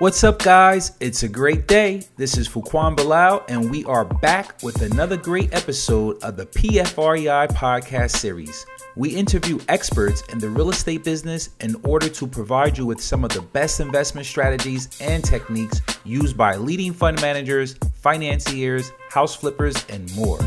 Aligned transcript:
What's 0.00 0.24
up, 0.24 0.38
guys? 0.38 0.92
It's 1.00 1.24
a 1.24 1.28
great 1.28 1.68
day. 1.68 2.04
This 2.16 2.38
is 2.38 2.48
Fuquan 2.48 2.96
Bilal, 2.96 3.44
and 3.50 3.70
we 3.70 3.84
are 3.84 4.06
back 4.06 4.62
with 4.62 4.80
another 4.80 5.18
great 5.18 5.52
episode 5.52 6.24
of 6.24 6.38
the 6.38 6.46
PFREI 6.46 7.48
podcast 7.48 8.12
series. 8.12 8.64
We 8.96 9.10
interview 9.10 9.58
experts 9.68 10.22
in 10.32 10.38
the 10.38 10.48
real 10.48 10.70
estate 10.70 11.04
business 11.04 11.50
in 11.60 11.76
order 11.84 12.08
to 12.08 12.26
provide 12.26 12.78
you 12.78 12.86
with 12.86 12.98
some 12.98 13.24
of 13.26 13.32
the 13.32 13.42
best 13.42 13.78
investment 13.78 14.26
strategies 14.26 14.88
and 15.02 15.22
techniques 15.22 15.82
used 16.04 16.34
by 16.34 16.56
leading 16.56 16.94
fund 16.94 17.20
managers, 17.20 17.74
financiers, 17.92 18.92
house 19.10 19.36
flippers, 19.36 19.84
and 19.90 20.10
more. 20.16 20.38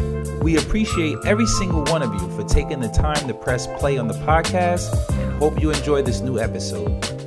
We 0.41 0.57
appreciate 0.57 1.19
every 1.27 1.45
single 1.45 1.83
one 1.83 2.01
of 2.01 2.11
you 2.11 2.27
for 2.35 2.43
taking 2.43 2.79
the 2.79 2.89
time 2.89 3.27
to 3.27 3.35
press 3.35 3.67
play 3.77 3.99
on 3.99 4.07
the 4.07 4.15
podcast 4.15 5.11
and 5.11 5.33
hope 5.33 5.61
you 5.61 5.69
enjoy 5.69 6.01
this 6.01 6.21
new 6.21 6.39
episode. 6.39 7.22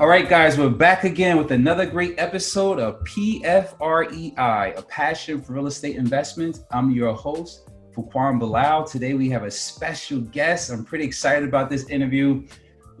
All 0.00 0.08
right, 0.08 0.26
guys, 0.28 0.56
we're 0.56 0.70
back 0.70 1.04
again 1.04 1.36
with 1.36 1.50
another 1.52 1.84
great 1.84 2.14
episode 2.18 2.80
of 2.80 3.04
PFREI, 3.04 4.78
a 4.78 4.82
passion 4.82 5.40
for 5.42 5.52
real 5.52 5.66
estate 5.66 5.96
investments. 5.96 6.64
I'm 6.70 6.90
your 6.90 7.12
host, 7.12 7.68
Fuquan 7.94 8.38
Bilal. 8.38 8.84
Today 8.84 9.12
we 9.12 9.28
have 9.28 9.44
a 9.44 9.50
special 9.50 10.20
guest. 10.20 10.70
I'm 10.70 10.82
pretty 10.84 11.04
excited 11.04 11.46
about 11.46 11.68
this 11.68 11.88
interview. 11.90 12.46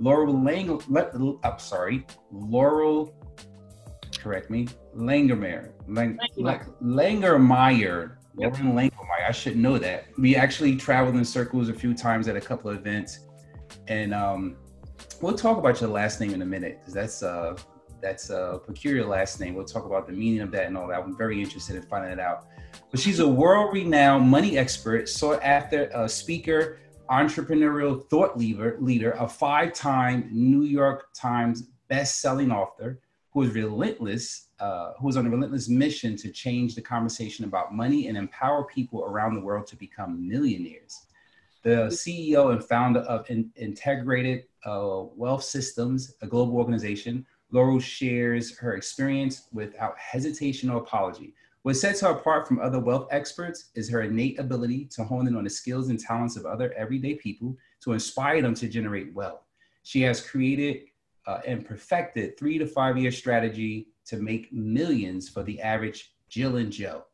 Loral 0.00 0.44
Lang, 0.44 1.38
I'm 1.42 1.58
sorry, 1.58 2.06
Loral, 2.32 3.14
correct 4.18 4.50
me, 4.50 4.68
Langermeyer, 4.94 5.72
Lang, 5.88 6.18
Langermeyer, 6.82 8.16
Yep. 8.38 8.52
Langermeyer. 8.54 9.28
I 9.28 9.32
should 9.32 9.56
know 9.56 9.78
that. 9.78 10.04
We 10.18 10.36
actually 10.36 10.76
traveled 10.76 11.16
in 11.16 11.24
circles 11.24 11.68
a 11.68 11.74
few 11.74 11.94
times 11.94 12.28
at 12.28 12.36
a 12.36 12.40
couple 12.40 12.70
of 12.70 12.76
events, 12.76 13.20
and 13.88 14.12
um, 14.14 14.56
we'll 15.22 15.36
talk 15.36 15.56
about 15.56 15.80
your 15.80 15.88
last 15.88 16.20
name 16.20 16.34
in 16.34 16.42
a 16.42 16.46
minute 16.46 16.80
because 16.80 16.92
that's 16.92 17.22
uh 17.22 17.56
that's 18.00 18.30
a 18.30 18.60
peculiar 18.66 19.06
last 19.06 19.38
name. 19.38 19.54
We'll 19.54 19.64
talk 19.64 19.86
about 19.86 20.08
the 20.08 20.12
meaning 20.12 20.40
of 20.40 20.50
that 20.50 20.66
and 20.66 20.76
all 20.76 20.88
that. 20.88 20.98
I'm 20.98 21.16
very 21.16 21.40
interested 21.40 21.76
in 21.76 21.82
finding 21.82 22.10
it 22.10 22.18
out. 22.18 22.48
But 22.90 22.98
she's 22.98 23.20
a 23.20 23.28
world-renowned 23.28 24.28
money 24.28 24.58
expert, 24.58 25.08
sought 25.08 25.40
after 25.40 25.88
speaker, 26.08 26.80
entrepreneurial 27.08 28.04
thought 28.10 28.36
leader, 28.36 28.76
leader, 28.80 29.12
a 29.20 29.28
five-time 29.28 30.28
New 30.32 30.64
York 30.64 31.10
Times 31.14 31.68
best-selling 31.86 32.50
author 32.50 32.98
who 33.30 33.42
is 33.42 33.54
relentless, 33.54 34.48
uh, 34.58 34.94
who 34.98 35.08
is 35.08 35.16
on 35.16 35.24
a 35.28 35.30
relentless 35.30 35.68
mission 35.68 36.16
to 36.16 36.32
change 36.32 36.74
the 36.74 36.82
conversation 36.82 37.44
about 37.44 37.72
money 37.72 38.08
and 38.08 38.18
empower 38.18 38.64
people 38.64 39.04
around 39.04 39.34
the 39.36 39.40
world 39.40 39.68
to 39.68 39.76
become 39.76 40.26
millionaires 40.28 41.06
the 41.62 41.86
CEO 41.88 42.52
and 42.52 42.64
founder 42.64 43.00
of 43.00 43.28
in, 43.30 43.50
Integrated 43.56 44.44
uh, 44.64 45.04
Wealth 45.16 45.44
Systems, 45.44 46.14
a 46.22 46.26
global 46.26 46.56
organization. 46.56 47.26
Loral 47.52 47.82
shares 47.82 48.56
her 48.58 48.74
experience 48.74 49.48
without 49.52 49.98
hesitation 49.98 50.70
or 50.70 50.78
apology. 50.78 51.34
What 51.62 51.76
sets 51.76 52.00
her 52.00 52.08
apart 52.08 52.48
from 52.48 52.58
other 52.58 52.80
wealth 52.80 53.06
experts 53.10 53.70
is 53.74 53.88
her 53.90 54.02
innate 54.02 54.40
ability 54.40 54.86
to 54.92 55.04
hone 55.04 55.28
in 55.28 55.36
on 55.36 55.44
the 55.44 55.50
skills 55.50 55.90
and 55.90 56.00
talents 56.00 56.36
of 56.36 56.44
other 56.44 56.72
everyday 56.72 57.14
people 57.14 57.56
to 57.82 57.92
inspire 57.92 58.42
them 58.42 58.54
to 58.54 58.68
generate 58.68 59.14
wealth. 59.14 59.42
She 59.84 60.00
has 60.02 60.20
created 60.26 60.84
uh, 61.26 61.40
and 61.46 61.64
perfected 61.64 62.36
three 62.36 62.58
to 62.58 62.66
five 62.66 62.98
year 62.98 63.12
strategy 63.12 63.88
to 64.06 64.16
make 64.16 64.52
millions 64.52 65.28
for 65.28 65.44
the 65.44 65.60
average 65.60 66.14
Jill 66.28 66.56
and 66.56 66.72
Joe. 66.72 67.04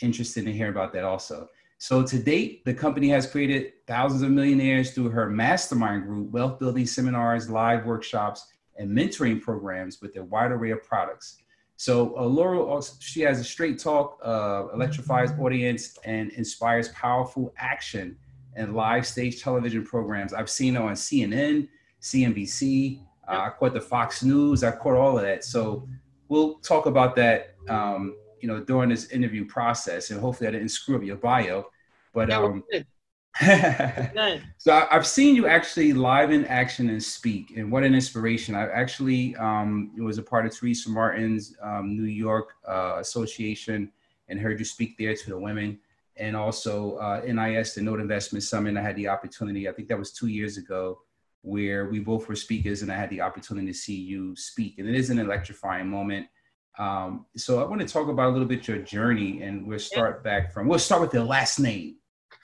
Interested 0.00 0.46
in 0.46 0.54
hearing 0.54 0.72
about 0.72 0.92
that 0.94 1.04
also. 1.04 1.48
So 1.78 2.02
to 2.02 2.18
date, 2.18 2.64
the 2.64 2.74
company 2.74 3.08
has 3.10 3.30
created 3.30 3.72
thousands 3.86 4.22
of 4.22 4.30
millionaires 4.30 4.90
through 4.90 5.10
her 5.10 5.30
mastermind 5.30 6.04
group, 6.04 6.30
wealth 6.32 6.58
building 6.58 6.86
seminars, 6.86 7.48
live 7.48 7.86
workshops, 7.86 8.48
and 8.76 8.90
mentoring 8.90 9.40
programs 9.40 10.02
with 10.02 10.16
a 10.16 10.24
wide 10.24 10.50
array 10.50 10.72
of 10.72 10.82
products. 10.82 11.38
So 11.76 12.16
uh, 12.16 12.22
Loral, 12.22 12.96
she 13.00 13.20
has 13.20 13.38
a 13.38 13.44
straight 13.44 13.78
talk, 13.78 14.18
uh, 14.24 14.66
electrifies 14.74 15.30
audience, 15.38 15.96
and 16.04 16.32
inspires 16.32 16.88
powerful 16.88 17.54
action 17.56 18.16
and 18.56 18.74
live 18.74 19.06
stage 19.06 19.40
television 19.40 19.84
programs. 19.84 20.34
I've 20.34 20.50
seen 20.50 20.74
her 20.74 20.82
on 20.82 20.94
CNN, 20.94 21.68
CNBC. 22.02 23.00
Uh, 23.28 23.30
I 23.30 23.50
caught 23.50 23.74
the 23.74 23.80
Fox 23.80 24.24
News. 24.24 24.64
I 24.64 24.72
caught 24.72 24.96
all 24.96 25.16
of 25.16 25.22
that. 25.22 25.44
So 25.44 25.88
we'll 26.28 26.54
talk 26.56 26.86
about 26.86 27.14
that 27.14 27.54
um, 27.68 28.16
you 28.40 28.48
know, 28.48 28.60
during 28.60 28.90
this 28.90 29.10
interview 29.10 29.44
process, 29.44 30.10
and 30.10 30.20
hopefully 30.20 30.48
I 30.48 30.52
didn't 30.52 30.70
screw 30.70 30.96
up 30.96 31.02
your 31.02 31.16
bio. 31.16 31.66
But 32.12 32.30
um, 32.30 32.64
so 34.58 34.72
I, 34.72 34.88
have 34.90 35.06
seen 35.06 35.36
you 35.36 35.46
actually 35.46 35.92
live 35.92 36.30
in 36.30 36.44
action 36.46 36.90
and 36.90 37.02
speak, 37.02 37.56
and 37.56 37.70
what 37.70 37.84
an 37.84 37.94
inspiration! 37.94 38.54
I 38.54 38.68
actually 38.68 39.36
um, 39.36 39.92
was 39.98 40.18
a 40.18 40.22
part 40.22 40.46
of 40.46 40.54
Teresa 40.54 40.90
Martin's 40.90 41.56
um, 41.62 41.96
New 41.96 42.08
York 42.08 42.54
uh, 42.66 42.96
Association, 42.98 43.92
and 44.28 44.40
heard 44.40 44.58
you 44.58 44.64
speak 44.64 44.98
there 44.98 45.14
to 45.14 45.30
the 45.30 45.38
women, 45.38 45.78
and 46.16 46.36
also 46.36 46.96
uh, 46.96 47.22
NIS, 47.26 47.74
the 47.74 47.82
Note 47.82 48.00
Investment 48.00 48.42
Summit. 48.42 48.76
I 48.76 48.82
had 48.82 48.96
the 48.96 49.08
opportunity. 49.08 49.68
I 49.68 49.72
think 49.72 49.88
that 49.88 49.98
was 49.98 50.12
two 50.12 50.28
years 50.28 50.56
ago 50.56 50.98
where 51.42 51.88
we 51.88 52.00
both 52.00 52.28
were 52.28 52.36
speakers 52.36 52.82
and 52.82 52.90
I 52.90 52.96
had 52.96 53.10
the 53.10 53.20
opportunity 53.20 53.68
to 53.68 53.74
see 53.74 53.94
you 53.94 54.34
speak. 54.36 54.78
And 54.78 54.88
it 54.88 54.94
is 54.94 55.10
an 55.10 55.18
electrifying 55.18 55.88
moment. 55.88 56.26
Um, 56.78 57.26
so 57.36 57.62
I 57.62 57.68
want 57.68 57.80
to 57.80 57.88
talk 57.88 58.08
about 58.08 58.28
a 58.28 58.32
little 58.32 58.46
bit 58.46 58.68
your 58.68 58.78
journey, 58.78 59.42
and 59.42 59.66
we'll 59.66 59.78
start 59.78 60.22
back 60.22 60.52
from. 60.52 60.68
We'll 60.68 60.78
start 60.78 61.00
with 61.02 61.10
the 61.10 61.24
last 61.24 61.58
name. 61.58 61.96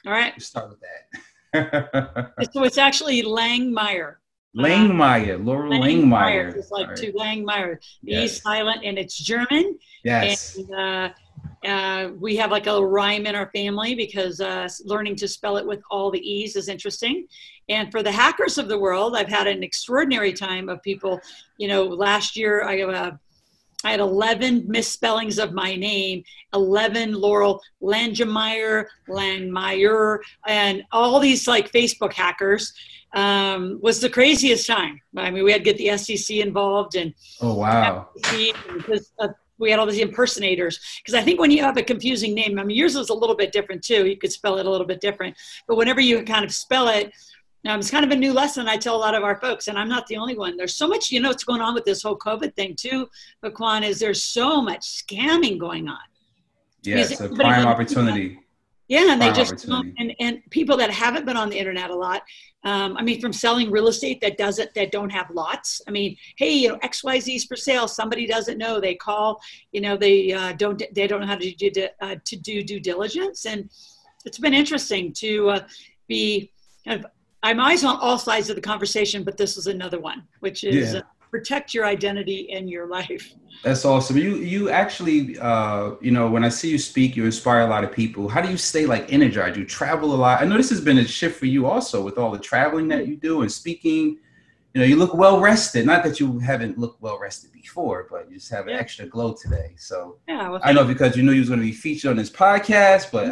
All 0.06 0.12
right. 0.12 0.32
We'll 0.34 0.44
start 0.44 0.70
with 0.70 0.80
that. 0.80 2.32
so 2.52 2.64
it's 2.64 2.78
actually 2.78 3.22
Langemeier. 3.22 4.16
Langemeier, 4.56 5.34
uh, 5.34 5.38
Loral 5.38 5.80
Langemeier. 5.80 6.54
It's 6.56 6.70
like 6.70 6.88
right. 6.88 6.96
to 6.96 7.12
Langemeier. 7.12 7.76
Yes. 8.02 8.24
E 8.24 8.40
silent, 8.40 8.80
and 8.84 8.98
it's 8.98 9.16
German. 9.16 9.78
Yes. 10.04 10.56
And, 10.56 10.74
uh, 10.74 11.08
uh, 11.66 12.10
we 12.18 12.36
have 12.36 12.50
like 12.50 12.66
a 12.66 12.84
rhyme 12.84 13.26
in 13.26 13.34
our 13.34 13.50
family 13.54 13.94
because 13.94 14.40
uh, 14.40 14.68
learning 14.84 15.16
to 15.16 15.26
spell 15.26 15.56
it 15.56 15.66
with 15.66 15.80
all 15.90 16.10
the 16.10 16.20
E's 16.20 16.56
is 16.56 16.68
interesting. 16.68 17.26
And 17.68 17.90
for 17.90 18.02
the 18.02 18.12
hackers 18.12 18.58
of 18.58 18.68
the 18.68 18.78
world, 18.78 19.16
I've 19.16 19.28
had 19.28 19.46
an 19.46 19.62
extraordinary 19.62 20.32
time 20.32 20.68
of 20.68 20.82
people. 20.82 21.20
You 21.56 21.68
know, 21.68 21.84
last 21.84 22.36
year 22.36 22.64
I 22.64 22.82
uh, 22.82 23.12
I 23.84 23.90
had 23.90 24.00
11 24.00 24.64
misspellings 24.66 25.38
of 25.38 25.52
my 25.52 25.76
name, 25.76 26.24
11 26.54 27.14
Laurel 27.14 27.60
Langemeyer, 27.82 28.86
Landmeyer, 29.08 30.18
and 30.46 30.82
all 30.90 31.20
these 31.20 31.46
like 31.46 31.70
Facebook 31.70 32.12
hackers 32.12 32.72
um, 33.14 33.78
was 33.82 34.00
the 34.00 34.10
craziest 34.10 34.66
time. 34.66 35.00
I 35.16 35.30
mean, 35.30 35.44
we 35.44 35.52
had 35.52 35.64
to 35.64 35.72
get 35.72 35.78
the 35.78 35.96
SEC 35.96 36.36
involved 36.36 36.96
and 36.96 37.14
oh 37.40 37.54
wow, 37.54 38.08
because 38.22 39.12
uh, 39.18 39.28
we 39.58 39.70
had 39.70 39.78
all 39.78 39.86
these 39.86 40.00
impersonators. 40.00 40.80
Because 40.98 41.14
I 41.14 41.22
think 41.22 41.40
when 41.40 41.50
you 41.50 41.62
have 41.62 41.76
a 41.76 41.82
confusing 41.82 42.34
name, 42.34 42.58
I 42.58 42.64
mean, 42.64 42.76
yours 42.76 42.96
is 42.96 43.10
a 43.10 43.14
little 43.14 43.36
bit 43.36 43.52
different 43.52 43.82
too. 43.82 44.06
You 44.06 44.16
could 44.16 44.32
spell 44.32 44.58
it 44.58 44.66
a 44.66 44.70
little 44.70 44.86
bit 44.86 45.00
different, 45.00 45.36
but 45.68 45.76
whenever 45.76 46.00
you 46.00 46.22
kind 46.24 46.44
of 46.44 46.52
spell 46.52 46.88
it 46.88 47.12
um, 47.66 47.80
it's 47.80 47.90
kind 47.90 48.04
of 48.04 48.10
a 48.10 48.16
new 48.16 48.32
lesson 48.32 48.68
I 48.68 48.76
tell 48.76 48.96
a 48.96 48.98
lot 48.98 49.14
of 49.14 49.22
our 49.22 49.40
folks, 49.40 49.68
and 49.68 49.78
I'm 49.78 49.88
not 49.88 50.06
the 50.06 50.16
only 50.16 50.36
one. 50.36 50.56
There's 50.56 50.74
so 50.74 50.86
much, 50.86 51.10
you 51.10 51.20
know, 51.20 51.28
what's 51.28 51.44
going 51.44 51.60
on 51.60 51.74
with 51.74 51.84
this 51.84 52.02
whole 52.02 52.18
COVID 52.18 52.54
thing 52.54 52.74
too, 52.76 53.08
Fuquan, 53.42 53.82
is 53.82 53.98
there's 53.98 54.22
so 54.22 54.60
much 54.60 54.80
scamming 54.80 55.58
going 55.58 55.88
on. 55.88 55.98
Yeah, 56.82 56.98
it's 56.98 57.20
a 57.20 57.28
prime 57.30 57.66
opportunity. 57.66 58.38
Yeah, 58.88 59.12
and 59.12 59.22
they 59.22 59.32
just 59.32 59.64
and 59.64 60.14
and 60.20 60.42
people 60.50 60.76
that 60.76 60.90
haven't 60.90 61.24
been 61.24 61.38
on 61.38 61.48
the 61.48 61.58
internet 61.58 61.88
a 61.88 61.94
lot. 61.94 62.22
Um, 62.64 62.96
I 62.98 63.02
mean, 63.02 63.18
from 63.18 63.32
selling 63.32 63.70
real 63.70 63.88
estate 63.88 64.20
that 64.20 64.36
doesn't 64.36 64.74
that 64.74 64.92
don't 64.92 65.08
have 65.10 65.30
lots. 65.30 65.80
I 65.88 65.90
mean, 65.90 66.16
hey, 66.36 66.52
you 66.52 66.68
know, 66.68 66.78
X 66.82 67.02
Y 67.02 67.18
Z 67.18 67.34
is 67.34 67.44
for 67.46 67.56
sale. 67.56 67.88
Somebody 67.88 68.26
doesn't 68.26 68.58
know. 68.58 68.80
They 68.80 68.94
call. 68.94 69.40
You 69.72 69.80
know, 69.80 69.96
they 69.96 70.32
uh, 70.32 70.52
don't 70.52 70.82
they 70.94 71.06
don't 71.06 71.22
know 71.22 71.26
how 71.26 71.36
to 71.36 71.54
do 71.54 71.88
uh, 72.02 72.16
to 72.22 72.36
do 72.36 72.62
due 72.62 72.80
diligence, 72.80 73.46
and 73.46 73.70
it's 74.26 74.38
been 74.38 74.54
interesting 74.54 75.14
to 75.14 75.48
uh, 75.48 75.60
be 76.06 76.52
kind 76.86 77.02
of 77.02 77.10
I'm 77.44 77.60
always 77.60 77.84
on 77.84 77.98
all 78.00 78.16
sides 78.16 78.48
of 78.48 78.56
the 78.56 78.62
conversation, 78.62 79.22
but 79.22 79.36
this 79.36 79.58
is 79.58 79.66
another 79.66 80.00
one, 80.00 80.22
which 80.40 80.64
is 80.64 80.94
yeah. 80.94 81.00
uh, 81.00 81.02
protect 81.30 81.74
your 81.74 81.84
identity 81.84 82.46
in 82.48 82.66
your 82.66 82.86
life. 82.86 83.34
That's 83.62 83.84
awesome. 83.84 84.16
You 84.16 84.36
you 84.36 84.70
actually 84.70 85.38
uh, 85.38 85.92
you 86.00 86.10
know 86.10 86.30
when 86.30 86.42
I 86.42 86.48
see 86.48 86.70
you 86.70 86.78
speak, 86.78 87.16
you 87.16 87.26
inspire 87.26 87.60
a 87.60 87.66
lot 87.66 87.84
of 87.84 87.92
people. 87.92 88.28
How 88.28 88.40
do 88.40 88.50
you 88.50 88.56
stay 88.56 88.86
like 88.86 89.12
energized? 89.12 89.58
You 89.58 89.66
travel 89.66 90.14
a 90.14 90.16
lot. 90.16 90.40
I 90.40 90.46
know 90.46 90.56
this 90.56 90.70
has 90.70 90.80
been 90.80 90.96
a 90.96 91.06
shift 91.06 91.38
for 91.38 91.44
you 91.44 91.66
also 91.66 92.02
with 92.02 92.16
all 92.16 92.30
the 92.30 92.38
traveling 92.38 92.88
that 92.88 93.06
you 93.06 93.16
do 93.16 93.42
and 93.42 93.52
speaking. 93.52 94.18
You 94.72 94.80
know, 94.80 94.86
you 94.86 94.96
look 94.96 95.12
well 95.12 95.38
rested. 95.38 95.84
Not 95.84 96.02
that 96.04 96.18
you 96.18 96.38
haven't 96.38 96.78
looked 96.78 97.02
well 97.02 97.18
rested 97.18 97.52
before, 97.52 98.08
but 98.10 98.30
you 98.30 98.38
just 98.38 98.50
have 98.50 98.66
an 98.68 98.72
yeah. 98.72 98.80
extra 98.80 99.06
glow 99.06 99.34
today. 99.34 99.74
So 99.76 100.16
yeah, 100.26 100.48
well, 100.48 100.62
I 100.64 100.72
know 100.72 100.84
because 100.84 101.14
you 101.14 101.22
knew 101.22 101.32
you 101.32 101.40
was 101.40 101.50
going 101.50 101.60
to 101.60 101.66
be 101.66 101.72
featured 101.72 102.10
on 102.10 102.16
this 102.16 102.30
podcast, 102.30 103.12
but. 103.12 103.28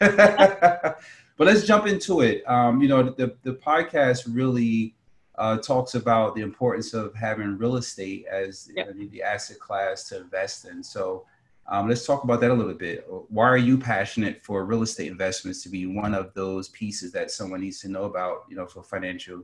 But 1.40 1.46
let's 1.46 1.64
jump 1.64 1.86
into 1.86 2.20
it. 2.20 2.46
Um, 2.46 2.82
you 2.82 2.88
know, 2.88 3.02
the, 3.02 3.34
the 3.44 3.54
podcast 3.54 4.28
really 4.28 4.94
uh, 5.38 5.56
talks 5.56 5.94
about 5.94 6.34
the 6.34 6.42
importance 6.42 6.92
of 6.92 7.14
having 7.14 7.56
real 7.56 7.76
estate 7.76 8.26
as 8.30 8.70
yep. 8.76 8.92
the, 8.94 9.06
the, 9.06 9.22
asset 9.22 9.58
class 9.58 10.06
to 10.10 10.20
invest 10.20 10.66
in. 10.66 10.82
So 10.84 11.24
um, 11.66 11.88
let's 11.88 12.04
talk 12.04 12.24
about 12.24 12.42
that 12.42 12.50
a 12.50 12.52
little 12.52 12.74
bit. 12.74 13.06
Why 13.30 13.48
are 13.48 13.56
you 13.56 13.78
passionate 13.78 14.44
for 14.44 14.66
real 14.66 14.82
estate 14.82 15.10
investments 15.10 15.62
to 15.62 15.70
be 15.70 15.86
one 15.86 16.12
of 16.12 16.34
those 16.34 16.68
pieces 16.68 17.10
that 17.12 17.30
someone 17.30 17.62
needs 17.62 17.80
to 17.80 17.88
know 17.88 18.04
about, 18.04 18.44
you 18.50 18.54
know, 18.54 18.66
for 18.66 18.82
financial 18.82 19.42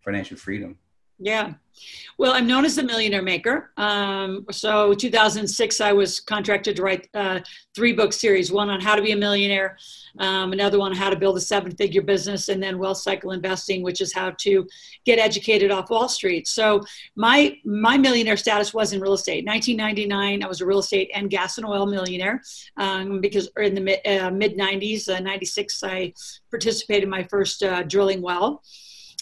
financial 0.00 0.36
freedom? 0.36 0.76
Yeah. 1.18 1.54
Well, 2.18 2.32
I'm 2.32 2.46
known 2.46 2.64
as 2.64 2.76
the 2.76 2.82
Millionaire 2.82 3.22
Maker. 3.22 3.70
Um, 3.76 4.46
so 4.50 4.94
2006, 4.94 5.80
I 5.80 5.92
was 5.92 6.20
contracted 6.20 6.76
to 6.76 6.82
write 6.82 7.08
uh, 7.12 7.40
three 7.74 7.92
book 7.92 8.14
series, 8.14 8.50
one 8.50 8.70
on 8.70 8.80
how 8.80 8.94
to 8.94 9.02
be 9.02 9.12
a 9.12 9.16
millionaire, 9.16 9.76
um, 10.18 10.52
another 10.52 10.78
one 10.78 10.92
on 10.92 10.96
how 10.96 11.10
to 11.10 11.16
build 11.16 11.36
a 11.36 11.40
seven 11.40 11.74
figure 11.76 12.00
business, 12.00 12.48
and 12.48 12.62
then 12.62 12.78
wealth 12.78 12.98
cycle 12.98 13.32
investing, 13.32 13.82
which 13.82 14.00
is 14.00 14.14
how 14.14 14.30
to 14.38 14.66
get 15.04 15.18
educated 15.18 15.70
off 15.70 15.90
Wall 15.90 16.08
Street. 16.08 16.48
So 16.48 16.82
my, 17.14 17.58
my 17.64 17.98
millionaire 17.98 18.38
status 18.38 18.72
was 18.72 18.94
in 18.94 19.00
real 19.00 19.12
estate. 19.12 19.46
1999, 19.46 20.42
I 20.42 20.48
was 20.48 20.62
a 20.62 20.66
real 20.66 20.78
estate 20.78 21.10
and 21.14 21.28
gas 21.28 21.58
and 21.58 21.66
oil 21.66 21.84
millionaire 21.84 22.40
um, 22.78 23.20
because 23.20 23.50
in 23.58 23.74
the 23.74 23.80
mid, 23.82 24.06
uh, 24.06 24.30
mid 24.30 24.56
90s, 24.56 25.14
uh, 25.14 25.20
96, 25.20 25.82
I 25.84 26.14
participated 26.50 27.04
in 27.04 27.10
my 27.10 27.24
first 27.24 27.62
uh, 27.62 27.82
drilling 27.82 28.22
well. 28.22 28.62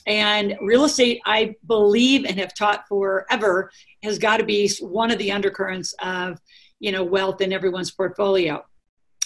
And 0.06 0.56
real 0.60 0.84
estate, 0.84 1.20
I 1.24 1.54
believe 1.66 2.24
and 2.24 2.38
have 2.38 2.54
taught 2.54 2.86
forever, 2.88 3.70
has 4.02 4.18
got 4.18 4.36
to 4.36 4.44
be 4.44 4.70
one 4.80 5.10
of 5.10 5.18
the 5.18 5.32
undercurrents 5.32 5.94
of, 6.02 6.38
you 6.78 6.92
know, 6.92 7.02
wealth 7.02 7.40
in 7.40 7.52
everyone's 7.52 7.90
portfolio. 7.90 8.64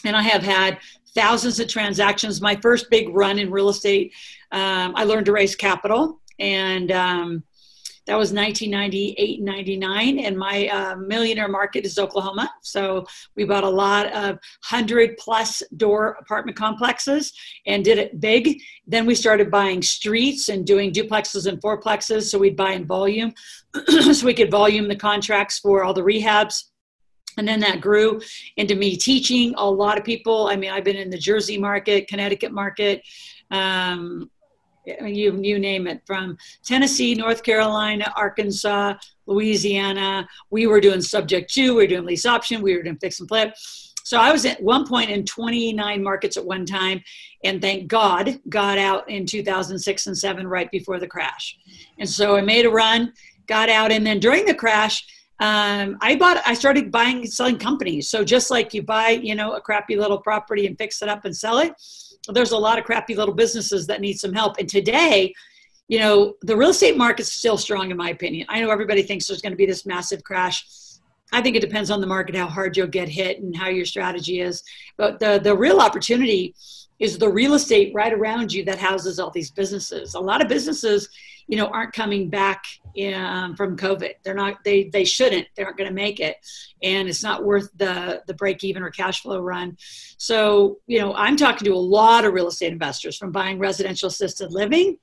And 0.05 0.17
I 0.17 0.23
have 0.23 0.43
had 0.43 0.79
thousands 1.15 1.59
of 1.59 1.69
transactions. 1.69 2.41
My 2.41 2.55
first 2.57 2.89
big 2.91 3.09
run 3.09 3.39
in 3.39 3.51
real 3.51 3.69
estate, 3.69 4.13
um, 4.53 4.95
I 4.95 5.05
learned 5.05 5.27
to 5.27 5.33
raise 5.33 5.57
capital, 5.57 6.21
and 6.39 6.93
um, 6.93 7.43
that 8.09 8.17
was 8.17 8.33
1998 8.33 9.43
99 9.43 10.19
and 10.19 10.37
my 10.37 10.67
uh, 10.69 10.97
millionaire 10.97 11.47
market 11.47 11.85
is 11.85 11.99
oklahoma. 11.99 12.51
So 12.63 13.07
we 13.37 13.45
bought 13.45 13.65
a 13.65 13.69
lot 13.69 14.07
of 14.07 14.37
100 14.71 15.19
plus 15.19 15.63
door 15.77 16.17
apartment 16.19 16.57
complexes 16.57 17.35
and 17.67 17.85
did 17.85 17.99
it 17.99 18.19
big. 18.19 18.63
Then 18.87 19.05
we 19.05 19.15
started 19.15 19.51
buying 19.51 19.83
streets 19.83 20.49
and 20.49 20.67
doing 20.67 20.91
duplexes 20.91 21.47
and 21.47 21.61
fourplexes 21.61 22.31
so 22.31 22.39
we'd 22.39 22.57
buy 22.57 22.73
in 22.73 22.87
volume 22.87 23.35
so 24.13 24.25
we 24.25 24.33
could 24.33 24.51
volume 24.51 24.89
the 24.89 24.97
contracts 24.97 25.59
for 25.59 25.85
all 25.85 25.93
the 25.93 26.01
rehabs. 26.01 26.65
And 27.37 27.47
then 27.47 27.61
that 27.61 27.83
grew 27.83 28.23
into 28.57 28.75
me 28.75 28.97
teaching 28.97 29.55
a 29.59 29.71
lot 29.71 29.99
of 29.99 30.05
people. 30.05 30.49
I 30.49 30.57
mean 30.57 30.71
i've 30.71 30.85
been 30.85 30.97
in 30.97 31.11
the 31.11 31.19
jersey 31.19 31.59
market 31.59 32.09
connecticut 32.09 32.53
market 32.53 33.03
um, 33.51 34.31
you 35.05 35.41
you 35.43 35.59
name 35.59 35.87
it 35.87 36.03
from 36.07 36.37
Tennessee, 36.65 37.15
North 37.15 37.43
Carolina, 37.43 38.13
Arkansas, 38.17 38.95
Louisiana. 39.27 40.27
We 40.51 40.67
were 40.67 40.81
doing 40.81 41.01
subject 41.01 41.53
to, 41.55 41.71
we 41.71 41.83
were 41.83 41.87
doing 41.87 42.07
lease 42.07 42.27
option, 42.27 42.63
we 42.63 42.77
were 42.77 42.83
doing 42.83 42.99
fix 42.99 43.21
and 43.21 43.29
flip. 43.29 43.55
So 44.05 44.19
I 44.19 44.33
was 44.33 44.47
at 44.47 44.63
one 44.63 44.87
point 44.87 45.11
in 45.11 45.27
29 45.27 46.03
markets 46.03 46.39
at 46.39 46.45
one 46.45 46.65
time, 46.65 47.03
and 47.45 47.61
thank 47.61 47.89
God 47.89 48.41
got 48.49 48.79
out 48.79 49.09
in 49.11 49.27
2006 49.27 50.07
and 50.07 50.17
seven 50.17 50.47
right 50.47 50.71
before 50.71 50.99
the 50.99 51.07
crash. 51.07 51.59
And 51.99 52.09
so 52.09 52.35
I 52.35 52.41
made 52.41 52.65
a 52.65 52.71
run, 52.71 53.13
got 53.47 53.69
out, 53.69 53.93
and 53.93 54.07
then 54.07 54.19
during 54.19 54.47
the 54.47 54.55
crash. 54.55 55.05
Um, 55.41 55.99
I 56.01 56.17
bought, 56.17 56.43
I 56.47 56.55
started 56.55 56.91
buying, 56.91 57.25
selling 57.27 57.59
companies. 57.59 58.09
So 58.09 58.25
just 58.25 58.51
like 58.51 58.75
you 58.75 58.83
buy, 58.83 59.11
you 59.11 59.35
know, 59.35 59.53
a 59.53 59.61
crappy 59.61 59.95
little 59.95 60.19
property 60.19 60.67
and 60.67 60.77
fix 60.77 61.03
it 61.03 61.09
up 61.09 61.27
and 61.27 61.37
sell 61.37 61.59
it, 61.59 61.75
there's 62.33 62.53
a 62.53 62.59
lot 62.59 62.79
of 62.79 62.85
crappy 62.85 63.15
little 63.15 63.35
businesses 63.35 63.87
that 63.87 64.01
need 64.01 64.19
some 64.19 64.33
help. 64.33 64.59
And 64.59 64.69
today, 64.69 65.33
you 65.89 65.99
know, 65.99 66.35
the 66.43 66.57
real 66.57 66.71
estate 66.71 66.97
market's 66.97 67.33
still 67.33 67.57
strong, 67.57 67.91
in 67.91 67.97
my 67.97 68.11
opinion. 68.11 68.47
I 68.49 68.61
know 68.61 68.71
everybody 68.71 69.03
thinks 69.03 69.27
there's 69.27 69.41
going 69.41 69.53
to 69.53 69.57
be 69.57 69.67
this 69.67 69.87
massive 69.87 70.23
crash. 70.23 70.67
I 71.33 71.43
think 71.43 71.57
it 71.57 71.61
depends 71.61 71.91
on 71.91 72.01
the 72.01 72.07
market, 72.07 72.35
how 72.37 72.47
hard 72.47 72.77
you'll 72.77 72.87
get 72.87 73.09
hit, 73.09 73.41
and 73.41 73.57
how 73.57 73.69
your 73.69 73.85
strategy 73.85 74.41
is. 74.41 74.63
But 74.97 75.19
the 75.19 75.41
the 75.43 75.57
real 75.57 75.81
opportunity 75.81 76.55
is 76.99 77.19
the 77.19 77.29
real 77.29 77.55
estate 77.55 77.93
right 77.95 78.13
around 78.13 78.53
you 78.53 78.65
that 78.65 78.79
houses 78.79 79.19
all 79.19 79.31
these 79.31 79.51
businesses. 79.51 80.15
A 80.15 80.21
lot 80.21 80.43
of 80.43 80.49
businesses, 80.49 81.09
you 81.47 81.57
know, 81.57 81.67
aren't 81.67 81.93
coming 81.93 82.29
back 82.29 82.65
um, 83.15 83.55
from 83.55 83.77
COVID. 83.77 84.15
They're 84.23 84.35
not. 84.35 84.65
They 84.65 84.85
they 84.85 85.05
shouldn't. 85.05 85.47
They 85.55 85.63
aren't 85.63 85.77
going 85.77 85.89
to 85.89 85.95
make 85.95 86.21
it, 86.21 86.37
and 86.83 87.09
it's 87.09 87.23
not 87.23 87.45
worth 87.45 87.71
the 87.77 88.23
the 88.27 88.35
break 88.35 88.65
even 88.65 88.83
or 88.83 88.91
cash 88.91 89.23
flow 89.23 89.41
run. 89.41 89.77
So 90.19 90.79
you 90.87 90.99
know, 90.99 91.15
I'm 91.15 91.37
talking 91.37 91.65
to 91.67 91.75
a 91.75 91.77
lot 91.77 92.25
of 92.25 92.35
real 92.35 92.49
estate 92.49 92.73
investors 92.73 93.17
from 93.17 93.33
buying 93.33 93.59
residential 93.59 94.09
assisted 94.09 94.53
living 94.53 94.99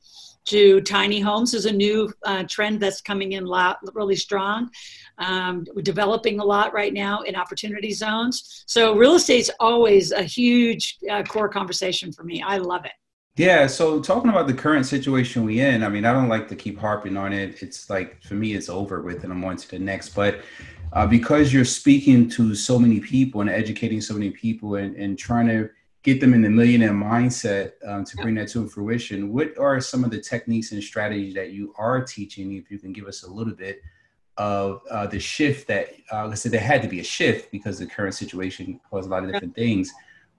to 0.45 0.79
tiny 0.81 1.19
homes 1.19 1.53
is 1.53 1.65
a 1.65 1.71
new 1.71 2.13
uh, 2.23 2.43
trend 2.47 2.79
that's 2.79 3.01
coming 3.01 3.33
in 3.33 3.45
lot, 3.45 3.79
really 3.93 4.15
strong. 4.15 4.69
Um, 5.17 5.65
we're 5.75 5.81
developing 5.81 6.39
a 6.39 6.43
lot 6.43 6.73
right 6.73 6.93
now 6.93 7.21
in 7.21 7.35
opportunity 7.35 7.91
zones. 7.93 8.63
So 8.67 8.95
real 8.95 9.15
estate's 9.15 9.49
always 9.59 10.11
a 10.11 10.23
huge 10.23 10.97
uh, 11.09 11.23
core 11.23 11.49
conversation 11.49 12.11
for 12.11 12.23
me. 12.23 12.41
I 12.41 12.57
love 12.57 12.85
it. 12.85 12.91
Yeah. 13.37 13.67
So 13.67 14.01
talking 14.01 14.29
about 14.29 14.47
the 14.47 14.53
current 14.53 14.85
situation 14.85 15.43
we 15.43 15.59
in, 15.59 15.83
I 15.83 15.89
mean, 15.89 16.05
I 16.05 16.13
don't 16.13 16.29
like 16.29 16.47
to 16.47 16.55
keep 16.55 16.79
harping 16.79 17.17
on 17.17 17.33
it. 17.33 17.61
It's 17.61 17.89
like 17.89 18.21
for 18.23 18.35
me, 18.35 18.53
it's 18.53 18.69
over 18.69 19.01
with, 19.01 19.23
and 19.23 19.33
I'm 19.33 19.43
on 19.43 19.57
to 19.57 19.69
the 19.69 19.79
next. 19.79 20.09
But 20.09 20.41
uh, 20.93 21.05
because 21.05 21.53
you're 21.53 21.65
speaking 21.65 22.29
to 22.29 22.55
so 22.55 22.79
many 22.79 23.01
people 23.01 23.41
and 23.41 23.49
educating 23.49 23.99
so 23.99 24.13
many 24.13 24.29
people 24.29 24.75
and, 24.75 24.95
and 24.95 25.19
trying 25.19 25.47
to 25.47 25.69
get 26.03 26.21
them 26.21 26.33
in 26.33 26.41
the 26.43 26.49
millionaire 26.49 26.91
mindset 26.91 27.71
um, 27.85 28.05
to 28.05 28.15
bring 28.17 28.35
that 28.35 28.47
to 28.49 28.67
fruition, 28.67 29.33
what 29.33 29.57
are 29.57 29.81
some 29.81 30.05
of 30.05 30.11
the 30.11 30.21
techniques 30.21 30.71
and 30.71 30.81
strategies 30.81 31.33
that 31.33 31.51
you 31.51 31.73
are 31.77 32.01
teaching? 32.05 32.53
If 32.53 32.71
you 32.71 32.79
can 32.79 32.93
give 32.93 33.05
us 33.05 33.23
a 33.23 33.29
little 33.29 33.55
bit 33.55 33.81
of 34.37 34.81
uh, 34.91 35.07
the 35.07 35.19
shift 35.19 35.67
that, 35.67 35.93
uh, 36.11 36.27
I 36.27 36.33
said, 36.33 36.51
there 36.51 36.59
had 36.59 36.81
to 36.81 36.87
be 36.87 36.99
a 36.99 37.03
shift 37.03 37.51
because 37.51 37.79
the 37.79 37.85
current 37.85 38.15
situation 38.15 38.79
caused 38.89 39.07
a 39.07 39.11
lot 39.11 39.23
of 39.23 39.31
different 39.31 39.55
things 39.55 39.91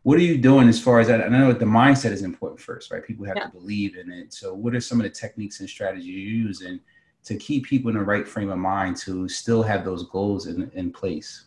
what 0.07 0.19
are 0.19 0.23
you 0.23 0.39
doing 0.39 0.69
as 0.69 0.81
far 0.81 1.01
as 1.01 1.09
that? 1.09 1.21
I 1.21 1.27
know 1.27 1.53
the 1.53 1.65
mindset 1.65 2.13
is 2.13 2.23
important 2.23 2.61
first, 2.61 2.93
right? 2.93 3.05
People 3.05 3.27
have 3.27 3.37
yeah. 3.37 3.47
to 3.47 3.51
believe 3.51 3.97
in 3.97 4.13
it. 4.13 4.33
So, 4.33 4.55
what 4.55 4.73
are 4.73 4.81
some 4.81 5.01
of 5.01 5.03
the 5.03 5.11
techniques 5.11 5.59
and 5.59 5.69
strategies 5.69 6.07
you're 6.07 6.47
using 6.47 6.79
to 7.25 7.35
keep 7.35 7.65
people 7.65 7.91
in 7.91 7.97
the 7.97 8.05
right 8.05 8.27
frame 8.27 8.51
of 8.51 8.59
mind 8.59 8.99
to 8.99 9.29
still 9.29 9.65
have 9.65 9.85
those 9.85 10.09
goals 10.11 10.47
in, 10.47 10.71
in 10.75 10.93
place? 10.93 11.47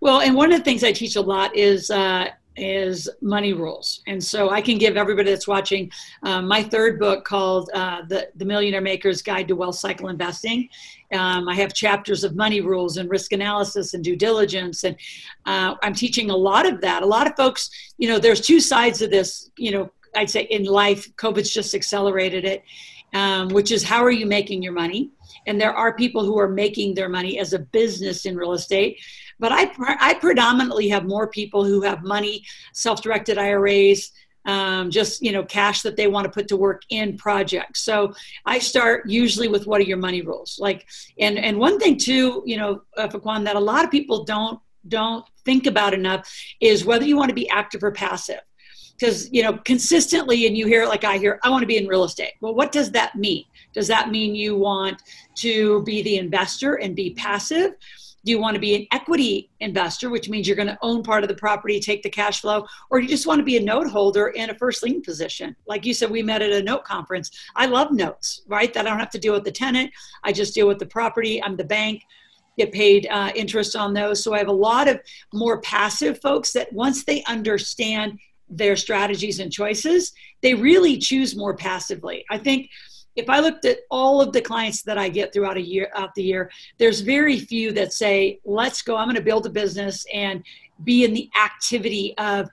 Well, 0.00 0.22
and 0.22 0.34
one 0.34 0.50
of 0.50 0.58
the 0.58 0.64
things 0.64 0.82
I 0.82 0.92
teach 0.92 1.16
a 1.16 1.20
lot 1.20 1.54
is 1.54 1.90
uh, 1.90 2.28
is 2.56 3.08
money 3.20 3.52
rules. 3.52 4.02
And 4.06 4.22
so 4.22 4.50
I 4.50 4.60
can 4.60 4.78
give 4.78 4.96
everybody 4.96 5.30
that's 5.30 5.48
watching 5.48 5.90
um, 6.22 6.46
my 6.46 6.62
third 6.62 6.98
book 6.98 7.24
called 7.24 7.70
uh, 7.74 8.02
the, 8.08 8.28
the 8.36 8.44
Millionaire 8.44 8.80
Maker's 8.80 9.22
Guide 9.22 9.48
to 9.48 9.56
Wealth 9.56 9.76
Cycle 9.76 10.08
Investing. 10.08 10.68
Um, 11.12 11.48
I 11.48 11.54
have 11.54 11.72
chapters 11.74 12.24
of 12.24 12.36
money 12.36 12.60
rules 12.60 12.96
and 12.96 13.10
risk 13.10 13.32
analysis 13.32 13.94
and 13.94 14.04
due 14.04 14.16
diligence. 14.16 14.84
And 14.84 14.96
uh, 15.46 15.74
I'm 15.82 15.94
teaching 15.94 16.30
a 16.30 16.36
lot 16.36 16.66
of 16.66 16.80
that. 16.80 17.02
A 17.02 17.06
lot 17.06 17.26
of 17.26 17.36
folks, 17.36 17.70
you 17.98 18.08
know, 18.08 18.18
there's 18.18 18.40
two 18.40 18.60
sides 18.60 19.00
of 19.02 19.10
this, 19.10 19.50
you 19.56 19.70
know, 19.70 19.90
I'd 20.16 20.30
say 20.30 20.42
in 20.42 20.64
life, 20.64 21.14
COVID's 21.16 21.50
just 21.50 21.74
accelerated 21.74 22.44
it, 22.44 22.64
um, 23.14 23.48
which 23.48 23.70
is 23.70 23.82
how 23.82 24.04
are 24.04 24.10
you 24.10 24.26
making 24.26 24.62
your 24.62 24.72
money? 24.72 25.10
And 25.46 25.60
there 25.60 25.74
are 25.74 25.94
people 25.94 26.24
who 26.24 26.38
are 26.38 26.48
making 26.48 26.94
their 26.94 27.08
money 27.08 27.38
as 27.38 27.52
a 27.52 27.58
business 27.58 28.26
in 28.26 28.36
real 28.36 28.52
estate 28.52 29.00
but 29.40 29.52
I, 29.52 29.72
I 29.98 30.14
predominantly 30.14 30.88
have 30.90 31.06
more 31.06 31.26
people 31.26 31.64
who 31.64 31.80
have 31.80 32.04
money, 32.04 32.44
self-directed 32.74 33.38
IRAs, 33.38 34.12
um, 34.46 34.90
just 34.90 35.22
you 35.22 35.32
know 35.32 35.44
cash 35.44 35.82
that 35.82 35.96
they 35.96 36.06
want 36.06 36.24
to 36.24 36.30
put 36.30 36.48
to 36.48 36.56
work 36.56 36.82
in 36.88 37.16
projects. 37.16 37.82
So 37.82 38.14
i 38.46 38.58
start 38.58 39.08
usually 39.08 39.48
with 39.48 39.66
what 39.66 39.80
are 39.80 39.84
your 39.84 39.98
money 39.98 40.22
rules? 40.22 40.58
Like 40.58 40.86
and 41.18 41.38
and 41.38 41.58
one 41.58 41.78
thing 41.78 41.98
too 41.98 42.42
you 42.46 42.56
know 42.56 42.82
uh, 42.96 43.08
Fuquan, 43.08 43.44
that 43.44 43.56
a 43.56 43.60
lot 43.60 43.84
of 43.84 43.90
people 43.90 44.24
don't 44.24 44.58
don't 44.88 45.24
think 45.44 45.66
about 45.66 45.92
enough 45.92 46.30
is 46.60 46.86
whether 46.86 47.04
you 47.04 47.16
want 47.16 47.28
to 47.28 47.34
be 47.34 47.48
active 47.50 47.84
or 47.84 47.92
passive 47.92 48.40
because 49.00 49.32
you 49.32 49.42
know 49.42 49.54
consistently 49.64 50.46
and 50.46 50.56
you 50.56 50.66
hear 50.66 50.82
it 50.82 50.88
like 50.88 51.04
i 51.04 51.16
hear 51.16 51.40
i 51.42 51.50
want 51.50 51.62
to 51.62 51.66
be 51.66 51.76
in 51.76 51.86
real 51.86 52.04
estate 52.04 52.34
well 52.40 52.54
what 52.54 52.70
does 52.70 52.90
that 52.90 53.14
mean 53.14 53.44
does 53.72 53.88
that 53.88 54.10
mean 54.10 54.34
you 54.34 54.56
want 54.56 55.02
to 55.34 55.82
be 55.84 56.02
the 56.02 56.18
investor 56.18 56.74
and 56.74 56.94
be 56.94 57.14
passive 57.14 57.72
do 58.24 58.32
you 58.32 58.38
want 58.38 58.54
to 58.54 58.60
be 58.60 58.74
an 58.74 58.86
equity 58.92 59.50
investor, 59.60 60.10
which 60.10 60.28
means 60.28 60.46
you're 60.46 60.56
going 60.56 60.68
to 60.68 60.78
own 60.82 61.02
part 61.02 61.24
of 61.24 61.28
the 61.28 61.34
property, 61.34 61.80
take 61.80 62.02
the 62.02 62.10
cash 62.10 62.42
flow, 62.42 62.66
or 62.90 63.00
you 63.00 63.08
just 63.08 63.26
want 63.26 63.38
to 63.38 63.44
be 63.44 63.56
a 63.56 63.62
note 63.62 63.86
holder 63.86 64.28
in 64.28 64.50
a 64.50 64.54
first 64.54 64.82
lien 64.82 65.00
position? 65.00 65.56
Like 65.66 65.86
you 65.86 65.94
said, 65.94 66.10
we 66.10 66.22
met 66.22 66.42
at 66.42 66.52
a 66.52 66.62
note 66.62 66.84
conference. 66.84 67.30
I 67.56 67.64
love 67.64 67.92
notes, 67.92 68.42
right? 68.46 68.72
That 68.74 68.86
I 68.86 68.90
don't 68.90 68.98
have 68.98 69.10
to 69.10 69.18
deal 69.18 69.32
with 69.32 69.44
the 69.44 69.52
tenant. 69.52 69.90
I 70.22 70.32
just 70.32 70.52
deal 70.52 70.68
with 70.68 70.78
the 70.78 70.86
property. 70.86 71.42
I'm 71.42 71.56
the 71.56 71.64
bank, 71.64 72.02
get 72.58 72.72
paid 72.72 73.08
uh, 73.10 73.32
interest 73.34 73.74
on 73.74 73.94
those. 73.94 74.22
So 74.22 74.34
I 74.34 74.38
have 74.38 74.48
a 74.48 74.52
lot 74.52 74.86
of 74.86 75.00
more 75.32 75.62
passive 75.62 76.20
folks 76.20 76.52
that 76.52 76.70
once 76.74 77.04
they 77.04 77.24
understand 77.24 78.18
their 78.50 78.76
strategies 78.76 79.38
and 79.38 79.52
choices, 79.52 80.12
they 80.42 80.54
really 80.54 80.98
choose 80.98 81.36
more 81.36 81.54
passively. 81.54 82.24
I 82.30 82.38
think 82.38 82.68
if 83.16 83.28
I 83.28 83.40
looked 83.40 83.64
at 83.64 83.78
all 83.90 84.20
of 84.20 84.32
the 84.32 84.40
clients 84.40 84.82
that 84.82 84.98
I 84.98 85.08
get 85.08 85.32
throughout 85.32 85.56
a 85.56 85.62
year 85.62 85.90
out 85.96 86.14
the 86.14 86.22
year, 86.22 86.50
there's 86.78 87.00
very 87.00 87.38
few 87.38 87.72
that 87.72 87.92
say, 87.92 88.40
let's 88.44 88.82
go, 88.82 88.96
I'm 88.96 89.06
going 89.06 89.16
to 89.16 89.22
build 89.22 89.46
a 89.46 89.50
business 89.50 90.04
and 90.12 90.44
be 90.84 91.04
in 91.04 91.12
the 91.12 91.28
activity 91.40 92.14
of 92.18 92.48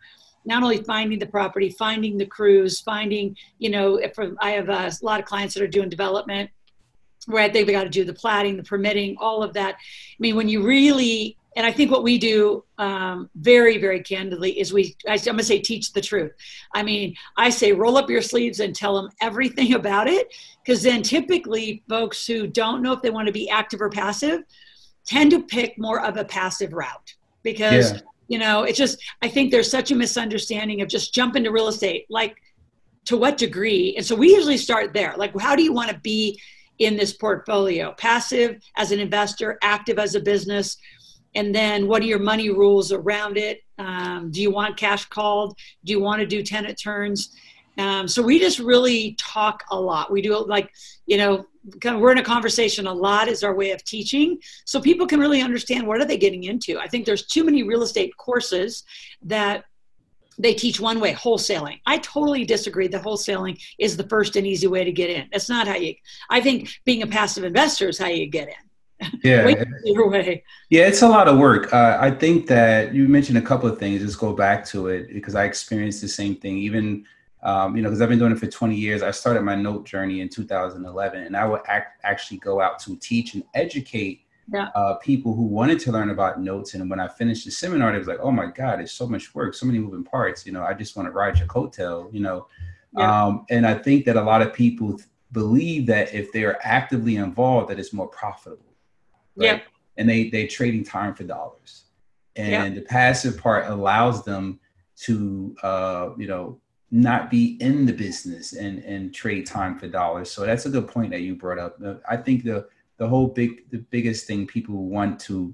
not 0.46 0.64
only 0.64 0.78
finding 0.84 1.20
the 1.20 1.26
property, 1.26 1.70
finding 1.70 2.18
the 2.18 2.26
crews, 2.26 2.80
finding, 2.80 3.36
you 3.60 3.70
know, 3.70 3.98
if 3.98 4.18
I 4.40 4.52
have 4.52 4.70
a 4.70 4.92
lot 5.02 5.20
of 5.20 5.26
clients 5.26 5.54
that 5.54 5.64
are 5.64 5.68
doing 5.68 5.90
development 5.90 6.50
where 7.28 7.44
I 7.44 7.50
think 7.50 7.68
they 7.68 7.74
got 7.74 7.84
to 7.84 7.90
do 7.90 8.06
the 8.06 8.14
platting, 8.14 8.56
the 8.56 8.64
permitting, 8.64 9.18
all 9.20 9.44
of 9.44 9.54
that. 9.54 9.76
I 9.76 10.18
mean, 10.20 10.36
when 10.36 10.48
you 10.48 10.64
really 10.64 11.38
and 11.58 11.66
I 11.66 11.72
think 11.72 11.90
what 11.90 12.04
we 12.04 12.20
do 12.20 12.64
um, 12.78 13.32
very, 13.34 13.80
very 13.80 14.00
candidly 14.02 14.60
is 14.60 14.72
we, 14.72 14.96
I, 15.08 15.14
am 15.14 15.24
going 15.24 15.38
to 15.40 15.44
say, 15.44 15.58
teach 15.58 15.92
the 15.92 16.02
truth. 16.02 16.32
I 16.76 16.84
mean, 16.84 17.16
I 17.36 17.50
say, 17.50 17.72
roll 17.72 17.98
up 17.98 18.12
your 18.12 18.22
sleeves 18.22 18.60
and 18.60 18.76
tell 18.76 18.96
them 18.96 19.10
everything 19.22 19.74
about 19.82 20.08
it. 20.08 20.32
Because 20.64 20.84
then 20.84 21.02
typically, 21.02 21.82
folks 21.90 22.28
who 22.28 22.46
don't 22.46 22.84
know 22.84 22.94
if 22.94 23.02
they 23.02 23.10
want 23.10 23.26
to 23.26 23.34
be 23.34 23.50
active 23.50 23.82
or 23.82 23.90
passive 23.90 24.44
tend 25.08 25.32
to 25.32 25.42
pick 25.42 25.80
more 25.80 26.00
of 26.06 26.18
a 26.18 26.26
passive 26.26 26.74
route 26.74 27.16
because, 27.42 27.92
yeah. 27.92 28.00
you 28.28 28.38
know, 28.38 28.62
it's 28.62 28.78
just, 28.78 29.02
I 29.24 29.28
think 29.28 29.50
there's 29.50 29.72
such 29.72 29.90
a 29.90 29.96
misunderstanding 29.96 30.82
of 30.82 30.90
just 30.90 31.12
jump 31.12 31.36
into 31.36 31.52
real 31.52 31.70
estate. 31.70 32.06
Like, 32.08 32.36
to 33.06 33.18
what 33.18 33.36
degree? 33.36 33.96
And 33.98 34.06
so 34.06 34.16
we 34.16 34.30
usually 34.30 34.58
start 34.58 34.94
there. 34.94 35.16
Like, 35.18 35.36
how 35.40 35.56
do 35.56 35.64
you 35.64 35.74
want 35.74 35.90
to 35.90 35.98
be 36.02 36.40
in 36.78 36.98
this 36.98 37.14
portfolio? 37.14 37.94
Passive 37.94 38.62
as 38.76 38.92
an 38.92 39.00
investor, 39.00 39.58
active 39.64 39.98
as 39.98 40.14
a 40.14 40.20
business 40.20 40.78
and 41.36 41.54
then 41.54 41.88
what 41.88 42.02
are 42.02 42.06
your 42.06 42.20
money 42.20 42.50
rules 42.50 42.92
around 42.92 43.38
it? 43.38 43.62
Um, 43.78 44.32
do 44.32 44.42
you 44.42 44.52
want 44.52 44.78
cash 44.78 45.06
called? 45.06 45.58
Do 45.84 45.94
you 45.94 46.00
want 46.00 46.20
to 46.20 46.26
do 46.26 46.42
tenant 46.44 46.80
turns? 46.82 47.36
Um, 47.78 48.08
so 48.08 48.24
we 48.24 48.40
just 48.40 48.60
really 48.60 49.16
talk 49.20 49.64
a 49.70 49.80
lot. 49.80 50.12
We 50.12 50.22
do 50.22 50.38
like 50.46 50.72
you 51.06 51.18
know 51.18 51.46
kind 51.82 51.96
of 51.96 52.02
we're 52.02 52.12
in 52.12 52.18
a 52.18 52.24
conversation 52.24 52.88
a 52.88 52.94
lot 52.94 53.28
is 53.28 53.44
our 53.44 53.54
way 53.54 53.72
of 53.72 53.84
teaching. 53.84 54.40
So 54.66 54.80
people 54.80 55.06
can 55.06 55.20
really 55.20 55.42
understand 55.42 55.86
what 55.86 56.02
are 56.02 56.06
they 56.06 56.18
getting 56.18 56.46
into. 56.46 56.80
I 56.80 56.88
think 56.88 57.06
there's 57.06 57.26
too 57.26 57.44
many 57.44 57.64
real 57.64 57.84
estate 57.84 58.16
courses 58.18 58.84
that 59.24 59.66
they 60.40 60.54
teach 60.54 60.80
one 60.80 61.00
way 61.00 61.14
wholesaling. 61.14 61.82
I 61.86 61.98
totally 61.98 62.46
disagree 62.46 62.88
that 62.90 63.04
wholesaling 63.04 63.60
is 63.80 63.98
the 63.98 64.08
first 64.08 64.36
and 64.36 64.46
easy 64.46 64.68
way 64.68 64.84
to 64.84 64.92
get 64.92 65.10
in. 65.10 65.28
That's 65.32 65.50
not 65.50 65.68
how 65.68 65.76
you 65.76 65.96
i 66.30 66.40
think 66.40 66.70
being 66.86 67.02
a 67.02 67.08
passive 67.08 67.44
investor 67.44 67.90
is 67.90 67.98
how 67.98 68.08
you 68.08 68.28
get 68.28 68.48
in 68.48 68.67
yeah. 69.24 69.48
Your 69.84 70.10
way. 70.10 70.44
Yeah 70.70 70.88
it's 70.88 71.02
a 71.02 71.08
lot 71.08 71.28
of 71.28 71.38
work. 71.38 71.74
Uh, 71.74 71.98
i 72.00 72.10
think 72.10 72.48
that 72.48 72.94
you 72.94 73.08
mentioned 73.08 73.38
a 73.38 73.42
couple 73.42 73.70
of 73.70 73.78
things. 73.78 74.02
Just 74.02 74.20
go 74.20 74.34
back 74.34 74.66
to 74.68 74.88
it 74.88 75.14
because 75.14 75.36
i 75.36 75.46
experienced 75.46 76.02
the 76.02 76.08
same 76.08 76.36
thing. 76.36 76.58
Even 76.58 77.06
um, 77.44 77.76
you 77.76 77.84
know 77.84 77.90
because 77.90 78.02
i've 78.02 78.10
been 78.10 78.20
doing 78.20 78.32
it 78.32 78.40
for 78.40 78.48
20 78.48 78.76
years. 78.76 79.04
I 79.04 79.12
started 79.12 79.44
my 79.44 79.56
note 79.56 79.86
journey 79.86 80.22
in 80.22 80.30
2011 80.30 81.24
and 81.24 81.38
i 81.38 81.46
would 81.46 81.62
act, 81.68 82.04
actually 82.04 82.38
go 82.38 82.60
out 82.60 82.80
to 82.80 82.96
teach 82.98 83.36
and 83.36 83.44
educate 83.54 84.22
yeah. 84.52 84.70
uh, 84.76 84.96
people 84.96 85.36
who 85.36 85.44
wanted 85.44 85.80
to 85.82 85.92
learn 85.92 86.10
about 86.10 86.42
notes. 86.42 86.74
And 86.74 86.90
when 86.90 87.00
i 87.00 87.08
finished 87.08 87.46
the 87.46 87.52
seminar 87.52 87.94
it 87.94 88.00
was 88.00 88.08
like 88.08 88.20
oh 88.22 88.32
my 88.32 88.48
god 88.48 88.82
it's 88.82 88.94
so 88.94 89.08
much 89.08 89.36
work 89.36 89.54
so 89.54 89.66
many 89.66 89.80
moving 89.80 90.04
parts. 90.04 90.46
You 90.46 90.54
know 90.54 90.64
i 90.64 90.74
just 90.74 90.96
want 90.96 91.08
to 91.08 91.12
ride 91.12 91.38
your 91.38 91.48
coattail 91.48 92.12
you 92.14 92.22
know? 92.22 92.48
Yeah. 92.98 93.26
um, 93.26 93.46
and 93.50 93.68
i 93.68 93.76
think 93.76 94.06
that 94.06 94.16
a 94.16 94.22
lot 94.22 94.42
of 94.42 94.54
people 94.54 95.00
believe 95.34 95.86
that 95.88 96.14
if 96.14 96.32
they're 96.32 96.58
actively 96.66 97.18
involved 97.18 97.70
that 97.70 97.80
it's 97.80 97.92
more 97.94 98.08
profitable 98.08 98.68
right? 99.38 99.46
Yeah. 99.46 99.60
And 99.98 100.10
they 100.10 100.30
they're 100.30 100.48
trading 100.48 100.84
time 100.84 101.16
for 101.16 101.24
dollars, 101.24 101.86
and 102.36 102.78
the 102.78 102.82
passive 102.82 103.38
part 103.38 103.68
allows 103.68 104.24
them 104.24 104.60
to 104.98 105.56
uh, 105.64 106.10
you 106.18 106.28
know 106.28 106.60
not 106.90 107.30
be 107.30 107.58
in 107.60 107.86
the 107.86 107.94
business 107.94 108.54
and 108.54 108.80
and 108.80 109.14
trade 109.14 109.46
time 109.46 109.78
for 109.80 109.88
dollars. 109.88 110.32
So 110.32 110.46
that's 110.46 110.66
a 110.66 110.70
good 110.70 110.88
point 110.88 111.12
that 111.12 111.22
you 111.22 111.36
brought 111.36 111.60
up. 111.60 111.80
I 112.08 112.18
think 112.18 112.44
the 112.44 112.68
the 112.98 113.08
whole 113.08 113.28
big 113.28 113.70
the 113.72 113.80
biggest 113.80 114.28
thing 114.28 114.46
people 114.48 114.86
want 114.86 115.20
to 115.22 115.54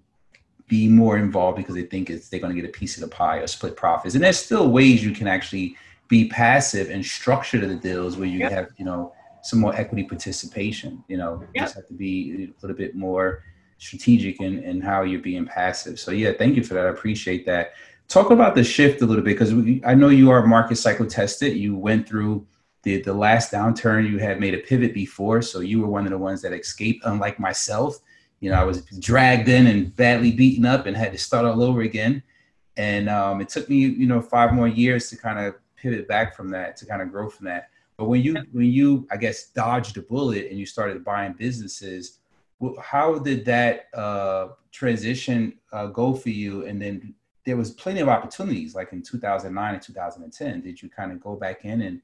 be 0.67 0.87
more 0.87 1.17
involved 1.17 1.57
because 1.57 1.75
they 1.75 1.83
think 1.83 2.09
it's 2.09 2.29
they're 2.29 2.39
going 2.39 2.55
to 2.55 2.59
get 2.59 2.69
a 2.69 2.71
piece 2.71 2.95
of 2.95 3.01
the 3.01 3.07
pie 3.07 3.37
or 3.37 3.47
split 3.47 3.75
profits. 3.75 4.15
And 4.15 4.23
there's 4.23 4.39
still 4.39 4.69
ways 4.69 5.03
you 5.03 5.11
can 5.11 5.27
actually 5.27 5.75
be 6.07 6.29
passive 6.29 6.89
and 6.89 7.05
structure 7.05 7.65
the 7.65 7.75
deals 7.75 8.17
where 8.17 8.27
you 8.27 8.39
yep. 8.39 8.51
have 8.51 8.67
you 8.77 8.85
know 8.85 9.13
some 9.41 9.59
more 9.59 9.75
equity 9.75 10.03
participation. 10.03 11.03
You 11.07 11.17
know, 11.17 11.41
you 11.41 11.47
yep. 11.55 11.65
just 11.65 11.75
have 11.75 11.87
to 11.87 11.93
be 11.93 12.49
a 12.49 12.61
little 12.61 12.77
bit 12.77 12.95
more 12.95 13.43
strategic 13.77 14.41
in, 14.41 14.63
in 14.63 14.81
how 14.81 15.03
you're 15.03 15.21
being 15.21 15.45
passive. 15.45 15.99
So 15.99 16.11
yeah, 16.11 16.33
thank 16.37 16.55
you 16.55 16.63
for 16.63 16.73
that. 16.73 16.85
I 16.85 16.89
appreciate 16.89 17.45
that. 17.45 17.73
Talk 18.07 18.31
about 18.31 18.55
the 18.55 18.63
shift 18.63 19.01
a 19.01 19.05
little 19.05 19.23
bit 19.23 19.37
because 19.37 19.53
I 19.85 19.93
know 19.93 20.09
you 20.09 20.29
are 20.29 20.45
market 20.45 20.75
cycle 20.75 21.05
tested. 21.05 21.57
You 21.57 21.75
went 21.75 22.07
through 22.07 22.45
the 22.83 23.01
the 23.01 23.13
last 23.13 23.51
downturn. 23.51 24.09
You 24.09 24.19
had 24.19 24.39
made 24.39 24.53
a 24.53 24.59
pivot 24.59 24.93
before, 24.93 25.41
so 25.41 25.61
you 25.61 25.81
were 25.81 25.87
one 25.87 26.05
of 26.05 26.11
the 26.11 26.17
ones 26.17 26.41
that 26.41 26.53
escaped. 26.53 27.05
Unlike 27.05 27.39
myself, 27.39 27.99
you 28.39 28.51
know, 28.51 28.57
I 28.57 28.65
was 28.65 28.83
dragged 28.99 29.47
in 29.47 29.67
and 29.67 29.95
badly 29.95 30.31
beaten 30.31 30.65
up 30.65 30.85
and 30.85 30.95
had 30.95 31.13
to 31.13 31.17
start 31.17 31.45
all 31.45 31.63
over 31.63 31.81
again. 31.81 32.21
And 32.75 33.09
um, 33.09 33.39
it 33.39 33.49
took 33.49 33.69
me, 33.69 33.77
you 33.77 34.05
know, 34.05 34.21
five 34.21 34.53
more 34.53 34.67
years 34.67 35.09
to 35.09 35.17
kind 35.17 35.39
of 35.39 35.55
pivot 35.77 36.07
back 36.07 36.35
from 36.35 36.49
that, 36.49 36.75
to 36.77 36.85
kind 36.85 37.01
of 37.01 37.09
grow 37.09 37.29
from 37.29 37.45
that. 37.45 37.69
But 37.97 38.05
when 38.05 38.21
you 38.21 38.35
when 38.51 38.65
you 38.65 39.07
I 39.11 39.17
guess 39.17 39.49
dodged 39.51 39.97
a 39.97 40.01
bullet 40.01 40.47
and 40.49 40.59
you 40.59 40.65
started 40.65 41.05
buying 41.05 41.33
businesses, 41.33 42.19
how 42.81 43.19
did 43.19 43.45
that 43.45 43.87
uh, 43.93 44.49
transition 44.71 45.59
uh, 45.71 45.87
go 45.87 46.13
for 46.13 46.29
you? 46.29 46.65
And 46.65 46.81
then 46.81 47.13
there 47.45 47.57
was 47.57 47.71
plenty 47.71 47.99
of 47.99 48.09
opportunities, 48.09 48.75
like 48.75 48.93
in 48.93 49.01
2009 49.01 49.73
and 49.73 49.83
2010. 49.83 50.61
Did 50.61 50.81
you 50.81 50.89
kind 50.89 51.11
of 51.11 51.21
go 51.21 51.35
back 51.35 51.65
in 51.65 51.81
and 51.81 52.01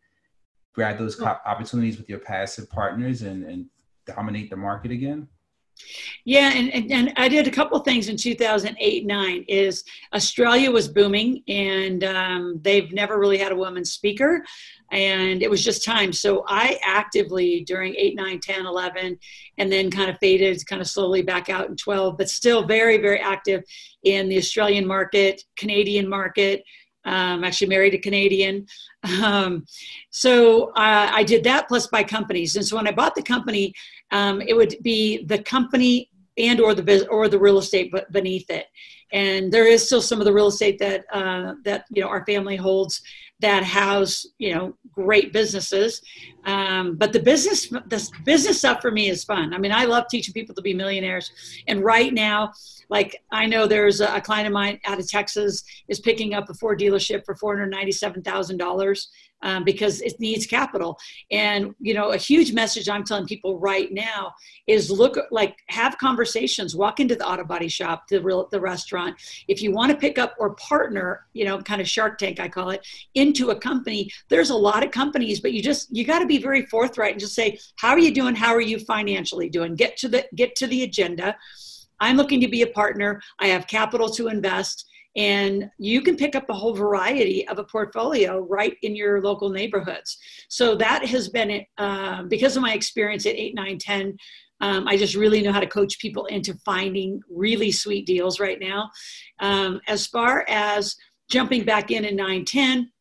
grab 0.74 0.98
those 0.98 1.22
opportunities 1.22 1.98
with 1.98 2.10
your 2.10 2.20
passive 2.20 2.70
partners 2.70 3.22
and, 3.22 3.44
and 3.44 3.66
dominate 4.06 4.50
the 4.50 4.58
market 4.58 4.92
again? 4.92 5.28
Yeah, 6.26 6.52
and, 6.54 6.74
and, 6.74 6.92
and, 6.92 7.14
I 7.16 7.30
did 7.30 7.48
a 7.48 7.52
couple 7.52 7.80
things 7.80 8.10
in 8.10 8.18
2008 8.18 9.06
9 9.06 9.46
is 9.48 9.86
Australia 10.14 10.72
was 10.72 10.90
booming 10.90 11.42
and 11.48 12.04
um, 12.04 12.60
they've 12.62 12.92
never 12.92 13.18
really 13.18 13.38
had 13.38 13.54
a 13.54 13.56
woman 13.56 13.86
speaker 13.86 14.44
and 14.92 15.44
it 15.44 15.50
was 15.50 15.64
just 15.64 15.84
time. 15.84 16.12
So 16.12 16.44
I 16.48 16.80
actively 16.84 17.64
during 17.64 17.96
8, 17.96 18.16
9, 18.16 18.40
10, 18.40 18.66
11, 18.66 19.20
and 19.58 19.72
then 19.72 19.92
kind 19.92 20.10
of 20.10 20.18
faded 20.20 20.66
kind 20.66 20.82
of 20.82 20.88
slowly 20.88 21.22
back 21.22 21.50
out 21.50 21.70
in 21.70 21.76
12, 21.76 22.18
but 22.18 22.30
still 22.30 22.66
very, 22.66 22.98
very 22.98 23.20
active 23.20 23.64
in 24.04 24.30
the 24.30 24.38
Australian 24.38 24.88
market, 24.88 25.44
Canadian 25.58 26.08
market. 26.08 26.64
Um, 27.06 27.46
actually 27.46 27.68
married 27.68 27.94
a 27.94 27.98
Canadian. 27.98 28.68
Um, 29.24 29.66
so 30.10 30.72
uh, 30.72 31.10
I 31.12 31.24
did 31.24 31.46
that 31.46 31.70
plus 31.70 31.88
buy 31.88 32.04
companies. 32.04 32.58
And 32.58 32.66
so 32.66 32.76
when 32.76 32.86
I 32.88 32.92
bought 32.92 33.16
the 33.16 33.24
company, 33.24 33.74
um, 34.12 34.42
it 34.42 34.54
would 34.54 34.76
be 34.84 35.24
the 35.24 35.42
company 35.42 36.10
and 36.38 36.60
or 36.60 36.74
the 36.74 37.08
or 37.08 37.28
the 37.28 37.40
real 37.40 37.60
estate 37.60 37.94
beneath 38.12 38.50
it. 38.50 38.68
And 39.12 39.52
there 39.52 39.68
is 39.68 39.86
still 39.86 40.02
some 40.02 40.20
of 40.20 40.26
the 40.26 40.34
real 40.34 40.48
estate 40.48 40.80
that 40.80 41.06
uh, 41.12 41.54
that 41.66 41.86
you 41.92 42.02
know 42.02 42.08
our 42.08 42.26
family 42.26 42.56
holds 42.56 43.02
that 43.42 43.64
house 43.64 44.26
you 44.38 44.54
know 44.54 44.76
great 44.92 45.32
businesses. 45.32 46.02
Um, 46.46 46.96
but 46.96 47.14
the 47.14 47.20
business 47.20 47.70
the 47.70 48.10
business 48.26 48.60
stuff 48.60 48.82
for 48.82 48.92
me 48.92 49.10
is 49.10 49.24
fun. 49.24 49.54
I 49.54 49.58
mean 49.58 49.72
i 49.72 49.86
love 49.86 50.06
teaching 50.10 50.34
people 50.34 50.56
to 50.56 50.62
be 50.62 50.74
millionaires. 50.74 51.32
And 51.68 51.84
right 51.84 52.14
now 52.14 52.54
like 52.90 53.22
i 53.32 53.46
know 53.46 53.68
there's 53.68 54.02
a, 54.02 54.16
a 54.16 54.22
client 54.22 54.48
of 54.48 54.54
mine 54.54 54.80
out 54.86 55.00
of 55.00 55.08
texas 55.08 55.64
is 55.88 56.00
picking 56.00 56.34
up 56.34 56.50
a 56.50 56.54
ford 56.54 56.80
dealership 56.80 57.24
for 57.24 57.36
$497000 57.36 59.08
um, 59.42 59.64
because 59.64 60.02
it 60.02 60.20
needs 60.20 60.46
capital. 60.46 61.00
And 61.32 61.74
you 61.80 61.94
know, 61.94 62.12
a 62.12 62.18
huge 62.18 62.54
message 62.54 62.90
I'm 62.90 63.04
telling 63.04 63.26
people 63.26 63.60
right 63.60 63.92
now 63.92 64.34
is 64.68 64.92
look 64.92 65.18
like 65.32 65.58
have 65.68 65.98
conversations. 65.98 66.76
Walk 66.76 67.00
into 67.00 67.16
the 67.16 67.28
auto 67.28 67.44
body 67.44 67.68
shop, 67.68 68.08
the 68.08 68.22
real 68.22 68.48
the 68.52 68.60
restaurant. 68.60 69.16
If 69.48 69.62
you 69.62 69.72
want 69.72 69.92
to 69.92 69.98
pick 69.98 70.18
up 70.18 70.36
or 70.40 70.56
partner, 70.56 71.26
you 71.34 71.46
know, 71.46 71.60
kind 71.60 71.82
of 71.82 71.88
Shark 71.88 72.18
Tank 72.18 72.40
I 72.40 72.48
call 72.48 72.70
it, 72.72 72.86
into 73.16 73.52
a 73.52 73.56
company. 73.56 74.12
There's 74.30 74.50
a 74.50 74.56
lot 74.56 74.84
of 74.84 74.92
companies, 74.92 75.40
but 75.40 75.54
you 75.54 75.62
just 75.62 75.96
you 75.96 76.06
got 76.06 76.20
to 76.20 76.26
be 76.26 76.38
very 76.38 76.66
forthright 76.66 77.12
and 77.12 77.20
just 77.20 77.36
say, 77.36 77.60
how 77.78 77.90
are 77.90 78.00
you 78.00 78.14
doing? 78.14 78.36
How 78.36 78.54
are 78.54 78.62
you 78.62 78.80
financially 78.80 79.50
doing? 79.50 79.76
Get 79.76 79.98
to 79.98 80.08
the 80.08 80.26
get 80.36 80.56
to 80.58 80.68
the 80.68 80.84
agenda. 80.84 81.36
I'm 82.00 82.16
looking 82.16 82.40
to 82.42 82.48
be 82.48 82.62
a 82.62 82.68
partner. 82.68 83.22
I 83.40 83.48
have 83.48 83.68
capital 83.68 84.10
to 84.12 84.28
invest 84.30 84.89
and 85.16 85.70
you 85.78 86.02
can 86.02 86.16
pick 86.16 86.36
up 86.36 86.50
a 86.50 86.54
whole 86.54 86.74
variety 86.74 87.48
of 87.48 87.60
a 87.60 87.64
portfolio 87.64 88.40
right 88.50 88.78
in 88.84 88.96
your 88.96 89.22
local 89.22 89.50
neighborhoods. 89.50 90.18
So 90.50 90.76
that 90.76 91.06
has 91.06 91.30
been 91.30 91.66
uh, 91.78 92.24
because 92.24 92.56
of 92.56 92.62
my 92.62 92.74
experience 92.74 93.26
at 93.26 93.36
8 93.36 93.56
9 93.56 93.78
10 93.78 94.18
um, 94.62 94.88
i 94.88 94.98
just 94.98 95.16
really 95.16 95.42
know 95.42 95.54
how 95.54 95.62
to 95.62 95.68
coach 95.68 96.00
people 96.00 96.26
into 96.26 96.54
finding 96.66 97.22
really 97.30 97.72
sweet 97.72 98.06
deals 98.06 98.40
right 98.40 98.60
now. 98.60 98.90
Um, 99.40 99.80
as 99.88 100.06
far 100.08 100.46
as 100.50 100.96
jumping 101.30 101.64
back 101.64 101.92
in 101.92 102.06
in 102.06 102.16
9 102.16 102.46
10 102.46 102.92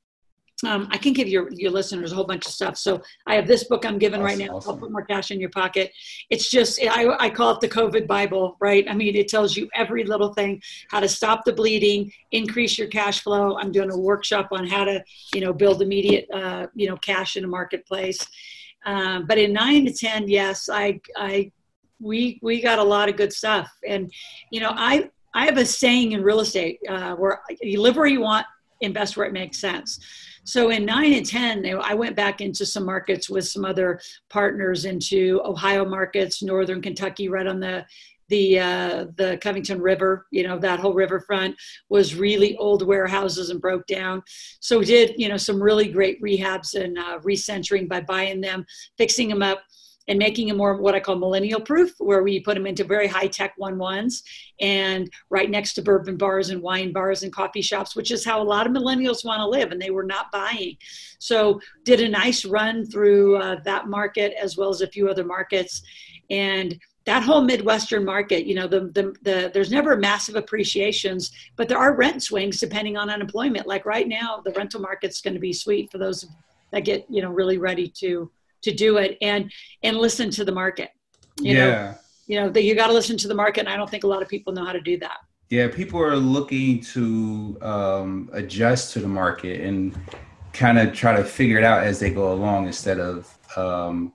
um, 0.67 0.89
I 0.91 0.99
can 0.99 1.13
give 1.13 1.29
your 1.29 1.51
your 1.53 1.71
listeners 1.71 2.11
a 2.11 2.15
whole 2.15 2.25
bunch 2.25 2.47
of 2.47 2.53
stuff. 2.53 2.77
So 2.77 3.01
I 3.27 3.37
have 3.37 3.47
this 3.47 3.65
book 3.65 3.87
I'm 3.87 3.99
giving 3.99 4.21
right 4.21 4.37
now. 4.37 4.57
Awesome. 4.57 4.75
I'll 4.75 4.79
put 4.79 4.91
more 4.91 5.05
cash 5.05 5.31
in 5.31 5.39
your 5.39 5.51
pocket. 5.51 5.93
It's 6.31 6.51
just 6.51 6.81
I, 6.83 7.07
I 7.19 7.31
call 7.31 7.53
it 7.53 7.61
the 7.61 7.69
COVID 7.69 8.07
Bible, 8.09 8.57
right? 8.61 8.85
I 8.89 8.95
mean, 8.95 9.15
it 9.15 9.29
tells 9.29 9.57
you 9.57 9.69
every 9.75 10.03
little 10.03 10.35
thing: 10.35 10.61
how 10.91 10.99
to 11.01 11.09
stop 11.09 11.45
the 11.45 11.53
bleeding, 11.53 12.13
increase 12.33 12.77
your 12.77 12.89
cash 12.89 13.23
flow. 13.23 13.57
I'm 13.57 13.71
doing 13.71 13.91
a 13.91 13.99
workshop 13.99 14.49
on 14.51 14.67
how 14.67 14.85
to 14.85 15.03
you 15.33 15.41
know 15.41 15.53
build 15.53 15.81
immediate 15.81 16.27
uh, 16.33 16.67
you 16.75 16.89
know 16.89 16.97
cash 16.97 17.37
in 17.37 17.45
a 17.45 17.49
marketplace. 17.49 18.27
Um, 18.85 19.27
but 19.27 19.39
in 19.39 19.53
nine 19.53 19.87
to 19.87 19.93
ten, 19.93 20.29
yes, 20.29 20.69
I 20.69 21.01
I 21.17 21.53
we 22.01 22.41
we 22.43 22.61
got 22.61 22.81
a 22.81 22.85
lot 22.85 23.09
of 23.09 23.17
good 23.17 23.33
stuff, 23.33 23.71
and 23.87 24.13
you 24.51 24.61
know 24.61 24.73
I 24.75 25.09
I 25.35 25.45
have 25.45 25.57
a 25.57 25.65
saying 25.65 26.13
in 26.13 26.23
real 26.23 26.41
estate 26.41 26.81
uh, 26.89 27.15
where 27.15 27.43
you 27.61 27.81
live 27.81 27.97
where 27.97 28.07
you 28.07 28.21
want, 28.21 28.47
invest 28.81 29.17
where 29.17 29.27
it 29.27 29.33
makes 29.33 29.59
sense. 29.59 30.01
So 30.49 30.71
in 30.71 30.87
nine 30.87 31.13
and 31.13 31.27
10, 31.27 31.79
I 31.83 31.93
went 31.93 32.17
back 32.17 32.41
into 32.41 32.65
some 32.65 32.87
markets 32.87 33.29
with 33.29 33.47
some 33.47 33.67
other 33.67 34.01
partners 34.31 34.87
into 34.87 35.43
Ohio 35.45 35.85
markets, 35.85 36.43
Northern 36.43 36.81
Kentucky, 36.81 37.29
right 37.29 37.47
on 37.47 37.61
the 37.61 37.85
the 38.31 38.59
uh, 38.59 39.07
the 39.17 39.39
Covington 39.43 39.79
River, 39.79 40.27
you 40.31 40.45
know, 40.45 40.59
that 40.59 40.81
whole 40.81 40.95
riverfront 40.95 41.55
was 41.91 42.15
really 42.15 42.57
old 42.57 42.87
warehouses 42.87 43.51
and 43.51 43.61
broke 43.61 43.87
down. 43.87 44.23
So 44.61 44.79
we 44.79 44.87
did, 44.87 45.15
you 45.19 45.29
know, 45.29 45.37
some 45.37 45.63
really 45.63 45.89
great 45.89 46.21
rehabs 46.23 46.75
and 46.75 46.99
uh, 46.99 47.19
recentering 47.21 47.87
by 47.87 48.01
buying 48.01 48.41
them, 48.41 48.65
fixing 48.97 49.29
them 49.29 49.43
up, 49.43 49.63
and 50.09 50.19
making 50.19 50.49
them 50.49 50.57
more 50.57 50.77
what 50.77 50.95
I 50.95 51.01
call 51.01 51.17
millennial 51.17 51.61
proof, 51.61 51.93
where 51.99 52.23
we 52.23 52.41
put 52.41 52.55
them 52.55 52.67
into 52.67 52.83
very 52.83 53.07
high 53.07 53.27
tech 53.27 53.53
one 53.59 53.79
ones 53.79 54.23
and 54.61 55.11
right 55.31 55.51
next 55.51 55.75
to 55.75 55.83
bourbon 55.83 56.17
bars 56.17 56.51
and 56.51 56.63
wine 56.63 56.93
bars 56.93 57.23
and 57.23 57.33
coffee 57.33 57.63
shops, 57.63 57.95
which 57.95 58.11
is 58.11 58.25
how 58.25 58.43
a 58.43 58.45
lot 58.45 58.67
of 58.67 58.73
millennials 58.73 59.25
want 59.25 59.41
to 59.41 59.47
live, 59.47 59.71
and 59.71 59.81
they 59.81 59.91
were 59.91 60.05
not 60.05 60.33
buying. 60.33 60.77
So 61.19 61.61
did 61.85 62.01
a 62.01 62.09
nice 62.09 62.45
run 62.45 62.87
through 62.87 63.37
uh, 63.37 63.61
that 63.65 63.87
market 63.89 64.33
as 64.41 64.57
well 64.57 64.71
as 64.71 64.81
a 64.81 64.89
few 64.89 65.09
other 65.09 65.25
markets, 65.25 65.83
and 66.31 66.79
that 67.05 67.23
whole 67.23 67.41
midwestern 67.41 68.05
market 68.05 68.45
you 68.45 68.55
know 68.55 68.67
the, 68.67 68.81
the, 68.81 69.15
the 69.23 69.51
there's 69.55 69.71
never 69.71 69.97
massive 69.97 70.37
appreciations 70.37 71.33
but 71.57 71.67
there 71.67 71.79
are 71.79 71.97
rent 71.97 72.23
swings 72.23 72.61
depending 72.61 72.99
on 72.99 73.09
unemployment 73.09 73.67
like 73.67 73.87
right 73.87 74.09
now 74.09 74.43
the 74.45 74.51
rental 74.51 74.79
market's 74.79 75.23
going 75.23 75.33
to 75.33 75.41
be 75.41 75.55
sweet 75.55 75.91
for 75.91 75.97
those 75.97 76.27
that 76.71 76.81
get 76.81 77.07
you 77.09 77.23
know 77.23 77.31
really 77.31 77.57
ready 77.57 77.89
to 77.89 78.31
to 78.69 78.75
do 78.75 78.99
it 78.99 79.17
and 79.23 79.51
and 79.83 79.97
listen 79.97 80.31
to 80.31 80.45
the 80.45 80.53
market 80.53 80.91
you 81.41 81.55
yeah. 81.55 81.67
know 81.67 81.95
you 82.27 82.41
know 82.41 82.49
that 82.51 82.63
you 82.63 82.75
got 82.75 82.89
to 82.89 82.93
listen 82.93 83.17
to 83.17 83.29
the 83.29 83.35
market 83.35 83.61
and 83.61 83.69
i 83.69 83.77
don't 83.77 83.91
think 83.91 84.05
a 84.05 84.07
lot 84.07 84.23
of 84.23 84.29
people 84.29 84.53
know 84.53 84.65
how 84.65 84.73
to 84.73 84.81
do 84.81 84.99
that. 84.99 85.19
Yeah 85.49 85.69
people 85.69 86.01
are 86.01 86.17
looking 86.17 86.81
to 86.95 87.57
um, 87.63 88.29
adjust 88.33 88.93
to 88.93 89.01
the 89.01 89.09
market 89.09 89.63
and 89.63 89.99
kind 90.53 90.79
of 90.79 90.93
try 90.93 91.17
to 91.17 91.25
figure 91.25 91.59
it 91.59 91.65
out 91.65 91.85
as 91.85 91.99
they 91.99 92.11
go 92.11 92.33
along 92.33 92.67
instead 92.67 93.01
of 93.01 93.39
um, 93.57 94.13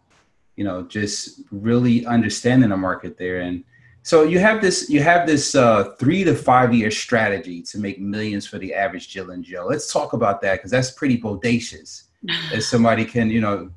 you 0.56 0.64
know 0.64 0.84
just 0.84 1.42
really 1.52 2.06
understanding 2.06 2.70
the 2.70 2.78
market 2.78 3.18
there 3.18 3.42
and 3.42 3.64
so 4.04 4.24
you 4.24 4.38
have 4.38 4.62
this 4.62 4.90
you 4.90 5.02
have 5.02 5.26
this 5.26 5.56
uh, 5.56 5.96
three 5.98 6.24
to 6.24 6.36
five 6.36 6.74
year 6.74 6.92
strategy 6.92 7.62
to 7.62 7.80
make 7.80 8.00
millions 8.00 8.46
for 8.46 8.60
the 8.60 8.74
average 8.74 9.08
jill 9.08 9.32
and 9.32 9.44
joe 9.44 9.66
let's 9.68 9.92
talk 9.92 10.14
about 10.14 10.42
that 10.42 10.56
because 10.56 10.72
that's 10.72 10.92
pretty 10.92 11.18
bodacious. 11.20 12.04
As 12.54 12.66
somebody 12.66 13.04
can 13.04 13.30
you 13.30 13.42
know 13.42 13.70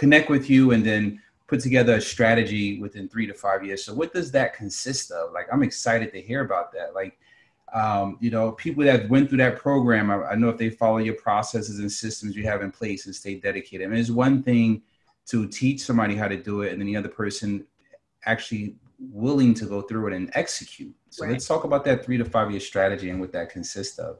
connect 0.00 0.30
with 0.30 0.48
you 0.48 0.72
and 0.72 0.84
then 0.84 1.20
put 1.46 1.60
together 1.60 1.94
a 1.94 2.00
strategy 2.00 2.80
within 2.80 3.06
three 3.08 3.26
to 3.26 3.34
five 3.34 3.64
years 3.64 3.84
so 3.84 3.92
what 3.92 4.14
does 4.14 4.32
that 4.32 4.54
consist 4.54 5.10
of 5.10 5.32
like 5.32 5.46
i'm 5.52 5.62
excited 5.62 6.10
to 6.10 6.20
hear 6.20 6.40
about 6.40 6.72
that 6.72 6.94
like 6.94 7.18
um, 7.72 8.16
you 8.18 8.32
know 8.32 8.50
people 8.52 8.82
that 8.82 9.08
went 9.08 9.28
through 9.28 9.38
that 9.38 9.56
program 9.56 10.10
I, 10.10 10.16
I, 10.30 10.34
know 10.34 10.48
if 10.48 10.58
they 10.58 10.70
follow 10.70 10.96
your 10.96 11.14
processes 11.14 11.78
and 11.78 11.92
systems 11.92 12.34
you 12.34 12.42
have 12.44 12.62
in 12.62 12.72
place 12.72 13.06
and 13.06 13.14
stay 13.14 13.36
dedicated 13.36 13.86
I 13.86 13.90
mean, 13.90 14.00
it's 14.00 14.10
one 14.10 14.42
thing 14.42 14.82
to 15.26 15.46
teach 15.46 15.82
somebody 15.82 16.16
how 16.16 16.26
to 16.26 16.36
do 16.36 16.62
it 16.62 16.72
and 16.72 16.80
then 16.80 16.86
the 16.88 16.96
other 16.96 17.08
person 17.08 17.64
actually 18.24 18.74
willing 18.98 19.54
to 19.54 19.66
go 19.66 19.82
through 19.82 20.08
it 20.08 20.12
and 20.12 20.30
execute. 20.34 20.94
So 21.10 21.24
right. 21.24 21.32
let's 21.32 21.46
talk 21.46 21.64
about 21.64 21.84
that 21.84 22.04
three 22.04 22.18
to 22.18 22.24
five 22.24 22.50
year 22.50 22.60
strategy 22.60 23.10
and 23.10 23.20
what 23.20 23.32
that 23.32 23.50
consists 23.50 23.98
of. 23.98 24.18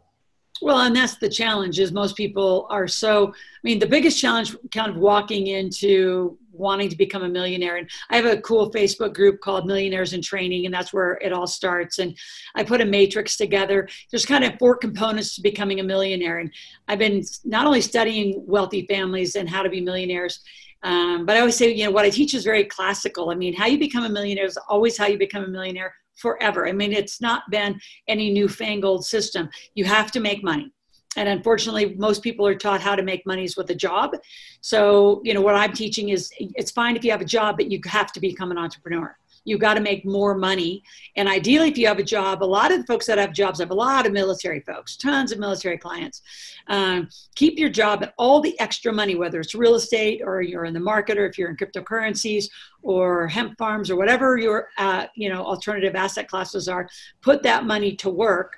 Well, 0.63 0.81
and 0.81 0.95
that's 0.95 1.17
the 1.17 1.29
challenge 1.29 1.79
is 1.79 1.91
most 1.91 2.17
people 2.17 2.67
are 2.71 2.87
so, 2.87 3.29
I 3.29 3.33
mean, 3.63 3.79
the 3.79 3.87
biggest 3.87 4.21
challenge 4.21 4.55
kind 4.71 4.91
of 4.91 4.97
walking 4.97 5.47
into 5.47 6.37
wanting 6.53 6.91
to 6.91 6.97
become 6.97 7.23
a 7.23 7.29
millionaire. 7.29 7.77
And 7.77 7.89
I 8.11 8.17
have 8.17 8.27
a 8.27 8.41
cool 8.43 8.71
Facebook 8.71 9.15
group 9.15 9.41
called 9.41 9.67
Millionaires 9.67 10.13
in 10.13 10.21
Training, 10.21 10.67
and 10.67 10.75
that's 10.75 10.93
where 10.93 11.13
it 11.23 11.33
all 11.33 11.47
starts. 11.47 11.99
And 11.99 12.17
I 12.55 12.63
put 12.63 12.83
a 12.83 12.85
matrix 12.85 13.37
together. 13.37 13.89
There's 14.11 14.27
kind 14.27 14.45
of 14.45 14.59
four 14.59 14.77
components 14.77 15.35
to 15.37 15.43
becoming 15.43 15.81
a 15.81 15.85
millionaire. 15.85 16.39
And 16.39 16.53
I've 16.89 16.99
been 16.99 17.25
not 17.45 17.67
only 17.67 17.81
studying 17.81 18.45
wealthy 18.47 18.87
families 18.87 19.37
and 19.37 19.49
how 19.49 19.63
to 19.63 19.71
be 19.71 19.81
millionaires, 19.81 20.41
um, 20.83 21.27
but 21.27 21.37
I 21.37 21.41
always 21.41 21.57
say, 21.57 21.73
you 21.73 21.85
know, 21.85 21.91
what 21.91 22.05
I 22.05 22.11
teach 22.11 22.35
is 22.35 22.45
very 22.45 22.65
classical. 22.65 23.31
I 23.31 23.35
mean, 23.35 23.55
how 23.55 23.67
you 23.67 23.79
become 23.79 24.05
a 24.05 24.09
millionaire 24.09 24.47
is 24.47 24.59
always 24.69 24.97
how 24.97 25.07
you 25.07 25.19
become 25.19 25.45
a 25.45 25.49
millionaire 25.49 25.95
forever. 26.21 26.69
I 26.69 26.73
mean, 26.73 26.93
it's 26.93 27.21
not 27.21 27.43
been 27.51 27.81
any 28.09 28.33
newfangled 28.33 29.05
system. 29.05 29.49
You 29.75 29.85
have 29.85 30.11
to 30.13 30.21
make 30.21 30.45
money. 30.45 30.73
And 31.17 31.29
unfortunately, 31.29 31.97
most 31.97 32.23
people 32.23 32.47
are 32.47 32.55
taught 32.55 32.81
how 32.81 32.95
to 32.95 33.03
make 33.03 33.27
monies 33.27 33.57
with 33.57 33.71
a 33.71 33.75
job. 33.75 34.13
So, 34.61 35.21
you 35.25 35.35
know, 35.35 35.41
what 35.41 35.57
I'm 35.57 35.73
teaching 35.73 36.11
is 36.11 36.31
it's 36.39 36.71
fine 36.71 36.95
if 36.95 37.05
you 37.05 37.11
have 37.11 37.21
a 37.21 37.25
job, 37.25 37.57
but 37.57 37.71
you 37.71 37.81
have 37.87 38.13
to 38.13 38.21
become 38.21 38.53
an 38.53 38.59
entrepreneur 38.59 39.17
you 39.45 39.59
got 39.59 39.75
to 39.75 39.81
make 39.81 40.05
more 40.05 40.35
money. 40.35 40.83
And 41.17 41.29
ideally, 41.29 41.69
if 41.69 41.79
you 41.79 41.87
have 41.87 41.99
a 41.99 42.05
job, 42.05 42.43
a 42.43 42.45
lot 42.45 42.73
of 42.73 42.79
the 42.79 42.87
folks 42.87 43.07
that 43.07 43.19
have 43.19 43.33
jobs 43.33 43.61
have 43.61 43.71
a 43.71 43.75
lot 43.75 44.07
of 44.07 44.13
military 44.13 44.61
folks, 44.61 44.97
tons 44.97 45.33
of 45.33 45.39
military 45.39 45.79
clients. 45.79 46.23
Um, 46.69 47.09
keep 47.35 47.59
your 47.59 47.71
job 47.71 48.03
and 48.03 48.13
all 48.19 48.41
the 48.41 48.59
extra 48.61 48.93
money, 48.93 49.15
whether 49.15 49.41
it's 49.41 49.55
real 49.55 49.75
estate 49.75 50.21
or 50.25 50.43
you're 50.43 50.67
in 50.67 50.75
the 50.75 50.81
market 50.81 51.19
or 51.19 51.27
if 51.27 51.39
you're 51.39 51.51
in 51.51 51.57
cryptocurrencies 51.57 52.47
or 52.83 53.27
hemp 53.29 53.57
farms 53.59 53.91
or 53.91 53.97
whatever 53.97 54.39
your 54.39 54.69
uh, 54.79 55.07
you 55.15 55.29
know 55.29 55.43
alternative 55.43 55.95
asset 55.95 56.29
classes 56.29 56.69
are, 56.69 56.89
put 57.23 57.43
that 57.43 57.65
money 57.65 57.97
to 57.97 58.11
work. 58.11 58.57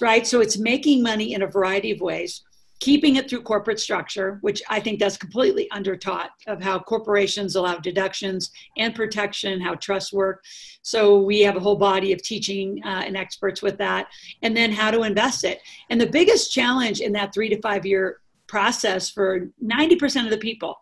Right, 0.00 0.24
so 0.24 0.40
it's 0.40 0.56
making 0.56 1.02
money 1.02 1.34
in 1.34 1.42
a 1.42 1.48
variety 1.48 1.90
of 1.90 2.00
ways 2.00 2.44
keeping 2.80 3.16
it 3.16 3.28
through 3.28 3.42
corporate 3.42 3.78
structure, 3.78 4.38
which 4.40 4.62
I 4.68 4.80
think 4.80 4.98
that's 4.98 5.18
completely 5.18 5.68
undertaught 5.70 6.28
of 6.46 6.62
how 6.62 6.78
corporations 6.78 7.54
allow 7.54 7.76
deductions 7.76 8.50
and 8.78 8.94
protection, 8.94 9.60
how 9.60 9.74
trusts 9.74 10.12
work. 10.12 10.42
So 10.82 11.20
we 11.20 11.40
have 11.42 11.56
a 11.56 11.60
whole 11.60 11.76
body 11.76 12.12
of 12.12 12.22
teaching 12.22 12.80
uh, 12.84 13.02
and 13.04 13.16
experts 13.16 13.60
with 13.60 13.76
that, 13.78 14.08
and 14.42 14.56
then 14.56 14.72
how 14.72 14.90
to 14.90 15.02
invest 15.02 15.44
it. 15.44 15.60
And 15.90 16.00
the 16.00 16.06
biggest 16.06 16.52
challenge 16.52 17.00
in 17.00 17.12
that 17.12 17.34
three 17.34 17.50
to 17.50 17.60
five 17.60 17.84
year 17.84 18.20
process 18.46 19.10
for 19.10 19.48
90% 19.62 20.24
of 20.24 20.30
the 20.30 20.38
people 20.38 20.78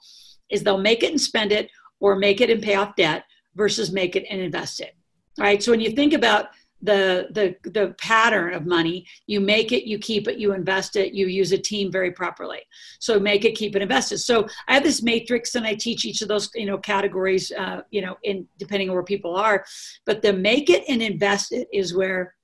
is 0.50 0.62
they'll 0.62 0.78
make 0.78 1.02
it 1.02 1.10
and 1.10 1.20
spend 1.20 1.52
it 1.52 1.68
or 2.00 2.16
make 2.16 2.40
it 2.40 2.48
and 2.48 2.62
pay 2.62 2.76
off 2.76 2.94
debt 2.96 3.24
versus 3.56 3.92
make 3.92 4.14
it 4.14 4.24
and 4.30 4.40
invest 4.40 4.80
it. 4.80 4.94
All 5.38 5.44
right. 5.44 5.62
So 5.62 5.72
when 5.72 5.80
you 5.80 5.90
think 5.90 6.14
about 6.14 6.46
the 6.82 7.28
the 7.32 7.70
the 7.70 7.94
pattern 7.98 8.54
of 8.54 8.66
money. 8.66 9.06
You 9.26 9.40
make 9.40 9.72
it 9.72 9.84
you 9.88 9.98
keep 9.98 10.28
it 10.28 10.38
you 10.38 10.52
invest 10.52 10.96
it 10.96 11.12
you 11.12 11.26
use 11.26 11.52
a 11.52 11.58
team 11.58 11.90
very 11.90 12.12
properly. 12.12 12.60
So 13.00 13.18
make 13.18 13.44
it 13.44 13.56
keep 13.56 13.74
it 13.74 13.82
invested. 13.82 14.18
So 14.18 14.46
i 14.68 14.74
have 14.74 14.82
this 14.82 15.02
matrix 15.02 15.54
and 15.54 15.66
i 15.66 15.74
teach 15.74 16.04
each 16.04 16.22
of 16.22 16.28
those 16.28 16.50
you 16.54 16.66
know 16.66 16.78
categories 16.78 17.50
uh, 17.52 17.82
you 17.90 18.02
know 18.02 18.16
in 18.22 18.46
depending 18.58 18.88
on 18.88 18.94
where 18.94 19.04
people 19.04 19.34
are. 19.36 19.64
But 20.06 20.22
the 20.22 20.32
make 20.32 20.70
it 20.70 20.84
and 20.88 21.02
invest 21.02 21.52
it 21.52 21.68
is 21.72 21.94
where 21.94 22.34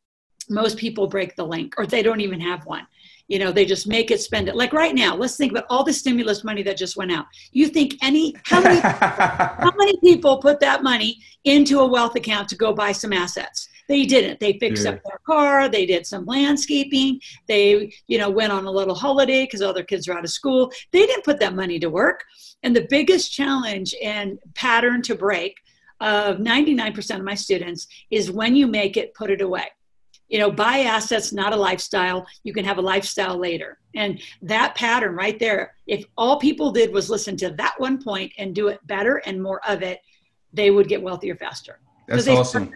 most 0.50 0.76
people 0.76 1.06
break 1.06 1.36
the 1.36 1.46
link 1.46 1.74
or 1.78 1.86
they 1.86 2.02
don't 2.02 2.20
even 2.20 2.40
have 2.40 2.66
one. 2.66 2.86
You 3.28 3.38
know 3.38 3.52
they 3.52 3.64
just 3.64 3.86
make 3.86 4.10
it 4.10 4.20
spend 4.20 4.48
it. 4.48 4.56
Like 4.56 4.72
right 4.72 4.94
now 4.94 5.14
let's 5.14 5.36
think 5.36 5.52
about 5.52 5.66
all 5.70 5.84
the 5.84 5.92
stimulus 5.92 6.42
money 6.42 6.62
that 6.64 6.76
just 6.76 6.96
went 6.96 7.12
out. 7.12 7.26
You 7.52 7.68
think 7.68 7.94
any 8.02 8.34
how 8.44 8.60
many 8.60 8.80
how 8.82 9.72
many 9.76 9.96
people 10.00 10.38
put 10.38 10.58
that 10.60 10.82
money 10.82 11.20
into 11.44 11.78
a 11.80 11.86
wealth 11.86 12.16
account 12.16 12.48
to 12.48 12.56
go 12.56 12.74
buy 12.74 12.90
some 12.90 13.12
assets 13.12 13.68
they 13.88 14.04
didn't. 14.04 14.40
They 14.40 14.58
fixed 14.58 14.84
yeah. 14.84 14.92
up 14.92 15.04
their 15.04 15.20
car. 15.26 15.68
They 15.68 15.86
did 15.86 16.06
some 16.06 16.24
landscaping. 16.24 17.20
They, 17.46 17.92
you 18.06 18.18
know, 18.18 18.30
went 18.30 18.52
on 18.52 18.66
a 18.66 18.70
little 18.70 18.94
holiday 18.94 19.44
because 19.44 19.62
other 19.62 19.82
kids 19.82 20.08
are 20.08 20.16
out 20.16 20.24
of 20.24 20.30
school. 20.30 20.72
They 20.92 21.06
didn't 21.06 21.24
put 21.24 21.40
that 21.40 21.54
money 21.54 21.78
to 21.80 21.90
work. 21.90 22.24
And 22.62 22.74
the 22.74 22.86
biggest 22.88 23.32
challenge 23.32 23.94
and 24.02 24.38
pattern 24.54 25.02
to 25.02 25.14
break 25.14 25.56
of 26.00 26.38
99% 26.38 27.18
of 27.18 27.24
my 27.24 27.34
students 27.34 27.86
is 28.10 28.30
when 28.30 28.56
you 28.56 28.66
make 28.66 28.96
it, 28.96 29.14
put 29.14 29.30
it 29.30 29.40
away. 29.40 29.66
You 30.28 30.38
know, 30.38 30.50
buy 30.50 30.80
assets, 30.80 31.32
not 31.32 31.52
a 31.52 31.56
lifestyle. 31.56 32.26
You 32.42 32.52
can 32.52 32.64
have 32.64 32.78
a 32.78 32.82
lifestyle 32.82 33.38
later. 33.38 33.78
And 33.94 34.20
that 34.42 34.74
pattern 34.74 35.14
right 35.14 35.38
there, 35.38 35.74
if 35.86 36.04
all 36.16 36.40
people 36.40 36.72
did 36.72 36.92
was 36.92 37.10
listen 37.10 37.36
to 37.38 37.50
that 37.50 37.74
one 37.78 38.02
point 38.02 38.32
and 38.38 38.54
do 38.54 38.68
it 38.68 38.84
better 38.86 39.16
and 39.26 39.42
more 39.42 39.60
of 39.68 39.82
it, 39.82 40.00
they 40.52 40.70
would 40.70 40.88
get 40.88 41.02
wealthier 41.02 41.36
faster. 41.36 41.80
That's 42.08 42.26
awesome. 42.28 42.72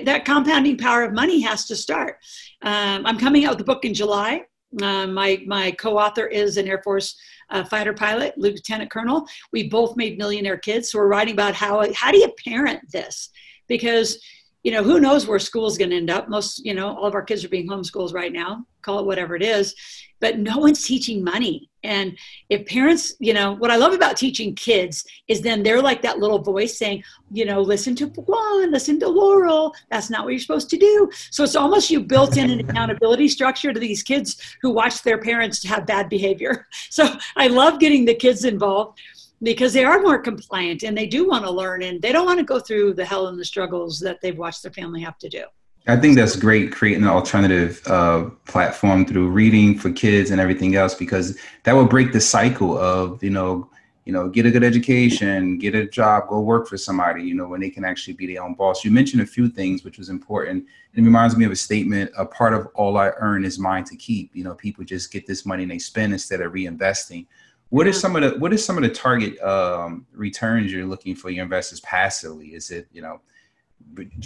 That 0.00 0.24
compounding 0.24 0.78
power 0.78 1.02
of 1.02 1.12
money 1.12 1.40
has 1.40 1.66
to 1.66 1.76
start. 1.76 2.18
Um, 2.62 3.06
I'm 3.06 3.18
coming 3.18 3.44
out 3.44 3.52
with 3.52 3.60
a 3.60 3.64
book 3.64 3.84
in 3.84 3.94
July. 3.94 4.42
Uh, 4.80 5.06
my 5.06 5.42
my 5.46 5.70
co-author 5.72 6.26
is 6.26 6.56
an 6.56 6.66
Air 6.66 6.80
Force 6.82 7.16
uh, 7.50 7.64
fighter 7.64 7.92
pilot, 7.92 8.36
lieutenant 8.38 8.90
colonel. 8.90 9.26
We 9.52 9.68
both 9.68 9.96
made 9.96 10.18
millionaire 10.18 10.56
kids, 10.56 10.90
so 10.90 10.98
we're 10.98 11.08
writing 11.08 11.34
about 11.34 11.54
how 11.54 11.86
how 11.94 12.10
do 12.10 12.18
you 12.18 12.32
parent 12.44 12.80
this? 12.90 13.30
Because 13.68 14.18
you 14.62 14.72
know 14.72 14.82
who 14.82 15.00
knows 15.00 15.26
where 15.26 15.38
school's 15.38 15.78
going 15.78 15.90
to 15.90 15.96
end 15.96 16.10
up. 16.10 16.28
Most 16.28 16.64
you 16.64 16.74
know 16.74 16.96
all 16.96 17.06
of 17.06 17.14
our 17.14 17.22
kids 17.22 17.44
are 17.44 17.48
being 17.48 17.68
homeschooled 17.68 18.14
right 18.14 18.32
now. 18.32 18.64
Call 18.82 18.98
it 18.98 19.06
whatever 19.06 19.36
it 19.36 19.42
is, 19.42 19.74
but 20.20 20.38
no 20.38 20.58
one's 20.58 20.84
teaching 20.84 21.22
money. 21.22 21.68
And 21.84 22.16
if 22.48 22.66
parents, 22.66 23.14
you 23.18 23.34
know, 23.34 23.54
what 23.54 23.72
I 23.72 23.76
love 23.76 23.92
about 23.92 24.16
teaching 24.16 24.54
kids 24.54 25.04
is 25.26 25.40
then 25.40 25.62
they're 25.62 25.82
like 25.82 26.02
that 26.02 26.18
little 26.18 26.38
voice 26.38 26.78
saying, 26.78 27.02
you 27.32 27.44
know, 27.44 27.60
listen 27.60 27.96
to 27.96 28.06
Juan, 28.06 28.70
listen 28.70 29.00
to 29.00 29.06
Loral. 29.06 29.72
That's 29.90 30.10
not 30.10 30.24
what 30.24 30.30
you're 30.30 30.40
supposed 30.40 30.70
to 30.70 30.76
do. 30.76 31.10
So 31.30 31.42
it's 31.42 31.56
almost 31.56 31.90
you 31.90 32.00
built 32.00 32.36
in 32.36 32.50
an 32.50 32.60
accountability 32.60 33.28
structure 33.28 33.72
to 33.72 33.80
these 33.80 34.02
kids 34.02 34.40
who 34.62 34.70
watch 34.70 35.02
their 35.02 35.18
parents 35.18 35.64
have 35.64 35.86
bad 35.86 36.08
behavior. 36.08 36.66
So 36.90 37.16
I 37.36 37.46
love 37.46 37.80
getting 37.80 38.04
the 38.04 38.14
kids 38.14 38.44
involved 38.44 39.00
because 39.42 39.72
they 39.72 39.84
are 39.84 40.00
more 40.00 40.18
compliant 40.18 40.82
and 40.82 40.96
they 40.96 41.06
do 41.06 41.28
want 41.28 41.44
to 41.44 41.50
learn 41.50 41.82
and 41.82 42.00
they 42.00 42.12
don't 42.12 42.26
want 42.26 42.38
to 42.38 42.44
go 42.44 42.60
through 42.60 42.94
the 42.94 43.04
hell 43.04 43.26
and 43.28 43.38
the 43.38 43.44
struggles 43.44 43.98
that 44.00 44.20
they've 44.20 44.38
watched 44.38 44.62
their 44.62 44.72
family 44.72 45.00
have 45.00 45.18
to 45.18 45.28
do. 45.28 45.44
I 45.88 45.96
think 45.96 46.16
that's 46.16 46.36
great 46.36 46.70
creating 46.70 47.02
an 47.02 47.08
alternative 47.08 47.82
uh, 47.86 48.30
platform 48.46 49.04
through 49.04 49.30
reading 49.30 49.76
for 49.76 49.90
kids 49.90 50.30
and 50.30 50.40
everything 50.40 50.76
else 50.76 50.94
because 50.94 51.36
that 51.64 51.72
will 51.72 51.86
break 51.86 52.12
the 52.12 52.20
cycle 52.20 52.78
of 52.78 53.22
you 53.22 53.30
know 53.30 53.68
you 54.04 54.12
know, 54.12 54.28
get 54.28 54.46
a 54.46 54.50
good 54.50 54.64
education, 54.64 55.58
get 55.58 55.74
a 55.74 55.86
job, 55.86 56.28
go 56.28 56.40
work 56.40 56.66
for 56.66 56.76
somebody, 56.76 57.22
you 57.22 57.34
know, 57.34 57.46
when 57.46 57.60
they 57.60 57.70
can 57.70 57.84
actually 57.84 58.14
be 58.14 58.26
their 58.26 58.42
own 58.42 58.54
boss. 58.54 58.84
You 58.84 58.90
mentioned 58.90 59.22
a 59.22 59.26
few 59.26 59.48
things, 59.48 59.84
which 59.84 59.96
was 59.96 60.08
important. 60.08 60.64
It 60.94 61.02
reminds 61.02 61.36
me 61.36 61.44
of 61.44 61.52
a 61.52 61.56
statement 61.56 62.10
a 62.18 62.26
part 62.26 62.52
of 62.52 62.66
all 62.74 62.96
I 62.96 63.12
earn 63.18 63.44
is 63.44 63.60
mine 63.60 63.84
to 63.84 63.96
keep. 63.96 64.34
You 64.34 64.42
know, 64.42 64.54
people 64.54 64.84
just 64.84 65.12
get 65.12 65.26
this 65.26 65.46
money 65.46 65.62
and 65.62 65.70
they 65.70 65.78
spend 65.78 66.12
instead 66.12 66.40
of 66.40 66.52
reinvesting. 66.52 67.26
What 67.72 67.86
are 67.86 67.92
some 67.94 68.16
of 68.16 68.22
the 68.22 68.38
what 68.38 68.52
is 68.52 68.62
some 68.62 68.76
of 68.76 68.82
the 68.82 68.90
target 68.90 69.40
um, 69.40 70.06
returns 70.12 70.70
you're 70.70 70.84
looking 70.84 71.16
for 71.16 71.30
your 71.30 71.42
investors 71.42 71.80
passively? 71.80 72.48
Is 72.48 72.70
it, 72.70 72.86
you 72.92 73.00
know, 73.00 73.22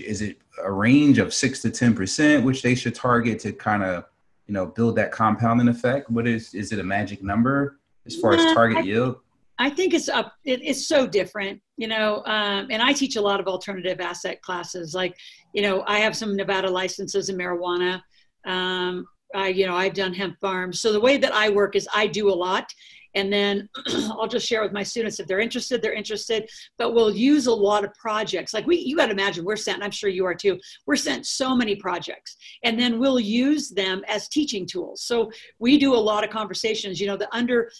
is 0.00 0.20
it 0.20 0.38
a 0.64 0.72
range 0.72 1.18
of 1.18 1.32
six 1.32 1.62
to 1.62 1.70
ten 1.70 1.94
percent, 1.94 2.44
which 2.44 2.60
they 2.62 2.74
should 2.74 2.96
target 2.96 3.38
to 3.42 3.52
kind 3.52 3.84
of, 3.84 4.04
you 4.48 4.52
know, 4.52 4.66
build 4.66 4.96
that 4.96 5.12
compounding 5.12 5.68
effect? 5.68 6.10
What 6.10 6.26
is 6.26 6.54
is 6.54 6.72
it 6.72 6.80
a 6.80 6.82
magic 6.82 7.22
number 7.22 7.78
as 8.04 8.16
far 8.16 8.32
as 8.32 8.52
target 8.52 8.84
yield? 8.84 9.20
I 9.60 9.70
think 9.70 9.94
it's 9.94 10.08
up. 10.08 10.32
It, 10.44 10.60
it's 10.64 10.88
so 10.88 11.06
different, 11.06 11.62
you 11.76 11.86
know. 11.86 12.24
Um, 12.26 12.66
and 12.68 12.82
I 12.82 12.92
teach 12.92 13.14
a 13.14 13.22
lot 13.22 13.38
of 13.38 13.46
alternative 13.46 14.00
asset 14.00 14.42
classes. 14.42 14.92
Like, 14.92 15.16
you 15.52 15.62
know, 15.62 15.84
I 15.86 16.00
have 16.00 16.16
some 16.16 16.34
Nevada 16.34 16.68
licenses 16.68 17.28
in 17.28 17.38
marijuana. 17.38 18.02
Um, 18.44 19.06
I, 19.34 19.48
you 19.48 19.66
know, 19.66 19.76
I've 19.76 19.94
done 19.94 20.14
hemp 20.14 20.36
farms. 20.40 20.80
So 20.80 20.92
the 20.92 21.00
way 21.00 21.16
that 21.16 21.32
I 21.32 21.48
work 21.48 21.76
is 21.76 21.88
I 21.94 22.06
do 22.06 22.28
a 22.28 22.34
lot, 22.34 22.72
and 23.16 23.32
then 23.32 23.68
I'll 24.12 24.28
just 24.28 24.46
share 24.46 24.62
with 24.62 24.72
my 24.72 24.82
students 24.82 25.18
if 25.18 25.26
they're 25.26 25.40
interested, 25.40 25.82
they're 25.82 25.92
interested. 25.92 26.48
But 26.78 26.94
we'll 26.94 27.14
use 27.14 27.46
a 27.46 27.52
lot 27.52 27.84
of 27.84 27.92
projects. 27.94 28.54
Like 28.54 28.66
we, 28.66 28.76
you 28.76 28.96
got 28.96 29.06
to 29.06 29.12
imagine, 29.12 29.44
we're 29.44 29.56
sent. 29.56 29.82
I'm 29.82 29.90
sure 29.90 30.10
you 30.10 30.24
are 30.26 30.34
too. 30.34 30.60
We're 30.86 30.96
sent 30.96 31.26
so 31.26 31.56
many 31.56 31.74
projects, 31.74 32.36
and 32.62 32.78
then 32.78 33.00
we'll 33.00 33.18
use 33.18 33.70
them 33.70 34.04
as 34.06 34.28
teaching 34.28 34.66
tools. 34.66 35.02
So 35.02 35.32
we 35.58 35.78
do 35.78 35.94
a 35.94 35.96
lot 35.96 36.22
of 36.22 36.30
conversations. 36.30 37.00
You 37.00 37.08
know, 37.08 37.16
the 37.16 37.34
under 37.34 37.70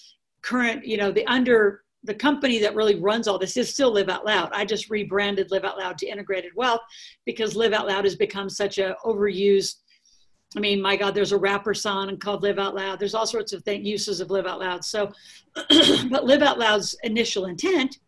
current, 0.43 0.85
you 0.87 0.97
know, 0.97 1.13
the 1.13 1.27
under 1.27 1.83
the 2.07 2.15
company 2.15 2.59
that 2.61 2.75
really 2.75 2.95
runs 2.95 3.29
all 3.29 3.39
this 3.39 3.57
is 3.57 3.69
still 3.69 3.93
Live 3.93 4.09
Out 4.09 4.25
Loud. 4.25 4.51
I 4.53 4.65
just 4.65 4.89
rebranded 4.91 5.51
Live 5.51 5.65
Out 5.65 5.79
Loud 5.79 5.99
to 5.99 6.07
Integrated 6.07 6.53
Wealth 6.55 6.81
because 7.25 7.57
Live 7.57 7.73
Out 7.73 7.89
Loud 7.89 8.05
has 8.05 8.17
become 8.17 8.49
such 8.49 8.79
a 8.79 8.97
overused. 9.05 9.75
I 10.57 10.61
mean, 10.61 10.81
my 10.81 10.97
God, 10.97 11.15
there's 11.15 11.33
a 11.33 11.39
rapper 11.39 11.75
song 11.75 12.17
called 12.17 12.43
Live 12.43 12.59
Out 12.59 12.75
Loud. 12.75 12.99
There's 12.99 13.15
all 13.15 13.27
sorts 13.27 13.53
of 13.53 13.63
uses 13.67 14.21
of 14.21 14.31
Live 14.31 14.47
Out 14.47 14.59
Loud. 14.59 14.85
So, 14.85 15.13
but 16.11 16.25
Live 16.25 16.41
Out 16.41 16.59
Loud's 16.59 16.97
initial 17.03 17.45
intent, 17.45 17.99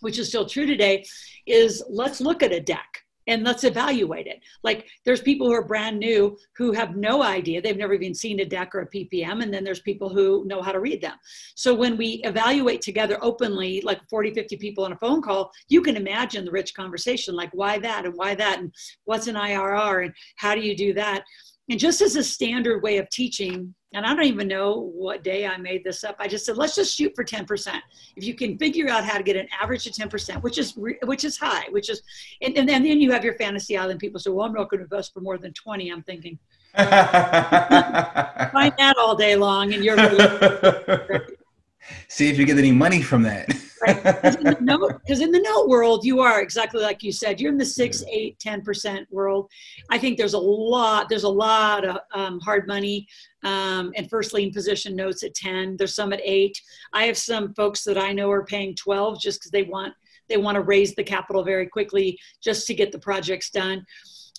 which 0.00 0.18
is 0.18 0.28
still 0.28 0.46
true 0.46 0.66
today, 0.66 1.04
is 1.46 1.82
let's 1.88 2.20
look 2.20 2.44
at 2.44 2.52
a 2.52 2.60
deck 2.60 3.02
and 3.26 3.44
let's 3.44 3.64
evaluate 3.64 4.26
it. 4.26 4.40
Like 4.62 4.88
there's 5.04 5.20
people 5.20 5.46
who 5.46 5.52
are 5.52 5.64
brand 5.64 5.98
new 5.98 6.38
who 6.56 6.72
have 6.72 6.96
no 6.96 7.22
idea. 7.22 7.60
They've 7.60 7.76
never 7.76 7.94
even 7.94 8.14
seen 8.14 8.40
a 8.40 8.44
deck 8.44 8.74
or 8.74 8.80
a 8.80 8.88
PPM. 8.88 9.42
And 9.42 9.52
then 9.52 9.62
there's 9.62 9.80
people 9.80 10.08
who 10.08 10.44
know 10.46 10.62
how 10.62 10.72
to 10.72 10.80
read 10.80 11.00
them. 11.00 11.16
So 11.54 11.74
when 11.74 11.96
we 11.96 12.22
evaluate 12.24 12.82
together 12.82 13.18
openly, 13.20 13.82
like 13.82 14.00
40, 14.08 14.32
50 14.32 14.56
people 14.56 14.84
on 14.84 14.92
a 14.92 14.96
phone 14.96 15.22
call, 15.22 15.52
you 15.68 15.82
can 15.82 15.96
imagine 15.96 16.44
the 16.44 16.50
rich 16.50 16.74
conversation, 16.74 17.34
like 17.34 17.50
why 17.52 17.78
that 17.78 18.04
and 18.04 18.14
why 18.14 18.34
that 18.34 18.58
and 18.60 18.72
what's 19.04 19.26
an 19.26 19.36
IRR 19.36 20.06
and 20.06 20.14
how 20.36 20.54
do 20.54 20.60
you 20.60 20.76
do 20.76 20.94
that? 20.94 21.24
And 21.70 21.78
just 21.78 22.02
as 22.02 22.16
a 22.16 22.24
standard 22.24 22.82
way 22.82 22.98
of 22.98 23.08
teaching, 23.10 23.72
and 23.94 24.04
I 24.04 24.12
don't 24.12 24.24
even 24.24 24.48
know 24.48 24.90
what 24.92 25.22
day 25.22 25.46
I 25.46 25.56
made 25.56 25.84
this 25.84 26.02
up. 26.02 26.16
I 26.18 26.26
just 26.26 26.44
said, 26.44 26.56
let's 26.56 26.74
just 26.74 26.96
shoot 26.96 27.12
for 27.14 27.24
10%. 27.24 27.80
If 28.16 28.24
you 28.24 28.34
can 28.34 28.58
figure 28.58 28.88
out 28.88 29.04
how 29.04 29.16
to 29.16 29.22
get 29.22 29.36
an 29.36 29.46
average 29.60 29.86
of 29.86 29.92
10%, 29.92 30.42
which 30.42 30.58
is 30.58 30.76
which 31.04 31.24
is 31.24 31.38
high, 31.38 31.66
which 31.70 31.88
is, 31.88 32.02
and, 32.42 32.58
and 32.58 32.68
then 32.68 32.84
you 32.84 33.12
have 33.12 33.24
your 33.24 33.34
fantasy 33.34 33.76
island 33.76 34.00
people 34.00 34.18
say, 34.18 34.30
well, 34.30 34.46
I'm 34.46 34.52
not 34.52 34.68
going 34.68 34.80
to 34.80 34.84
invest 34.84 35.14
for 35.14 35.20
more 35.20 35.38
than 35.38 35.52
20. 35.52 35.90
I'm 35.90 36.02
thinking, 36.02 36.40
find 36.74 36.88
that 38.78 38.94
all 38.98 39.14
day 39.14 39.36
long, 39.36 39.72
and 39.72 39.84
you're. 39.84 39.96
See 42.08 42.28
if 42.28 42.38
you 42.38 42.44
get 42.44 42.58
any 42.58 42.72
money 42.72 43.02
from 43.02 43.22
that. 43.22 43.48
right. 43.82 44.02
Because 44.02 44.36
in, 44.36 44.44
the 44.44 44.58
note, 44.60 45.00
in 45.08 45.30
the 45.30 45.40
note 45.40 45.68
world, 45.68 46.04
you 46.04 46.20
are 46.20 46.40
exactly 46.40 46.82
like 46.82 47.02
you 47.02 47.12
said. 47.12 47.40
You're 47.40 47.52
in 47.52 47.58
the 47.58 47.64
six, 47.64 48.04
eight, 48.10 48.38
ten 48.38 48.62
percent 48.62 49.06
world. 49.10 49.50
I 49.90 49.98
think 49.98 50.18
there's 50.18 50.34
a 50.34 50.38
lot. 50.38 51.08
There's 51.08 51.24
a 51.24 51.28
lot 51.28 51.84
of 51.84 51.98
um, 52.14 52.40
hard 52.40 52.66
money 52.66 53.06
um, 53.42 53.92
and 53.96 54.08
first 54.08 54.32
lien 54.32 54.52
position 54.52 54.94
notes 54.94 55.22
at 55.22 55.34
ten. 55.34 55.76
There's 55.76 55.94
some 55.94 56.12
at 56.12 56.20
eight. 56.22 56.60
I 56.92 57.04
have 57.04 57.16
some 57.16 57.54
folks 57.54 57.84
that 57.84 57.98
I 57.98 58.12
know 58.12 58.30
are 58.30 58.44
paying 58.44 58.74
twelve 58.74 59.20
just 59.20 59.40
because 59.40 59.50
they 59.50 59.62
want 59.62 59.94
they 60.28 60.36
want 60.36 60.54
to 60.56 60.62
raise 60.62 60.94
the 60.94 61.04
capital 61.04 61.42
very 61.42 61.66
quickly 61.66 62.18
just 62.42 62.66
to 62.66 62.74
get 62.74 62.92
the 62.92 62.98
projects 62.98 63.50
done. 63.50 63.84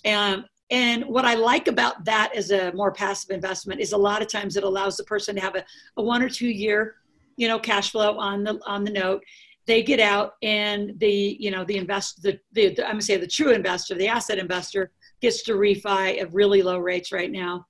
Um, 0.06 0.46
and 0.70 1.04
what 1.04 1.26
I 1.26 1.34
like 1.34 1.68
about 1.68 2.02
that 2.06 2.34
as 2.34 2.50
a 2.50 2.72
more 2.72 2.92
passive 2.92 3.30
investment 3.30 3.78
is 3.80 3.92
a 3.92 3.98
lot 3.98 4.22
of 4.22 4.28
times 4.28 4.56
it 4.56 4.64
allows 4.64 4.96
the 4.96 5.04
person 5.04 5.34
to 5.34 5.40
have 5.42 5.54
a, 5.54 5.64
a 5.98 6.02
one 6.02 6.22
or 6.22 6.30
two 6.30 6.48
year 6.48 6.94
you 7.36 7.48
know 7.48 7.58
cash 7.58 7.90
flow 7.90 8.18
on 8.18 8.44
the 8.44 8.60
on 8.66 8.84
the 8.84 8.90
note. 8.90 9.22
They 9.66 9.82
get 9.82 10.00
out 10.00 10.32
and 10.42 10.98
the 10.98 11.36
you 11.38 11.50
know 11.50 11.64
the 11.64 11.76
invest 11.76 12.22
the, 12.22 12.38
the, 12.52 12.74
the 12.74 12.84
i'm 12.84 12.94
going 12.94 13.00
to 13.00 13.06
say 13.06 13.16
the 13.16 13.28
true 13.28 13.52
investor 13.52 13.94
the 13.94 14.08
asset 14.08 14.38
investor 14.38 14.90
gets 15.20 15.44
to 15.44 15.52
refi 15.52 16.20
at 16.20 16.32
really 16.34 16.62
low 16.62 16.78
rates 16.78 17.12
right 17.12 17.30
now 17.30 17.64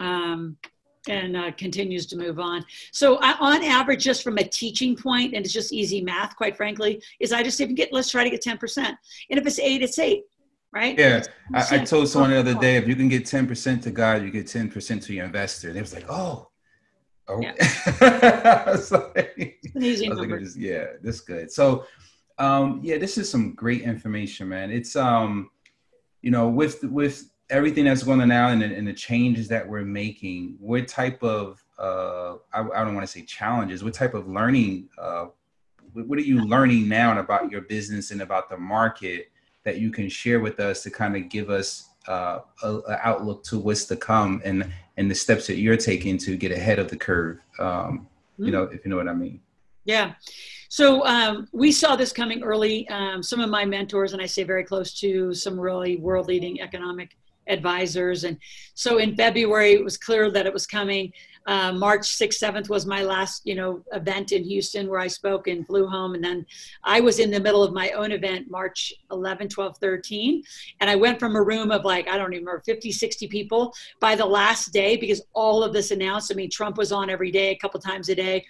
um, 0.00 0.56
and 1.08 1.36
uh, 1.36 1.50
continues 1.52 2.06
to 2.06 2.16
move 2.16 2.38
on. 2.38 2.64
So 2.92 3.16
I, 3.16 3.34
on 3.38 3.64
average 3.64 4.04
just 4.04 4.22
from 4.22 4.38
a 4.38 4.44
teaching 4.44 4.94
point 4.96 5.34
and 5.34 5.44
it's 5.44 5.54
just 5.54 5.72
easy 5.72 6.02
math 6.02 6.36
quite 6.36 6.56
frankly 6.56 7.02
is 7.20 7.32
i 7.32 7.42
just 7.42 7.60
even 7.60 7.74
get 7.74 7.92
let's 7.92 8.10
try 8.10 8.24
to 8.24 8.30
get 8.30 8.42
10% 8.42 8.78
and 8.78 8.96
if 9.30 9.46
it's 9.46 9.58
eight 9.58 9.82
it's 9.82 9.98
eight 9.98 10.24
right? 10.72 10.96
Yeah. 10.96 11.24
I, 11.52 11.66
I, 11.72 11.78
told 11.78 12.08
someone 12.08 12.30
the 12.30 12.38
other 12.38 12.54
day 12.54 12.76
if 12.76 12.86
you 12.86 12.94
can 12.94 13.08
get 13.08 13.24
10% 13.24 13.82
to 13.82 13.90
god 13.90 14.22
you 14.22 14.30
get 14.30 14.46
10% 14.46 15.04
to 15.04 15.14
your 15.14 15.24
investor. 15.24 15.68
And 15.68 15.76
they 15.76 15.80
was 15.80 15.94
like 15.94 16.06
oh 16.08 16.49
Oh, 17.30 17.40
yeah. 17.40 17.54
like, 19.14 19.60
an 19.74 19.82
easy 19.82 20.08
number. 20.08 20.40
Just, 20.40 20.56
yeah, 20.56 20.86
that's 21.00 21.20
good. 21.20 21.50
So, 21.52 21.86
um, 22.38 22.80
yeah, 22.82 22.98
this 22.98 23.18
is 23.18 23.30
some 23.30 23.54
great 23.54 23.82
information, 23.82 24.48
man. 24.48 24.72
It's 24.72 24.96
um, 24.96 25.50
you 26.22 26.32
know, 26.32 26.48
with 26.48 26.82
with 26.84 27.30
everything 27.50 27.84
that's 27.84 28.02
going 28.02 28.20
on 28.20 28.28
now 28.28 28.48
and, 28.48 28.62
and 28.62 28.86
the 28.86 28.92
changes 28.92 29.48
that 29.48 29.68
we're 29.68 29.84
making, 29.84 30.56
what 30.58 30.88
type 30.88 31.22
of 31.22 31.62
uh, 31.78 32.34
I, 32.52 32.62
I 32.62 32.84
don't 32.84 32.94
want 32.94 33.06
to 33.06 33.12
say 33.12 33.22
challenges. 33.22 33.84
What 33.84 33.94
type 33.94 34.14
of 34.14 34.28
learning? 34.28 34.88
Uh, 34.98 35.26
what 35.92 36.18
are 36.18 36.22
you 36.22 36.44
learning 36.44 36.88
now 36.88 37.18
about 37.18 37.50
your 37.50 37.62
business 37.62 38.10
and 38.10 38.22
about 38.22 38.50
the 38.50 38.56
market 38.56 39.30
that 39.64 39.78
you 39.78 39.90
can 39.90 40.08
share 40.08 40.40
with 40.40 40.58
us 40.60 40.82
to 40.82 40.90
kind 40.90 41.16
of 41.16 41.28
give 41.28 41.50
us 41.50 41.90
uh, 42.08 42.40
a, 42.62 42.68
a, 42.68 42.98
outlook 43.02 43.44
to 43.44 43.58
what's 43.58 43.84
to 43.84 43.96
come 43.96 44.40
and 44.44 44.72
and 45.00 45.10
the 45.10 45.14
steps 45.14 45.46
that 45.46 45.56
you're 45.56 45.78
taking 45.78 46.18
to 46.18 46.36
get 46.36 46.52
ahead 46.52 46.78
of 46.78 46.88
the 46.88 46.96
curve. 46.96 47.38
Um, 47.58 47.66
mm-hmm. 47.66 48.44
You 48.44 48.52
know, 48.52 48.62
if 48.64 48.84
you 48.84 48.90
know 48.90 48.98
what 48.98 49.08
I 49.08 49.14
mean. 49.14 49.40
Yeah. 49.84 50.12
So 50.68 51.04
um, 51.06 51.48
we 51.52 51.72
saw 51.72 51.96
this 51.96 52.12
coming 52.12 52.42
early. 52.42 52.86
Um, 52.90 53.22
some 53.22 53.40
of 53.40 53.48
my 53.48 53.64
mentors, 53.64 54.12
and 54.12 54.20
I 54.20 54.26
say 54.26 54.44
very 54.44 54.62
close 54.62 54.92
to 55.00 55.32
some 55.32 55.58
really 55.58 55.96
world 55.96 56.28
leading 56.28 56.60
economic 56.60 57.16
advisors. 57.48 58.24
And 58.24 58.36
so 58.74 58.98
in 58.98 59.16
February, 59.16 59.72
it 59.72 59.82
was 59.82 59.96
clear 59.96 60.30
that 60.30 60.46
it 60.46 60.52
was 60.52 60.66
coming. 60.66 61.12
Uh, 61.46 61.72
March 61.72 62.02
6th, 62.02 62.38
7th 62.38 62.68
was 62.68 62.86
my 62.86 63.02
last, 63.02 63.46
you 63.46 63.54
know, 63.54 63.82
event 63.92 64.32
in 64.32 64.44
Houston 64.44 64.88
where 64.88 65.00
I 65.00 65.06
spoke 65.06 65.48
and 65.48 65.66
flew 65.66 65.86
home. 65.86 66.14
And 66.14 66.22
then 66.22 66.44
I 66.84 67.00
was 67.00 67.18
in 67.18 67.30
the 67.30 67.40
middle 67.40 67.62
of 67.62 67.72
my 67.72 67.90
own 67.90 68.12
event, 68.12 68.50
March 68.50 68.92
11, 69.10 69.48
12, 69.48 69.78
13. 69.78 70.42
And 70.80 70.90
I 70.90 70.96
went 70.96 71.18
from 71.18 71.36
a 71.36 71.42
room 71.42 71.70
of 71.70 71.84
like, 71.84 72.08
I 72.08 72.18
don't 72.18 72.32
even 72.32 72.44
remember, 72.44 72.62
50, 72.64 72.92
60 72.92 73.26
people 73.28 73.74
by 74.00 74.14
the 74.14 74.26
last 74.26 74.72
day 74.72 74.96
because 74.96 75.22
all 75.32 75.64
of 75.64 75.72
this 75.72 75.90
announced. 75.90 76.30
I 76.30 76.34
mean, 76.34 76.50
Trump 76.50 76.76
was 76.76 76.92
on 76.92 77.08
every 77.08 77.30
day, 77.30 77.50
a 77.50 77.58
couple 77.58 77.80
times 77.80 78.10
a 78.10 78.14
day. 78.14 78.44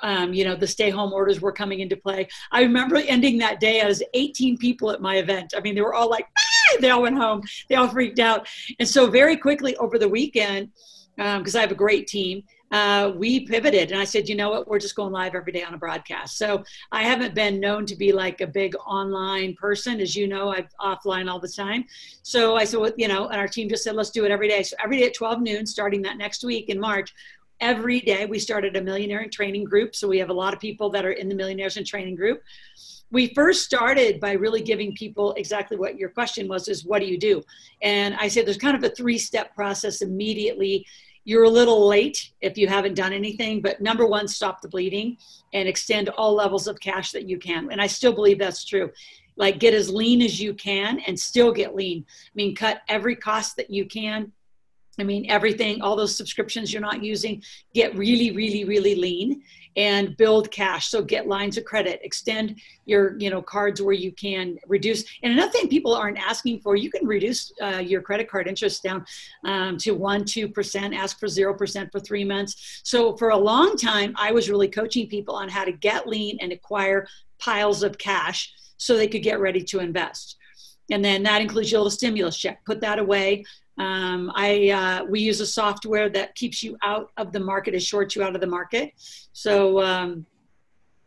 Um, 0.00 0.32
you 0.32 0.44
know, 0.44 0.54
the 0.54 0.66
stay 0.66 0.90
home 0.90 1.12
orders 1.12 1.40
were 1.40 1.50
coming 1.50 1.80
into 1.80 1.96
play. 1.96 2.28
I 2.52 2.62
remember 2.62 2.96
ending 2.96 3.38
that 3.38 3.58
day 3.58 3.80
as 3.80 4.00
18 4.14 4.56
people 4.58 4.92
at 4.92 5.00
my 5.00 5.16
event. 5.16 5.54
I 5.56 5.60
mean, 5.60 5.74
they 5.74 5.80
were 5.80 5.94
all 5.94 6.08
like, 6.08 6.28
ah! 6.38 6.76
they 6.80 6.90
all 6.90 7.02
went 7.02 7.16
home. 7.16 7.42
They 7.68 7.74
all 7.74 7.88
freaked 7.88 8.20
out. 8.20 8.48
And 8.78 8.88
so 8.88 9.08
very 9.08 9.36
quickly 9.36 9.76
over 9.76 9.98
the 9.98 10.08
weekend, 10.08 10.70
because 11.18 11.56
um, 11.56 11.58
I 11.58 11.62
have 11.62 11.72
a 11.72 11.76
great 11.76 12.06
team. 12.06 12.44
Uh, 12.70 13.12
we 13.16 13.40
pivoted 13.40 13.90
and 13.90 14.00
I 14.00 14.04
said, 14.04 14.28
you 14.28 14.36
know 14.36 14.50
what, 14.50 14.68
we're 14.68 14.78
just 14.78 14.94
going 14.94 15.12
live 15.12 15.34
every 15.34 15.52
day 15.52 15.64
on 15.64 15.74
a 15.74 15.78
broadcast. 15.78 16.38
So 16.38 16.62
I 16.92 17.02
haven't 17.02 17.34
been 17.34 17.58
known 17.58 17.86
to 17.86 17.96
be 17.96 18.12
like 18.12 18.40
a 18.40 18.46
big 18.46 18.76
online 18.86 19.54
person. 19.54 20.00
As 20.00 20.14
you 20.14 20.28
know, 20.28 20.52
I'm 20.52 20.68
offline 20.80 21.28
all 21.28 21.40
the 21.40 21.48
time. 21.48 21.86
So 22.22 22.56
I 22.56 22.64
said, 22.64 22.78
well, 22.78 22.92
you 22.96 23.08
know, 23.08 23.26
and 23.28 23.40
our 23.40 23.48
team 23.48 23.68
just 23.68 23.82
said, 23.82 23.96
let's 23.96 24.10
do 24.10 24.24
it 24.26 24.30
every 24.30 24.48
day. 24.48 24.62
So 24.62 24.76
every 24.84 24.98
day 24.98 25.06
at 25.06 25.14
12 25.14 25.40
noon, 25.40 25.66
starting 25.66 26.02
that 26.02 26.18
next 26.18 26.44
week 26.44 26.68
in 26.68 26.78
March, 26.78 27.12
every 27.60 28.00
day 28.00 28.26
we 28.26 28.38
started 28.38 28.76
a 28.76 28.80
millionaire 28.80 29.26
training 29.28 29.64
group. 29.64 29.96
So 29.96 30.06
we 30.06 30.18
have 30.18 30.30
a 30.30 30.34
lot 30.34 30.54
of 30.54 30.60
people 30.60 30.88
that 30.90 31.04
are 31.04 31.12
in 31.12 31.28
the 31.28 31.34
millionaires 31.34 31.78
and 31.78 31.86
training 31.86 32.14
group 32.14 32.42
we 33.10 33.32
first 33.34 33.64
started 33.64 34.20
by 34.20 34.32
really 34.32 34.60
giving 34.60 34.94
people 34.94 35.32
exactly 35.34 35.76
what 35.76 35.96
your 35.96 36.10
question 36.10 36.46
was 36.48 36.68
is 36.68 36.84
what 36.84 37.00
do 37.00 37.06
you 37.06 37.18
do 37.18 37.42
and 37.82 38.14
i 38.16 38.28
said 38.28 38.46
there's 38.46 38.58
kind 38.58 38.76
of 38.76 38.84
a 38.84 38.94
three 38.94 39.18
step 39.18 39.54
process 39.54 40.02
immediately 40.02 40.86
you're 41.28 41.44
a 41.44 41.50
little 41.50 41.86
late 41.86 42.30
if 42.40 42.56
you 42.56 42.66
haven't 42.66 42.94
done 42.94 43.12
anything 43.12 43.60
but 43.60 43.82
number 43.82 44.06
one 44.06 44.26
stop 44.26 44.62
the 44.62 44.68
bleeding 44.68 45.14
and 45.52 45.68
extend 45.68 46.08
all 46.08 46.32
levels 46.32 46.66
of 46.66 46.80
cash 46.80 47.12
that 47.12 47.28
you 47.28 47.38
can. 47.38 47.70
And 47.70 47.82
i 47.82 47.86
still 47.86 48.14
believe 48.14 48.38
that's 48.38 48.64
true. 48.64 48.90
Like 49.36 49.60
get 49.60 49.74
as 49.74 49.90
lean 49.90 50.22
as 50.22 50.40
you 50.40 50.54
can 50.54 51.00
and 51.06 51.20
still 51.20 51.52
get 51.52 51.74
lean. 51.74 52.06
I 52.08 52.32
mean 52.34 52.54
cut 52.56 52.80
every 52.88 53.14
cost 53.14 53.56
that 53.56 53.68
you 53.68 53.84
can 53.84 54.32
I 54.98 55.04
mean, 55.04 55.30
everything, 55.30 55.80
all 55.80 55.96
those 55.96 56.16
subscriptions 56.16 56.72
you're 56.72 56.82
not 56.82 57.02
using, 57.02 57.42
get 57.74 57.96
really, 57.96 58.32
really, 58.32 58.64
really 58.64 58.94
lean 58.94 59.42
and 59.76 60.16
build 60.16 60.50
cash. 60.50 60.88
So 60.88 61.02
get 61.02 61.28
lines 61.28 61.56
of 61.56 61.64
credit, 61.64 62.00
extend 62.02 62.58
your, 62.84 63.16
you 63.18 63.30
know, 63.30 63.40
cards 63.40 63.80
where 63.80 63.94
you 63.94 64.10
can 64.10 64.58
reduce. 64.66 65.04
And 65.22 65.32
another 65.32 65.52
thing 65.52 65.68
people 65.68 65.94
aren't 65.94 66.18
asking 66.18 66.60
for, 66.60 66.74
you 66.74 66.90
can 66.90 67.06
reduce 67.06 67.52
uh, 67.62 67.78
your 67.78 68.02
credit 68.02 68.28
card 68.28 68.48
interest 68.48 68.82
down 68.82 69.04
um, 69.44 69.76
to 69.78 69.92
one, 69.92 70.24
two 70.24 70.48
percent. 70.48 70.94
Ask 70.94 71.20
for 71.20 71.28
zero 71.28 71.54
percent 71.54 71.92
for 71.92 72.00
three 72.00 72.24
months. 72.24 72.80
So 72.82 73.16
for 73.16 73.28
a 73.30 73.36
long 73.36 73.76
time, 73.76 74.14
I 74.16 74.32
was 74.32 74.50
really 74.50 74.68
coaching 74.68 75.06
people 75.06 75.36
on 75.36 75.48
how 75.48 75.64
to 75.64 75.72
get 75.72 76.08
lean 76.08 76.38
and 76.40 76.50
acquire 76.50 77.06
piles 77.38 77.84
of 77.84 77.98
cash 77.98 78.52
so 78.78 78.96
they 78.96 79.06
could 79.06 79.22
get 79.22 79.38
ready 79.38 79.62
to 79.62 79.78
invest. 79.78 80.36
And 80.90 81.04
then 81.04 81.22
that 81.24 81.42
includes 81.42 81.70
your 81.70 81.82
little 81.82 81.90
stimulus 81.90 82.36
check. 82.36 82.64
Put 82.64 82.80
that 82.80 82.98
away. 82.98 83.44
Um, 83.78 84.32
I 84.34 84.70
uh, 84.70 85.04
we 85.04 85.20
use 85.20 85.40
a 85.40 85.46
software 85.46 86.08
that 86.10 86.34
keeps 86.34 86.62
you 86.62 86.76
out 86.82 87.10
of 87.16 87.32
the 87.32 87.40
market, 87.40 87.74
it 87.74 87.82
shorts 87.82 88.16
you 88.16 88.22
out 88.22 88.34
of 88.34 88.40
the 88.40 88.46
market. 88.46 88.92
So 89.32 89.80
um, 89.82 90.26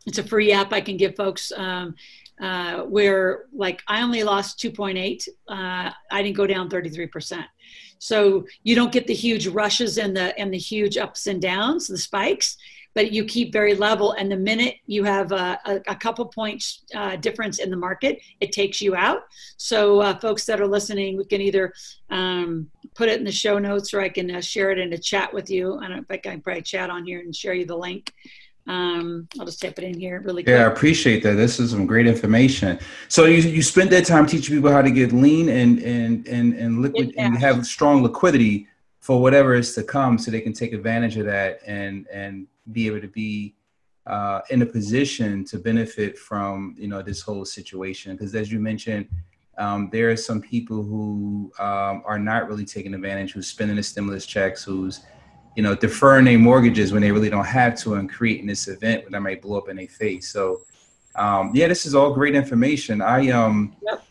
it's 0.06 0.18
a 0.18 0.22
free 0.22 0.52
app 0.52 0.72
I 0.72 0.80
can 0.80 0.96
give 0.96 1.16
folks. 1.16 1.52
Um, 1.52 1.94
uh, 2.40 2.82
where 2.82 3.44
like 3.52 3.82
I 3.86 4.02
only 4.02 4.24
lost 4.24 4.58
2.8, 4.58 5.28
uh, 5.48 5.92
I 6.10 6.22
didn't 6.22 6.36
go 6.36 6.46
down 6.46 6.68
33%. 6.68 7.44
So 8.00 8.46
you 8.64 8.74
don't 8.74 8.90
get 8.90 9.06
the 9.06 9.14
huge 9.14 9.46
rushes 9.46 9.96
and 9.96 10.16
the 10.16 10.36
and 10.36 10.52
the 10.52 10.58
huge 10.58 10.96
ups 10.96 11.28
and 11.28 11.40
downs, 11.40 11.86
the 11.86 11.98
spikes 11.98 12.56
but 12.94 13.12
you 13.12 13.24
keep 13.24 13.52
very 13.52 13.74
level. 13.74 14.12
And 14.12 14.30
the 14.30 14.36
minute 14.36 14.76
you 14.86 15.04
have 15.04 15.32
a, 15.32 15.58
a, 15.64 15.80
a 15.88 15.96
couple 15.96 16.26
points 16.26 16.84
uh, 16.94 17.16
difference 17.16 17.58
in 17.58 17.70
the 17.70 17.76
market, 17.76 18.20
it 18.40 18.52
takes 18.52 18.80
you 18.80 18.94
out. 18.94 19.22
So, 19.56 20.00
uh, 20.00 20.18
folks 20.18 20.44
that 20.46 20.60
are 20.60 20.66
listening, 20.66 21.16
we 21.16 21.24
can 21.24 21.40
either 21.40 21.72
um, 22.10 22.70
put 22.94 23.08
it 23.08 23.18
in 23.18 23.24
the 23.24 23.32
show 23.32 23.58
notes 23.58 23.94
or 23.94 24.00
I 24.00 24.08
can 24.08 24.30
uh, 24.30 24.40
share 24.40 24.70
it 24.70 24.78
in 24.78 24.92
a 24.92 24.98
chat 24.98 25.32
with 25.32 25.50
you. 25.50 25.78
I 25.78 25.88
don't 25.88 25.96
know 25.96 26.02
if 26.02 26.10
I 26.10 26.16
can 26.18 26.40
probably 26.40 26.62
chat 26.62 26.90
on 26.90 27.04
here 27.04 27.20
and 27.20 27.34
share 27.34 27.54
you 27.54 27.64
the 27.64 27.76
link. 27.76 28.12
Um, 28.68 29.26
I'll 29.40 29.46
just 29.46 29.60
type 29.60 29.76
it 29.78 29.84
in 29.84 29.98
here 29.98 30.20
really 30.24 30.44
quick. 30.44 30.54
Yeah, 30.54 30.64
I 30.64 30.70
appreciate 30.70 31.22
that. 31.24 31.34
This 31.34 31.58
is 31.58 31.72
some 31.72 31.84
great 31.84 32.06
information. 32.06 32.78
So 33.08 33.24
you, 33.24 33.38
you 33.38 33.60
spent 33.60 33.90
that 33.90 34.06
time 34.06 34.24
teaching 34.24 34.54
people 34.54 34.70
how 34.70 34.82
to 34.82 34.90
get 34.90 35.12
lean 35.12 35.48
and 35.48 35.80
and 35.80 36.28
and, 36.28 36.54
and 36.54 36.80
liquid 36.80 37.12
and 37.18 37.36
have 37.38 37.66
strong 37.66 38.04
liquidity 38.04 38.68
for 39.00 39.20
whatever 39.20 39.56
is 39.56 39.74
to 39.74 39.82
come 39.82 40.16
so 40.16 40.30
they 40.30 40.40
can 40.40 40.52
take 40.52 40.72
advantage 40.72 41.16
of 41.16 41.26
that 41.26 41.58
and 41.66 42.06
and 42.12 42.46
be 42.70 42.86
able 42.86 43.00
to 43.00 43.08
be 43.08 43.54
uh, 44.06 44.40
in 44.50 44.62
a 44.62 44.66
position 44.66 45.44
to 45.44 45.58
benefit 45.58 46.18
from 46.18 46.74
you 46.78 46.88
know 46.88 47.02
this 47.02 47.20
whole 47.20 47.44
situation. 47.44 48.12
Because 48.12 48.34
as 48.34 48.50
you 48.52 48.60
mentioned 48.60 49.08
um, 49.58 49.90
there 49.92 50.10
are 50.10 50.16
some 50.16 50.40
people 50.40 50.82
who 50.82 51.52
um, 51.58 52.02
are 52.06 52.18
not 52.18 52.48
really 52.48 52.64
taking 52.64 52.94
advantage 52.94 53.32
who's 53.32 53.46
spending 53.46 53.76
the 53.76 53.82
stimulus 53.82 54.24
checks 54.26 54.64
who's 54.64 55.00
you 55.56 55.62
know 55.62 55.74
deferring 55.74 56.24
their 56.24 56.38
mortgages 56.38 56.92
when 56.92 57.02
they 57.02 57.12
really 57.12 57.28
don't 57.28 57.44
have 57.44 57.76
to 57.78 57.94
and 57.94 58.10
creating 58.10 58.46
this 58.46 58.68
event 58.68 59.10
that 59.10 59.20
might 59.20 59.42
blow 59.42 59.58
up 59.58 59.68
in 59.68 59.76
their 59.76 59.88
face. 59.88 60.32
So 60.32 60.62
um, 61.14 61.50
yeah 61.54 61.68
this 61.68 61.86
is 61.86 61.94
all 61.94 62.12
great 62.14 62.34
information. 62.34 63.02
I 63.02 63.30
um 63.30 63.76
yep. 63.82 64.04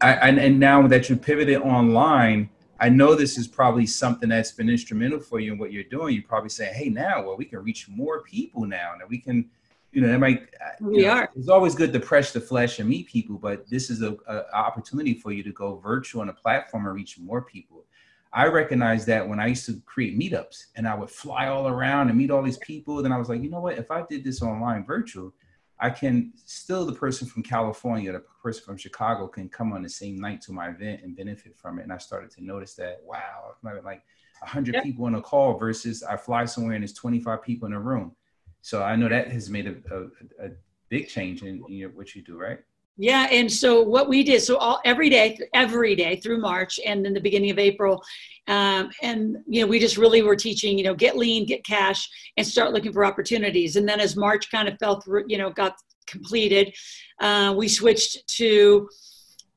I, 0.00 0.12
and, 0.28 0.38
and 0.38 0.58
now 0.60 0.86
that 0.86 1.08
you 1.08 1.16
pivoted 1.16 1.62
online 1.62 2.50
I 2.80 2.88
know 2.88 3.14
this 3.14 3.38
is 3.38 3.46
probably 3.46 3.86
something 3.86 4.28
that's 4.28 4.52
been 4.52 4.68
instrumental 4.68 5.20
for 5.20 5.40
you 5.40 5.52
in 5.52 5.58
what 5.58 5.72
you're 5.72 5.84
doing. 5.84 6.14
You're 6.14 6.24
probably 6.24 6.50
saying, 6.50 6.74
"Hey, 6.74 6.88
now, 6.88 7.22
well, 7.22 7.36
we 7.36 7.44
can 7.44 7.62
reach 7.62 7.88
more 7.88 8.22
people 8.22 8.66
now, 8.66 8.92
and 8.92 9.08
we 9.08 9.18
can, 9.18 9.48
you 9.92 10.02
know, 10.02 10.08
that 10.08 10.18
might." 10.18 10.42
Uh, 10.42 10.70
we 10.80 11.02
know, 11.02 11.10
are. 11.10 11.30
It's 11.36 11.48
always 11.48 11.74
good 11.74 11.92
to 11.92 12.00
press 12.00 12.32
the 12.32 12.40
flesh 12.40 12.80
and 12.80 12.88
meet 12.88 13.08
people, 13.08 13.36
but 13.36 13.68
this 13.68 13.90
is 13.90 14.02
a, 14.02 14.16
a, 14.26 14.54
opportunity 14.54 15.14
for 15.14 15.32
you 15.32 15.42
to 15.44 15.52
go 15.52 15.76
virtual 15.76 16.22
on 16.22 16.28
a 16.28 16.32
platform 16.32 16.86
and 16.86 16.94
reach 16.94 17.18
more 17.18 17.42
people. 17.42 17.84
I 18.32 18.48
recognize 18.48 19.06
that 19.06 19.26
when 19.26 19.38
I 19.38 19.46
used 19.46 19.64
to 19.66 19.80
create 19.86 20.18
meetups 20.18 20.66
and 20.74 20.88
I 20.88 20.96
would 20.96 21.10
fly 21.10 21.46
all 21.46 21.68
around 21.68 22.08
and 22.08 22.18
meet 22.18 22.32
all 22.32 22.42
these 22.42 22.58
people, 22.58 23.00
then 23.00 23.12
I 23.12 23.18
was 23.18 23.28
like, 23.28 23.40
you 23.40 23.48
know 23.48 23.60
what? 23.60 23.78
If 23.78 23.92
I 23.92 24.02
did 24.10 24.24
this 24.24 24.42
online 24.42 24.84
virtual, 24.84 25.32
I 25.80 25.90
can 25.90 26.32
still 26.44 26.86
the 26.86 26.92
person 26.92 27.26
from 27.26 27.42
California, 27.42 28.12
the 28.12 28.22
person 28.42 28.64
from 28.64 28.76
Chicago 28.76 29.26
can 29.26 29.48
come 29.48 29.72
on 29.72 29.82
the 29.82 29.88
same 29.88 30.20
night 30.20 30.40
to 30.42 30.52
my 30.52 30.68
event 30.68 31.02
and 31.02 31.16
benefit 31.16 31.56
from 31.56 31.78
it. 31.78 31.82
And 31.82 31.92
I 31.92 31.98
started 31.98 32.30
to 32.32 32.44
notice 32.44 32.74
that 32.74 33.00
wow, 33.04 33.54
like 33.84 34.02
hundred 34.42 34.74
yep. 34.74 34.84
people 34.84 35.06
on 35.06 35.14
a 35.14 35.22
call 35.22 35.58
versus 35.58 36.02
I 36.02 36.16
fly 36.16 36.44
somewhere 36.44 36.74
and 36.74 36.82
there's 36.82 36.92
25 36.92 37.42
people 37.42 37.66
in 37.66 37.72
a 37.72 37.80
room. 37.80 38.14
So 38.60 38.82
I 38.82 38.96
know 38.96 39.08
that 39.08 39.30
has 39.30 39.50
made 39.50 39.66
a, 39.66 39.76
a, 39.94 40.46
a 40.46 40.50
big 40.88 41.08
change 41.08 41.42
in, 41.42 41.62
in 41.68 41.74
your, 41.74 41.90
what 41.90 42.14
you 42.14 42.22
do, 42.22 42.38
right? 42.38 42.60
Yeah, 42.96 43.26
and 43.30 43.50
so 43.50 43.82
what 43.82 44.08
we 44.08 44.22
did, 44.22 44.40
so 44.42 44.56
all 44.56 44.80
every 44.84 45.10
day, 45.10 45.36
every 45.52 45.96
day 45.96 46.16
through 46.16 46.40
March, 46.40 46.78
and 46.86 47.04
then 47.04 47.12
the 47.12 47.20
beginning 47.20 47.50
of 47.50 47.58
April, 47.58 48.00
um, 48.46 48.90
and 49.02 49.36
you 49.48 49.62
know, 49.62 49.66
we 49.66 49.80
just 49.80 49.96
really 49.96 50.22
were 50.22 50.36
teaching, 50.36 50.78
you 50.78 50.84
know, 50.84 50.94
get 50.94 51.16
lean, 51.16 51.44
get 51.44 51.64
cash, 51.64 52.08
and 52.36 52.46
start 52.46 52.72
looking 52.72 52.92
for 52.92 53.04
opportunities. 53.04 53.74
And 53.76 53.88
then 53.88 53.98
as 53.98 54.16
March 54.16 54.50
kind 54.50 54.68
of 54.68 54.78
fell 54.78 55.00
through, 55.00 55.24
you 55.26 55.38
know, 55.38 55.50
got 55.50 55.74
completed, 56.06 56.72
uh, 57.20 57.54
we 57.56 57.66
switched 57.66 58.28
to 58.36 58.88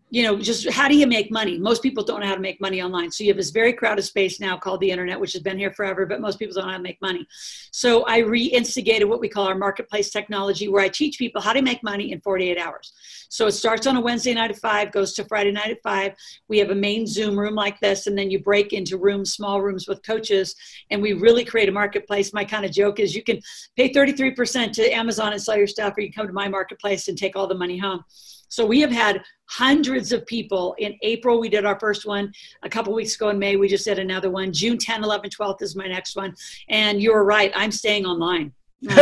you 0.09 0.23
know, 0.23 0.39
just 0.39 0.69
how 0.69 0.87
do 0.87 0.95
you 0.95 1.05
make 1.05 1.31
money? 1.31 1.57
Most 1.57 1.83
people 1.83 2.01
don't 2.01 2.21
know 2.21 2.27
how 2.27 2.35
to 2.35 2.39
make 2.39 2.61
money 2.61 2.81
online. 2.81 3.11
So 3.11 3.25
you 3.25 3.29
have 3.29 3.37
this 3.37 3.49
very 3.49 3.73
crowded 3.73 4.03
space 4.03 4.39
now 4.39 4.55
called 4.55 4.79
the 4.79 4.89
internet, 4.89 5.19
which 5.19 5.33
has 5.33 5.41
been 5.41 5.57
here 5.57 5.71
forever, 5.71 6.05
but 6.05 6.21
most 6.21 6.39
people 6.39 6.55
don't 6.55 6.65
know 6.65 6.71
how 6.71 6.77
to 6.77 6.83
make 6.83 7.01
money. 7.01 7.27
So 7.71 8.05
I 8.05 8.19
re-instigated 8.19 9.09
what 9.09 9.19
we 9.19 9.27
call 9.27 9.47
our 9.47 9.57
marketplace 9.57 10.09
technology, 10.09 10.69
where 10.69 10.81
I 10.81 10.87
teach 10.87 11.17
people 11.17 11.41
how 11.41 11.51
to 11.51 11.61
make 11.61 11.83
money 11.83 12.13
in 12.13 12.21
48 12.21 12.57
hours. 12.57 12.93
So 13.27 13.47
it 13.47 13.51
starts 13.51 13.85
on 13.85 13.97
a 13.97 14.01
Wednesday 14.01 14.33
night 14.33 14.49
at 14.49 14.57
five, 14.57 14.93
goes 14.93 15.13
to 15.15 15.25
Friday 15.25 15.51
night 15.51 15.71
at 15.71 15.83
five. 15.83 16.13
We 16.47 16.57
have 16.59 16.69
a 16.69 16.75
main 16.75 17.05
Zoom 17.05 17.37
room 17.37 17.55
like 17.55 17.77
this, 17.81 18.07
and 18.07 18.17
then 18.17 18.31
you 18.31 18.39
break 18.39 18.71
into 18.71 18.97
rooms, 18.97 19.33
small 19.33 19.61
rooms 19.61 19.89
with 19.89 20.03
coaches, 20.03 20.55
and 20.89 21.01
we 21.01 21.13
really 21.13 21.43
create 21.43 21.67
a 21.67 21.73
marketplace. 21.73 22.33
My 22.33 22.45
kind 22.45 22.63
of 22.63 22.71
joke 22.71 23.01
is 23.01 23.13
you 23.13 23.23
can 23.23 23.41
pay 23.75 23.91
33% 23.91 24.71
to 24.71 24.89
Amazon 24.89 25.33
and 25.33 25.41
sell 25.41 25.57
your 25.57 25.67
stuff, 25.67 25.95
or 25.97 26.01
you 26.01 26.13
come 26.13 26.27
to 26.27 26.33
my 26.33 26.47
marketplace 26.47 27.09
and 27.09 27.17
take 27.17 27.35
all 27.35 27.47
the 27.47 27.55
money 27.55 27.77
home. 27.77 28.05
So 28.49 28.65
we 28.65 28.79
have 28.79 28.91
had 28.91 29.21
hundreds 29.47 30.11
of 30.11 30.25
people. 30.25 30.75
In 30.77 30.97
April, 31.01 31.39
we 31.39 31.49
did 31.49 31.65
our 31.65 31.79
first 31.79 32.05
one. 32.05 32.31
A 32.63 32.69
couple 32.69 32.93
weeks 32.93 33.15
ago 33.15 33.29
in 33.29 33.39
May, 33.39 33.55
we 33.55 33.67
just 33.67 33.85
did 33.85 33.99
another 33.99 34.29
one. 34.29 34.53
June 34.53 34.77
10, 34.77 35.03
11, 35.03 35.29
12th 35.29 35.61
is 35.61 35.75
my 35.75 35.87
next 35.87 36.15
one. 36.15 36.35
And 36.69 37.01
you're 37.01 37.23
right, 37.23 37.51
I'm 37.55 37.71
staying 37.71 38.05
online. 38.05 38.53
This 38.81 38.93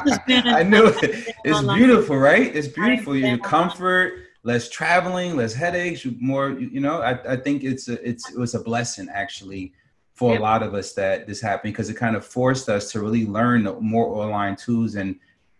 has 0.00 0.18
been 0.26 0.46
I 0.46 0.62
know 0.62 0.86
it. 0.86 1.34
It's 1.44 1.58
online. 1.58 1.78
beautiful, 1.78 2.16
right? 2.16 2.54
It's 2.56 2.68
beautiful. 2.68 3.14
Your 3.14 3.36
comfort, 3.38 4.14
less 4.44 4.70
traveling, 4.70 5.36
less 5.36 5.52
headaches, 5.52 6.06
more. 6.20 6.50
You 6.50 6.80
know, 6.80 7.02
I, 7.02 7.34
I 7.34 7.36
think 7.36 7.64
it's 7.64 7.88
a, 7.88 8.08
it's 8.08 8.30
it 8.30 8.38
was 8.38 8.54
a 8.54 8.60
blessing 8.60 9.08
actually 9.12 9.74
for 10.14 10.36
a 10.36 10.38
lot 10.38 10.62
of 10.62 10.74
us 10.74 10.94
that 10.94 11.26
this 11.26 11.40
happened 11.40 11.74
because 11.74 11.90
it 11.90 11.94
kind 11.94 12.16
of 12.16 12.24
forced 12.24 12.68
us 12.68 12.90
to 12.92 13.00
really 13.00 13.26
learn 13.26 13.64
more 13.80 14.06
online 14.06 14.56
tools 14.56 14.94
and 14.94 15.16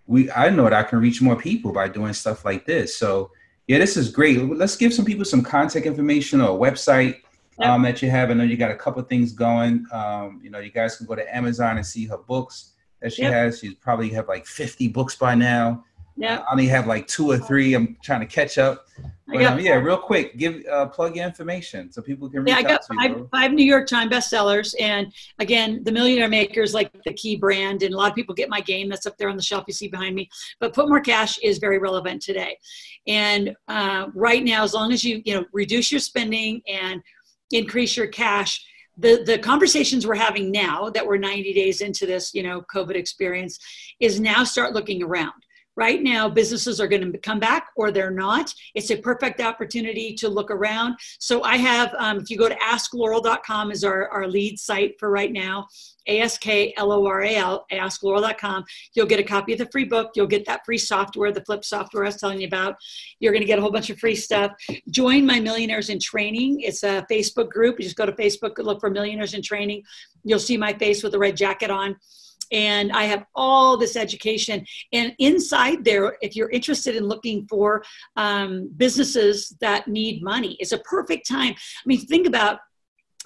we 0.07 0.31
I 0.31 0.51
know 0.51 0.65
that 0.65 0.73
I 0.73 0.83
can 0.83 1.01
reach 1.01 1.23
more 1.23 1.37
people 1.37 1.73
by 1.73 1.89
doing 1.89 2.13
stuff 2.13 2.45
like 2.45 2.67
this. 2.67 2.97
So 2.97 3.31
yeah, 3.67 3.79
this 3.79 3.97
is 3.97 4.11
great. 4.11 4.39
Let's 4.39 4.77
give 4.77 4.93
some 4.93 5.05
people 5.05 5.25
some 5.25 5.43
contact 5.43 5.87
information 5.87 6.41
or 6.41 6.51
a 6.51 6.71
website 6.71 7.21
um, 7.61 7.83
that 7.83 8.03
you 8.03 8.11
have. 8.11 8.31
I 8.31 8.35
know 8.35 8.45
you 8.45 8.57
got 8.57 8.71
a 8.71 8.77
couple 8.77 9.03
things 9.03 9.33
going. 9.33 9.87
Um, 9.93 10.41
you 10.43 10.51
know, 10.51 10.59
you 10.59 10.71
guys 10.71 10.97
can 10.97 11.07
go 11.07 11.15
to 11.15 11.37
Amazon 11.37 11.77
and 11.77 11.87
see 11.87 12.05
her 12.07 12.19
books 12.19 12.73
that 13.01 13.13
she 13.13 13.23
yep. 13.23 13.33
has. 13.33 13.61
She's 13.61 13.75
probably 13.75 14.11
have 14.11 14.29
like 14.29 14.47
50 14.47 14.89
books 14.89 15.17
by 15.17 15.35
now. 15.35 15.85
Yeah. 16.17 16.45
I 16.49 16.53
only 16.53 16.67
have 16.67 16.87
like 16.87 17.07
two 17.07 17.31
or 17.31 17.39
three. 17.39 17.75
I'm 17.75 17.97
trying 18.03 18.21
to 18.21 18.27
catch 18.27 18.59
up. 18.59 18.87
But 19.27 19.43
um, 19.43 19.59
yeah, 19.59 19.77
real 19.77 19.97
quick, 19.97 20.37
give 20.37 20.63
uh, 20.71 20.87
plug 20.87 21.17
your 21.17 21.25
information 21.25 21.91
so 21.91 22.03
people 22.03 22.29
can 22.29 22.41
reach 22.41 22.51
yeah, 22.51 22.59
I 22.59 22.63
got 22.63 22.85
five, 22.85 23.11
you, 23.11 23.29
five 23.33 23.53
New 23.53 23.65
York 23.65 23.87
Times 23.87 24.13
bestsellers, 24.13 24.75
and 24.79 25.11
again, 25.39 25.83
the 25.83 25.91
Millionaire 25.91 26.29
Maker 26.29 26.61
is 26.61 26.75
like 26.75 26.93
the 27.05 27.13
key 27.15 27.35
brand, 27.35 27.83
and 27.83 27.95
a 27.95 27.97
lot 27.97 28.11
of 28.11 28.15
people 28.15 28.35
get 28.35 28.51
my 28.51 28.61
game 28.61 28.91
that's 28.91 29.07
up 29.07 29.17
there 29.17 29.31
on 29.31 29.37
the 29.39 29.43
shelf 29.43 29.65
you 29.67 29.73
see 29.73 29.89
behind 29.89 30.15
me. 30.15 30.29
But 30.61 30.75
Put 30.75 30.91
More 30.91 31.01
Cash 31.01 31.39
is 31.39 31.57
very 31.57 31.79
relevant 31.79 32.21
today, 32.21 32.59
and 33.07 33.57
uh, 33.67 34.09
right 34.15 34.45
now, 34.45 34.63
as 34.63 34.75
long 34.75 34.93
as 34.93 35.03
you 35.03 35.23
you 35.25 35.35
know 35.35 35.47
reduce 35.55 35.91
your 35.91 36.01
spending 36.01 36.61
and 36.69 37.03
increase 37.51 37.97
your 37.97 38.09
cash, 38.09 38.63
the 38.99 39.25
the 39.25 39.39
conversations 39.39 40.07
we're 40.07 40.15
having 40.15 40.51
now 40.53 40.91
that 40.91 41.07
we're 41.07 41.17
90 41.17 41.53
days 41.53 41.81
into 41.81 42.07
this 42.07 42.33
you 42.33 42.43
know 42.43 42.63
covid 42.73 42.95
experience 42.95 43.59
is 44.01 44.21
now 44.21 44.45
start 44.45 44.73
looking 44.73 45.03
around 45.03 45.33
right 45.77 46.03
now 46.03 46.29
businesses 46.29 46.81
are 46.81 46.89
going 46.89 47.13
to 47.13 47.19
come 47.19 47.41
back 47.41 47.69
or 47.77 47.91
they're 47.91 48.11
not. 48.11 48.53
It's 48.75 48.91
a 48.91 48.97
perfect 48.97 49.41
opportunity 49.41 50.15
to 50.15 50.29
look 50.29 50.51
around. 50.51 50.97
So 51.19 51.43
i 51.43 51.57
have 51.57 51.95
um, 51.99 52.19
if 52.19 52.31
you 52.31 52.37
go 52.37 52.49
to 52.49 52.57
askloral.com 52.57 53.71
is 53.71 53.85
our, 53.85 54.09
our 54.09 54.27
lead 54.29 54.59
site 54.59 54.99
for 54.99 55.11
right 55.11 55.33
now 55.33 55.69
a-s-k-l-o-r-a-l 56.07 57.67
askloral.com 57.73 58.65
you'll 58.93 59.07
get 59.07 59.21
a 59.21 59.23
copy 59.23 59.53
of 59.55 59.59
the 59.59 59.69
free 59.73 59.85
book. 59.85 60.11
You'll 60.15 60.27
get 60.27 60.45
that 60.47 60.65
free 60.65 60.79
software 60.79 61.33
the 61.33 61.45
flip 61.45 61.65
software 61.65 62.05
i 62.05 62.09
was 62.09 62.17
telling 62.17 62.41
you 62.41 62.47
about. 62.47 62.77
You're 63.21 63.33
going 63.33 63.43
to 63.43 63.47
get 63.47 63.59
a 63.59 63.63
whole 63.63 63.71
bunch 63.71 63.91
of 63.91 63.99
free 63.99 64.15
stuff. 64.15 64.53
Join 64.91 65.27
my 65.27 65.41
millionaires 65.41 65.89
in 65.89 65.99
training. 65.99 66.61
It's 66.61 66.83
a 66.83 67.07
facebook 67.11 67.49
group. 67.51 67.79
You 67.79 67.85
just 67.85 67.97
go 67.97 68.07
to 68.07 68.13
facebook 68.13 68.59
look 68.59 68.81
for 68.81 68.91
millionaires 68.91 69.35
in 69.35 69.43
training. 69.43 69.83
You'll 70.25 70.39
see 70.39 70.57
my 70.57 70.73
face 70.73 71.03
with 71.03 71.15
a 71.15 71.19
red 71.19 71.37
jacket 71.37 71.71
on 71.71 71.97
and 72.53 72.93
I 72.93 73.05
have 73.05 73.25
all 73.35 73.77
this 73.77 73.97
education. 73.97 74.65
And 74.93 75.15
inside 75.19 75.85
there, 75.85 76.17
if 76.21 76.37
you're 76.37 76.51
interested 76.51 76.97
in 76.97 77.05
looking 77.05 77.47
for 77.49 77.85
um, 78.17 78.71
businesses 78.77 79.57
that 79.61 79.89
need 79.89 80.23
money, 80.23 80.57
it's 80.61 80.73
a 80.73 80.79
perfect 80.79 81.29
time. 81.29 81.55
I 81.55 81.83
mean, 81.87 82.01
think 82.07 82.27
about 82.27 82.59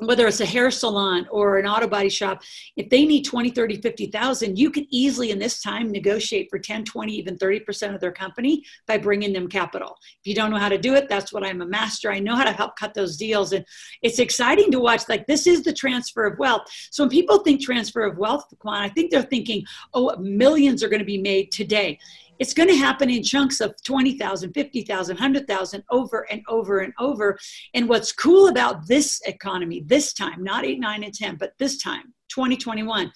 whether 0.00 0.26
it's 0.26 0.40
a 0.40 0.46
hair 0.46 0.70
salon 0.70 1.26
or 1.30 1.58
an 1.58 1.66
auto 1.66 1.86
body 1.86 2.08
shop 2.08 2.42
if 2.76 2.88
they 2.88 3.04
need 3.04 3.24
20 3.24 3.50
30 3.50 3.80
50000 3.80 4.58
you 4.58 4.70
can 4.70 4.86
easily 4.90 5.30
in 5.30 5.38
this 5.38 5.60
time 5.60 5.90
negotiate 5.90 6.48
for 6.50 6.58
10 6.58 6.84
20 6.84 7.12
even 7.12 7.36
30% 7.36 7.94
of 7.94 8.00
their 8.00 8.12
company 8.12 8.64
by 8.86 8.96
bringing 8.96 9.32
them 9.32 9.48
capital. 9.48 9.96
If 10.20 10.26
you 10.26 10.34
don't 10.34 10.50
know 10.50 10.58
how 10.58 10.68
to 10.68 10.78
do 10.78 10.94
it 10.94 11.08
that's 11.08 11.32
what 11.32 11.44
i'm 11.44 11.62
a 11.62 11.66
master. 11.66 12.10
I 12.10 12.20
know 12.20 12.36
how 12.36 12.44
to 12.44 12.52
help 12.52 12.76
cut 12.76 12.94
those 12.94 13.16
deals. 13.16 13.52
And 13.52 13.64
it's 14.02 14.18
exciting 14.18 14.70
to 14.72 14.80
watch 14.80 15.08
like 15.08 15.26
this 15.26 15.46
is 15.46 15.62
the 15.62 15.72
transfer 15.72 16.24
of 16.24 16.38
wealth. 16.38 16.62
So 16.90 17.02
when 17.02 17.10
people 17.10 17.38
think 17.38 17.60
transfer 17.60 18.04
of 18.04 18.18
wealth 18.18 18.44
i 18.66 18.88
think 18.88 19.10
they're 19.10 19.22
thinking 19.22 19.64
oh 19.94 20.14
millions 20.16 20.82
are 20.82 20.88
going 20.88 21.00
to 21.00 21.06
be 21.06 21.18
made 21.18 21.50
today 21.50 21.98
it's 22.38 22.54
going 22.54 22.68
to 22.68 22.76
happen 22.76 23.10
in 23.10 23.22
chunks 23.22 23.60
of 23.60 23.74
20,000, 23.84 24.52
50,000, 24.52 25.14
100,000 25.14 25.84
over 25.90 26.26
and 26.30 26.42
over 26.48 26.80
and 26.80 26.92
over. 26.98 27.38
And 27.74 27.88
what's 27.88 28.12
cool 28.12 28.48
about 28.48 28.86
this 28.86 29.20
economy 29.26 29.82
this 29.86 30.12
time, 30.12 30.42
not 30.42 30.64
8, 30.64 30.80
9 30.80 31.04
and 31.04 31.14
10, 31.14 31.36
but 31.36 31.52
this 31.58 31.82
time, 31.82 32.14
2021 32.28 33.10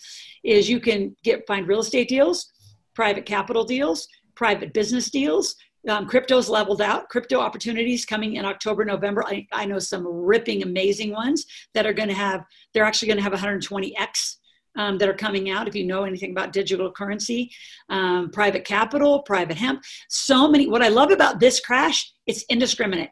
is 0.45 0.69
you 0.69 0.81
can 0.81 1.15
get 1.23 1.47
find 1.47 1.69
real 1.69 1.81
estate 1.81 2.09
deals, 2.09 2.51
private 2.95 3.27
capital 3.27 3.65
deals, 3.65 4.09
private 4.35 4.73
business 4.73 5.11
deals, 5.11 5.55
um, 5.89 6.07
crypto's 6.07 6.49
leveled 6.49 6.81
out. 6.81 7.09
Crypto 7.09 7.41
opportunities 7.41 8.05
coming 8.05 8.37
in 8.37 8.45
October, 8.45 8.85
November. 8.85 9.25
I, 9.27 9.47
I 9.53 9.65
know 9.65 9.79
some 9.79 10.07
ripping, 10.07 10.63
amazing 10.63 11.11
ones 11.13 11.45
that 11.75 11.87
are 11.87 11.93
going 11.93 12.09
to 12.09 12.15
have. 12.15 12.45
They're 12.73 12.85
actually 12.85 13.09
going 13.09 13.19
to 13.19 13.25
have 13.25 13.33
120x 13.33 14.37
um, 14.77 14.99
that 14.99 15.09
are 15.09 15.15
coming 15.15 15.51
out. 15.51 15.69
If 15.69 15.75
you 15.75 15.85
know 15.85 16.05
anything 16.05 16.31
about 16.31 16.53
digital 16.53 16.91
currency, 16.91 17.51
um, 17.89 18.31
private 18.31 18.65
capital, 18.65 19.23
private 19.23 19.57
hemp, 19.57 19.83
so 20.09 20.49
many. 20.49 20.69
What 20.69 20.83
I 20.83 20.89
love 20.89 21.11
about 21.11 21.41
this 21.41 21.61
crash, 21.61 22.13
it's 22.27 22.45
indiscriminate. 22.49 23.11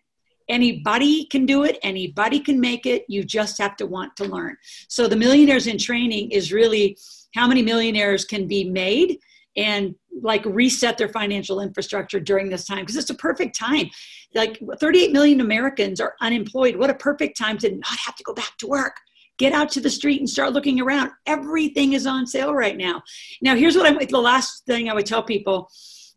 Anybody 0.49 1.27
can 1.27 1.47
do 1.47 1.63
it. 1.65 1.79
Anybody 1.83 2.41
can 2.41 2.59
make 2.61 2.85
it. 2.85 3.05
You 3.09 3.23
just 3.23 3.59
have 3.59 3.77
to 3.77 3.87
want 3.87 4.17
to 4.17 4.25
learn. 4.25 4.57
So 4.89 5.07
the 5.07 5.17
millionaires 5.17 5.67
in 5.69 5.79
training 5.79 6.33
is 6.33 6.53
really 6.53 6.99
how 7.35 7.47
many 7.47 7.63
millionaires 7.63 8.25
can 8.25 8.49
be 8.49 8.65
made 8.65 9.19
and 9.57 9.95
like 10.23 10.45
reset 10.45 10.99
their 10.99 11.09
financial 11.09 11.61
infrastructure 11.61 12.21
during 12.21 12.49
this 12.49 12.67
time 12.67 12.81
because 12.81 12.97
it's 12.97 13.11
a 13.11 13.15
perfect 13.15 13.59
time 13.59 13.89
like 14.35 14.61
38 14.81 15.13
million 15.13 15.41
americans 15.41 16.01
are 16.01 16.15
unemployed 16.21 16.77
what 16.77 16.91
a 16.91 16.95
perfect 16.95 17.37
time 17.37 17.59
to 17.59 17.71
not 17.71 17.99
have 18.05 18.15
to 18.15 18.23
go 18.23 18.35
back 18.35 18.57
to 18.59 18.67
work 18.67 18.97
get 19.41 19.55
out 19.55 19.71
to 19.71 19.81
the 19.81 19.91
street 19.91 20.21
and 20.21 20.29
start 20.29 20.53
looking 20.53 20.81
around. 20.81 21.11
Everything 21.27 21.95
is 21.95 22.07
on 22.07 22.27
sale 22.27 22.55
right 22.55 22.77
now. 22.77 23.03
Now, 23.41 23.57
here's 23.57 23.75
what 23.75 23.87
I'm 23.87 23.99
the 24.07 24.19
last 24.19 24.67
thing 24.67 24.91
I 24.91 24.95
would 24.95 25.07
tell 25.07 25.23
people 25.23 25.71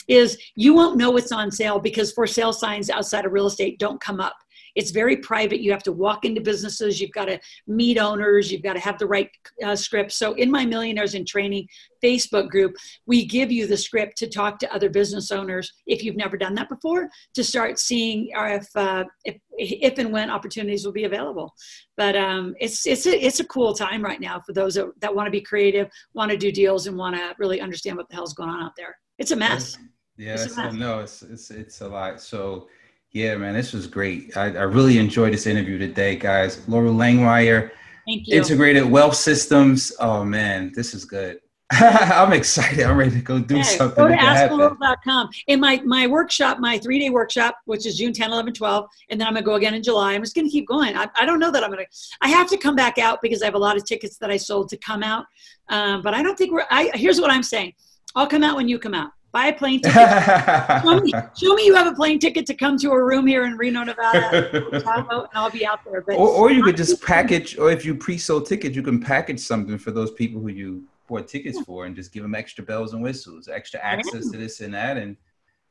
is 0.09 0.37
you 0.55 0.73
won't 0.73 0.97
know 0.97 1.11
what's 1.11 1.31
on 1.31 1.49
sale 1.49 1.79
because 1.79 2.11
for 2.11 2.27
sale 2.27 2.51
signs 2.51 2.89
outside 2.89 3.25
of 3.25 3.31
real 3.31 3.47
estate 3.47 3.79
don't 3.79 4.01
come 4.01 4.19
up. 4.19 4.35
It's 4.75 4.91
very 4.91 5.17
private. 5.17 5.61
You 5.61 5.71
have 5.71 5.83
to 5.83 5.91
walk 5.91 6.25
into 6.25 6.41
businesses. 6.41 6.99
You've 6.99 7.11
got 7.11 7.25
to 7.25 7.39
meet 7.67 7.97
owners. 7.97 8.51
You've 8.51 8.63
got 8.63 8.73
to 8.73 8.79
have 8.79 8.97
the 8.97 9.07
right 9.07 9.29
uh, 9.63 9.75
script. 9.75 10.11
So, 10.11 10.33
in 10.33 10.49
my 10.49 10.65
Millionaires 10.65 11.13
in 11.13 11.25
Training 11.25 11.67
Facebook 12.03 12.49
group, 12.49 12.75
we 13.05 13.25
give 13.25 13.51
you 13.51 13.67
the 13.67 13.77
script 13.77 14.17
to 14.17 14.27
talk 14.27 14.59
to 14.59 14.73
other 14.73 14.89
business 14.89 15.31
owners 15.31 15.71
if 15.85 16.03
you've 16.03 16.15
never 16.15 16.37
done 16.37 16.53
that 16.55 16.69
before 16.69 17.09
to 17.33 17.43
start 17.43 17.79
seeing 17.79 18.29
if 18.33 18.67
uh, 18.75 19.03
if 19.25 19.37
if 19.57 19.97
and 19.97 20.11
when 20.11 20.29
opportunities 20.29 20.85
will 20.85 20.93
be 20.93 21.05
available. 21.05 21.53
But 21.97 22.15
um, 22.15 22.55
it's 22.59 22.85
it's 22.87 23.05
a 23.05 23.25
it's 23.25 23.39
a 23.39 23.45
cool 23.45 23.73
time 23.73 24.03
right 24.03 24.19
now 24.19 24.41
for 24.45 24.53
those 24.53 24.75
that, 24.75 24.87
that 25.01 25.13
want 25.13 25.27
to 25.27 25.31
be 25.31 25.41
creative, 25.41 25.89
want 26.13 26.31
to 26.31 26.37
do 26.37 26.51
deals, 26.51 26.87
and 26.87 26.97
want 26.97 27.15
to 27.15 27.33
really 27.37 27.61
understand 27.61 27.97
what 27.97 28.09
the 28.09 28.15
hell's 28.15 28.33
going 28.33 28.49
on 28.49 28.63
out 28.63 28.73
there. 28.75 28.95
It's 29.19 29.31
a 29.31 29.35
mess. 29.35 29.77
Yeah, 30.17 30.33
it's 30.33 30.57
a 30.57 30.63
mess. 30.63 30.73
no, 30.73 30.99
it's 30.99 31.21
it's 31.21 31.51
it's 31.51 31.81
a 31.81 31.87
lot. 31.87 32.21
So 32.21 32.67
yeah, 33.13 33.35
man, 33.35 33.53
this 33.53 33.73
was 33.73 33.85
great. 33.85 34.35
I, 34.35 34.45
I 34.45 34.63
really 34.63 34.97
enjoyed 34.97 35.33
this 35.33 35.45
interview 35.45 35.77
today, 35.77 36.15
guys. 36.15 36.57
Loral 36.61 36.95
Langemeier, 36.95 37.71
Thank 38.07 38.27
you. 38.27 38.37
Integrated 38.37 38.85
Wealth 38.85 39.15
Systems. 39.15 39.93
Oh 39.99 40.25
man, 40.25 40.71
this 40.75 40.93
is 40.93 41.05
good. 41.05 41.39
I'm 41.71 42.33
excited. 42.33 42.83
I'm 42.83 42.97
ready 42.97 43.11
to 43.11 43.21
go 43.21 43.39
do 43.39 43.63
something. 43.63 44.03
Go 44.03 44.07
to 44.09 44.15
askloral.com. 44.15 45.29
In 45.47 45.59
my, 45.59 45.81
my 45.85 46.07
workshop, 46.07 46.59
my 46.59 46.77
three 46.77 46.99
day 46.99 47.09
workshop, 47.09 47.57
which 47.65 47.85
is 47.85 47.97
June 47.97 48.13
10, 48.13 48.31
11, 48.31 48.53
12, 48.53 48.85
and 49.09 49.19
then 49.19 49.27
I'm 49.27 49.33
going 49.33 49.43
to 49.43 49.45
go 49.45 49.55
again 49.55 49.73
in 49.73 49.81
July. 49.81 50.13
I'm 50.13 50.21
just 50.21 50.35
going 50.35 50.45
to 50.45 50.51
keep 50.51 50.67
going. 50.67 50.95
I, 50.97 51.07
I 51.15 51.25
don't 51.25 51.39
know 51.39 51.51
that 51.51 51.63
I'm 51.63 51.71
going 51.71 51.85
to, 51.85 51.91
I 52.21 52.27
have 52.29 52.49
to 52.49 52.57
come 52.57 52.75
back 52.75 52.97
out 52.97 53.21
because 53.21 53.41
I 53.41 53.45
have 53.45 53.55
a 53.55 53.59
lot 53.59 53.77
of 53.77 53.85
tickets 53.85 54.17
that 54.17 54.29
I 54.29 54.37
sold 54.37 54.69
to 54.69 54.77
come 54.77 55.01
out. 55.01 55.25
Um, 55.69 56.01
but 56.01 56.13
I 56.13 56.21
don't 56.21 56.37
think 56.37 56.51
we're, 56.51 56.65
I, 56.69 56.91
here's 56.93 57.21
what 57.21 57.31
I'm 57.31 57.43
saying. 57.43 57.73
I'll 58.15 58.27
come 58.27 58.43
out 58.43 58.55
when 58.55 58.67
you 58.67 58.77
come 58.77 58.93
out 58.93 59.11
buy 59.33 59.47
a 59.47 59.53
plane 59.53 59.81
ticket. 59.81 59.93
show, 60.83 60.99
me, 61.01 61.11
show, 61.35 61.53
me, 61.55 61.65
you 61.65 61.75
have 61.75 61.87
a 61.87 61.95
plane 61.95 62.19
ticket 62.19 62.45
to 62.45 62.53
come 62.53 62.77
to 62.77 62.91
a 62.91 63.03
room 63.03 63.27
here 63.27 63.45
in 63.45 63.57
Reno, 63.57 63.83
Nevada, 63.83 64.71
and 64.71 65.27
I'll 65.33 65.49
be 65.49 65.65
out 65.65 65.83
there. 65.83 66.01
But 66.01 66.15
or, 66.15 66.29
or 66.29 66.51
you 66.51 66.63
could 66.63 66.77
just 66.77 67.01
package, 67.03 67.57
or 67.57 67.69
if 67.69 67.83
you 67.83 67.95
pre-sold 67.95 68.45
tickets, 68.45 68.75
you 68.75 68.83
can 68.83 69.01
package 69.01 69.41
something 69.41 69.77
for 69.77 69.91
those 69.91 70.11
people 70.11 70.39
who 70.39 70.49
you 70.49 70.83
bought 71.07 71.27
tickets 71.27 71.57
yeah. 71.57 71.63
for, 71.63 71.85
and 71.85 71.95
just 71.95 72.13
give 72.13 72.23
them 72.23 72.35
extra 72.35 72.63
bells 72.63 72.93
and 72.93 73.03
whistles, 73.03 73.49
extra 73.49 73.79
access 73.81 74.29
to 74.29 74.37
this 74.37 74.61
and 74.61 74.73
that, 74.73 74.97
and 74.97 75.17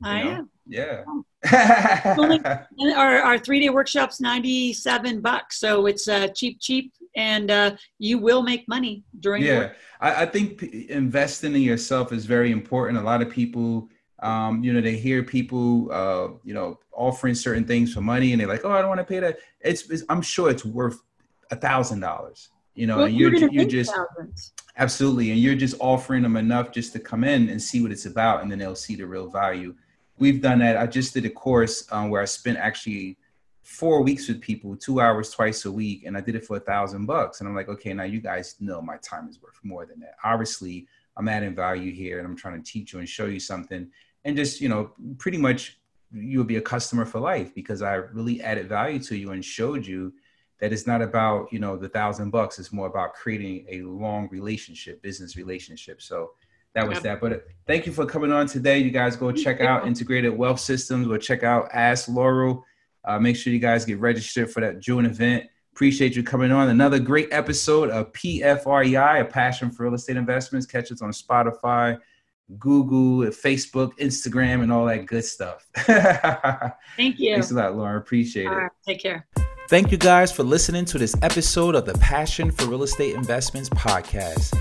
I 0.03 0.23
know, 0.23 0.29
am. 0.29 0.49
Yeah. 0.65 1.03
our 2.95 3.19
our 3.19 3.37
three 3.37 3.59
day 3.59 3.69
workshop's 3.69 4.21
ninety 4.21 4.73
seven 4.73 5.21
bucks, 5.21 5.59
so 5.59 5.87
it's 5.87 6.07
uh, 6.07 6.27
cheap, 6.29 6.59
cheap 6.61 6.93
and 7.15 7.51
uh, 7.51 7.75
you 7.99 8.17
will 8.17 8.41
make 8.41 8.67
money 8.67 9.03
during. 9.19 9.43
Yeah, 9.43 9.73
I, 9.99 10.23
I, 10.23 10.25
think 10.25 10.63
investing 10.63 11.55
in 11.55 11.61
yourself 11.61 12.11
is 12.11 12.25
very 12.25 12.51
important. 12.51 12.97
A 12.97 13.01
lot 13.01 13.21
of 13.21 13.29
people, 13.29 13.89
um, 14.21 14.63
you 14.63 14.73
know, 14.73 14.81
they 14.81 14.95
hear 14.95 15.23
people, 15.23 15.91
uh, 15.91 16.29
you 16.43 16.53
know, 16.53 16.79
offering 16.91 17.35
certain 17.35 17.65
things 17.65 17.93
for 17.93 18.01
money, 18.01 18.31
and 18.31 18.41
they're 18.41 18.47
like, 18.47 18.65
"Oh, 18.65 18.71
I 18.71 18.79
don't 18.79 18.89
want 18.89 18.99
to 18.99 19.05
pay 19.05 19.19
that." 19.19 19.39
It's, 19.59 19.89
it's 19.89 20.03
I'm 20.09 20.21
sure 20.21 20.49
it's 20.49 20.65
worth 20.65 20.99
a 21.51 21.55
thousand 21.55 21.99
dollars. 21.99 22.49
You 22.75 22.87
know, 22.87 22.97
well, 22.97 23.05
and 23.05 23.15
you're 23.15 23.35
you're 23.35 23.65
just 23.65 23.93
thousands. 23.93 24.53
absolutely, 24.77 25.31
and 25.31 25.39
you're 25.39 25.55
just 25.55 25.75
offering 25.79 26.23
them 26.23 26.37
enough 26.37 26.71
just 26.71 26.93
to 26.93 26.99
come 26.99 27.23
in 27.23 27.49
and 27.49 27.61
see 27.61 27.81
what 27.81 27.91
it's 27.91 28.05
about, 28.07 28.41
and 28.41 28.51
then 28.51 28.59
they'll 28.59 28.75
see 28.75 28.95
the 28.95 29.05
real 29.05 29.29
value. 29.29 29.75
We've 30.17 30.41
done 30.41 30.59
that. 30.59 30.77
I 30.77 30.87
just 30.87 31.13
did 31.13 31.25
a 31.25 31.29
course 31.29 31.87
um, 31.91 32.09
where 32.09 32.21
I 32.21 32.25
spent 32.25 32.57
actually 32.57 33.17
four 33.63 34.03
weeks 34.03 34.27
with 34.27 34.41
people, 34.41 34.75
two 34.75 34.99
hours 34.99 35.31
twice 35.31 35.65
a 35.65 35.71
week, 35.71 36.03
and 36.05 36.15
I 36.15 36.21
did 36.21 36.35
it 36.35 36.45
for 36.45 36.57
a 36.57 36.59
thousand 36.59 37.05
bucks. 37.05 37.39
And 37.39 37.47
I'm 37.47 37.55
like, 37.55 37.69
okay, 37.69 37.93
now 37.93 38.03
you 38.03 38.19
guys 38.19 38.55
know 38.59 38.81
my 38.81 38.97
time 38.97 39.27
is 39.27 39.41
worth 39.41 39.59
more 39.63 39.85
than 39.85 39.99
that. 40.01 40.15
Obviously, 40.23 40.87
I'm 41.17 41.27
adding 41.27 41.55
value 41.55 41.91
here, 41.91 42.19
and 42.19 42.27
I'm 42.27 42.35
trying 42.35 42.61
to 42.61 42.71
teach 42.71 42.93
you 42.93 42.99
and 42.99 43.07
show 43.07 43.25
you 43.25 43.39
something, 43.39 43.89
and 44.25 44.35
just 44.35 44.61
you 44.61 44.69
know, 44.69 44.91
pretty 45.17 45.37
much 45.37 45.79
you'll 46.13 46.43
be 46.43 46.57
a 46.57 46.61
customer 46.61 47.05
for 47.05 47.19
life 47.19 47.55
because 47.55 47.81
I 47.81 47.95
really 47.95 48.41
added 48.41 48.69
value 48.69 48.99
to 48.99 49.17
you 49.17 49.31
and 49.31 49.43
showed 49.43 49.85
you 49.85 50.13
that 50.59 50.71
it's 50.71 50.85
not 50.85 51.01
about 51.01 51.51
you 51.51 51.59
know 51.59 51.77
the 51.77 51.89
thousand 51.89 52.29
bucks. 52.29 52.59
It's 52.59 52.73
more 52.73 52.87
about 52.87 53.13
creating 53.13 53.65
a 53.69 53.81
long 53.81 54.29
relationship, 54.29 55.01
business 55.01 55.35
relationship. 55.35 56.01
So 56.01 56.31
that 56.75 56.87
was 56.87 57.01
that. 57.01 57.21
But 57.21 57.33
uh, 57.33 57.37
thank 57.67 57.85
you 57.85 57.91
for 57.91 58.05
coming 58.05 58.31
on 58.31 58.47
today. 58.47 58.79
You 58.79 58.91
guys 58.91 59.15
go 59.15 59.31
check 59.31 59.61
out 59.61 59.87
Integrated 59.87 60.35
Wealth 60.35 60.59
Systems 60.59 61.07
or 61.07 61.17
check 61.17 61.43
out 61.43 61.69
Ask 61.71 62.09
Loral. 62.09 62.63
Uh, 63.05 63.19
make 63.19 63.35
sure 63.35 63.53
you 63.53 63.59
guys 63.59 63.85
get 63.85 63.99
registered 63.99 64.49
for 64.51 64.61
that 64.61 64.79
June 64.79 65.05
event. 65.05 65.45
Appreciate 65.73 66.15
you 66.15 66.23
coming 66.23 66.51
on. 66.51 66.69
Another 66.69 66.99
great 66.99 67.29
episode 67.31 67.89
of 67.89 68.11
PFREI, 68.13 69.21
a 69.21 69.25
passion 69.25 69.71
for 69.71 69.83
real 69.83 69.95
estate 69.95 70.17
investments. 70.17 70.67
Catch 70.67 70.91
us 70.91 71.01
on 71.01 71.11
Spotify, 71.11 71.97
Google, 72.59 73.29
Facebook, 73.31 73.97
Instagram, 73.97 74.61
and 74.61 74.71
all 74.71 74.85
that 74.85 75.05
good 75.05 75.25
stuff. 75.25 75.65
Thank 75.75 77.19
you. 77.19 77.33
Thanks 77.33 77.51
a 77.51 77.55
lot, 77.55 77.73
Loral. 77.73 77.97
Appreciate 77.97 78.47
all 78.47 78.53
it. 78.53 78.57
Right, 78.57 78.71
take 78.85 79.01
care. 79.01 79.27
Thank 79.69 79.91
you 79.91 79.97
guys 79.97 80.31
for 80.31 80.43
listening 80.43 80.85
to 80.85 80.97
this 80.97 81.15
episode 81.23 81.73
of 81.73 81.85
the 81.85 81.93
Passion 81.95 82.51
for 82.51 82.65
Real 82.65 82.83
Estate 82.83 83.15
Investments 83.15 83.69
podcast. 83.69 84.53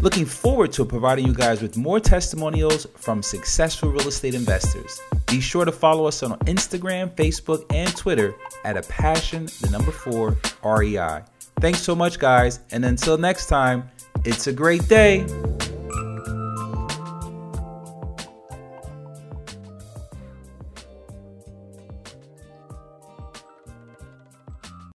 Looking 0.00 0.26
forward 0.26 0.72
to 0.74 0.84
providing 0.84 1.26
you 1.26 1.34
guys 1.34 1.60
with 1.60 1.76
more 1.76 1.98
testimonials 1.98 2.86
from 2.94 3.20
successful 3.20 3.90
real 3.90 4.06
estate 4.06 4.34
investors. 4.34 5.00
Be 5.26 5.40
sure 5.40 5.64
to 5.64 5.72
follow 5.72 6.06
us 6.06 6.22
on 6.22 6.38
Instagram, 6.40 7.12
Facebook, 7.16 7.64
and 7.74 7.94
Twitter 7.96 8.32
at 8.64 8.76
a 8.76 8.82
passion, 8.82 9.46
the 9.60 9.70
number 9.70 9.90
four, 9.90 10.36
REI. 10.64 11.24
Thanks 11.60 11.80
so 11.80 11.96
much, 11.96 12.20
guys. 12.20 12.60
And 12.70 12.84
until 12.84 13.18
next 13.18 13.46
time, 13.46 13.90
it's 14.24 14.46
a 14.46 14.52
great 14.52 14.86
day. 14.88 15.26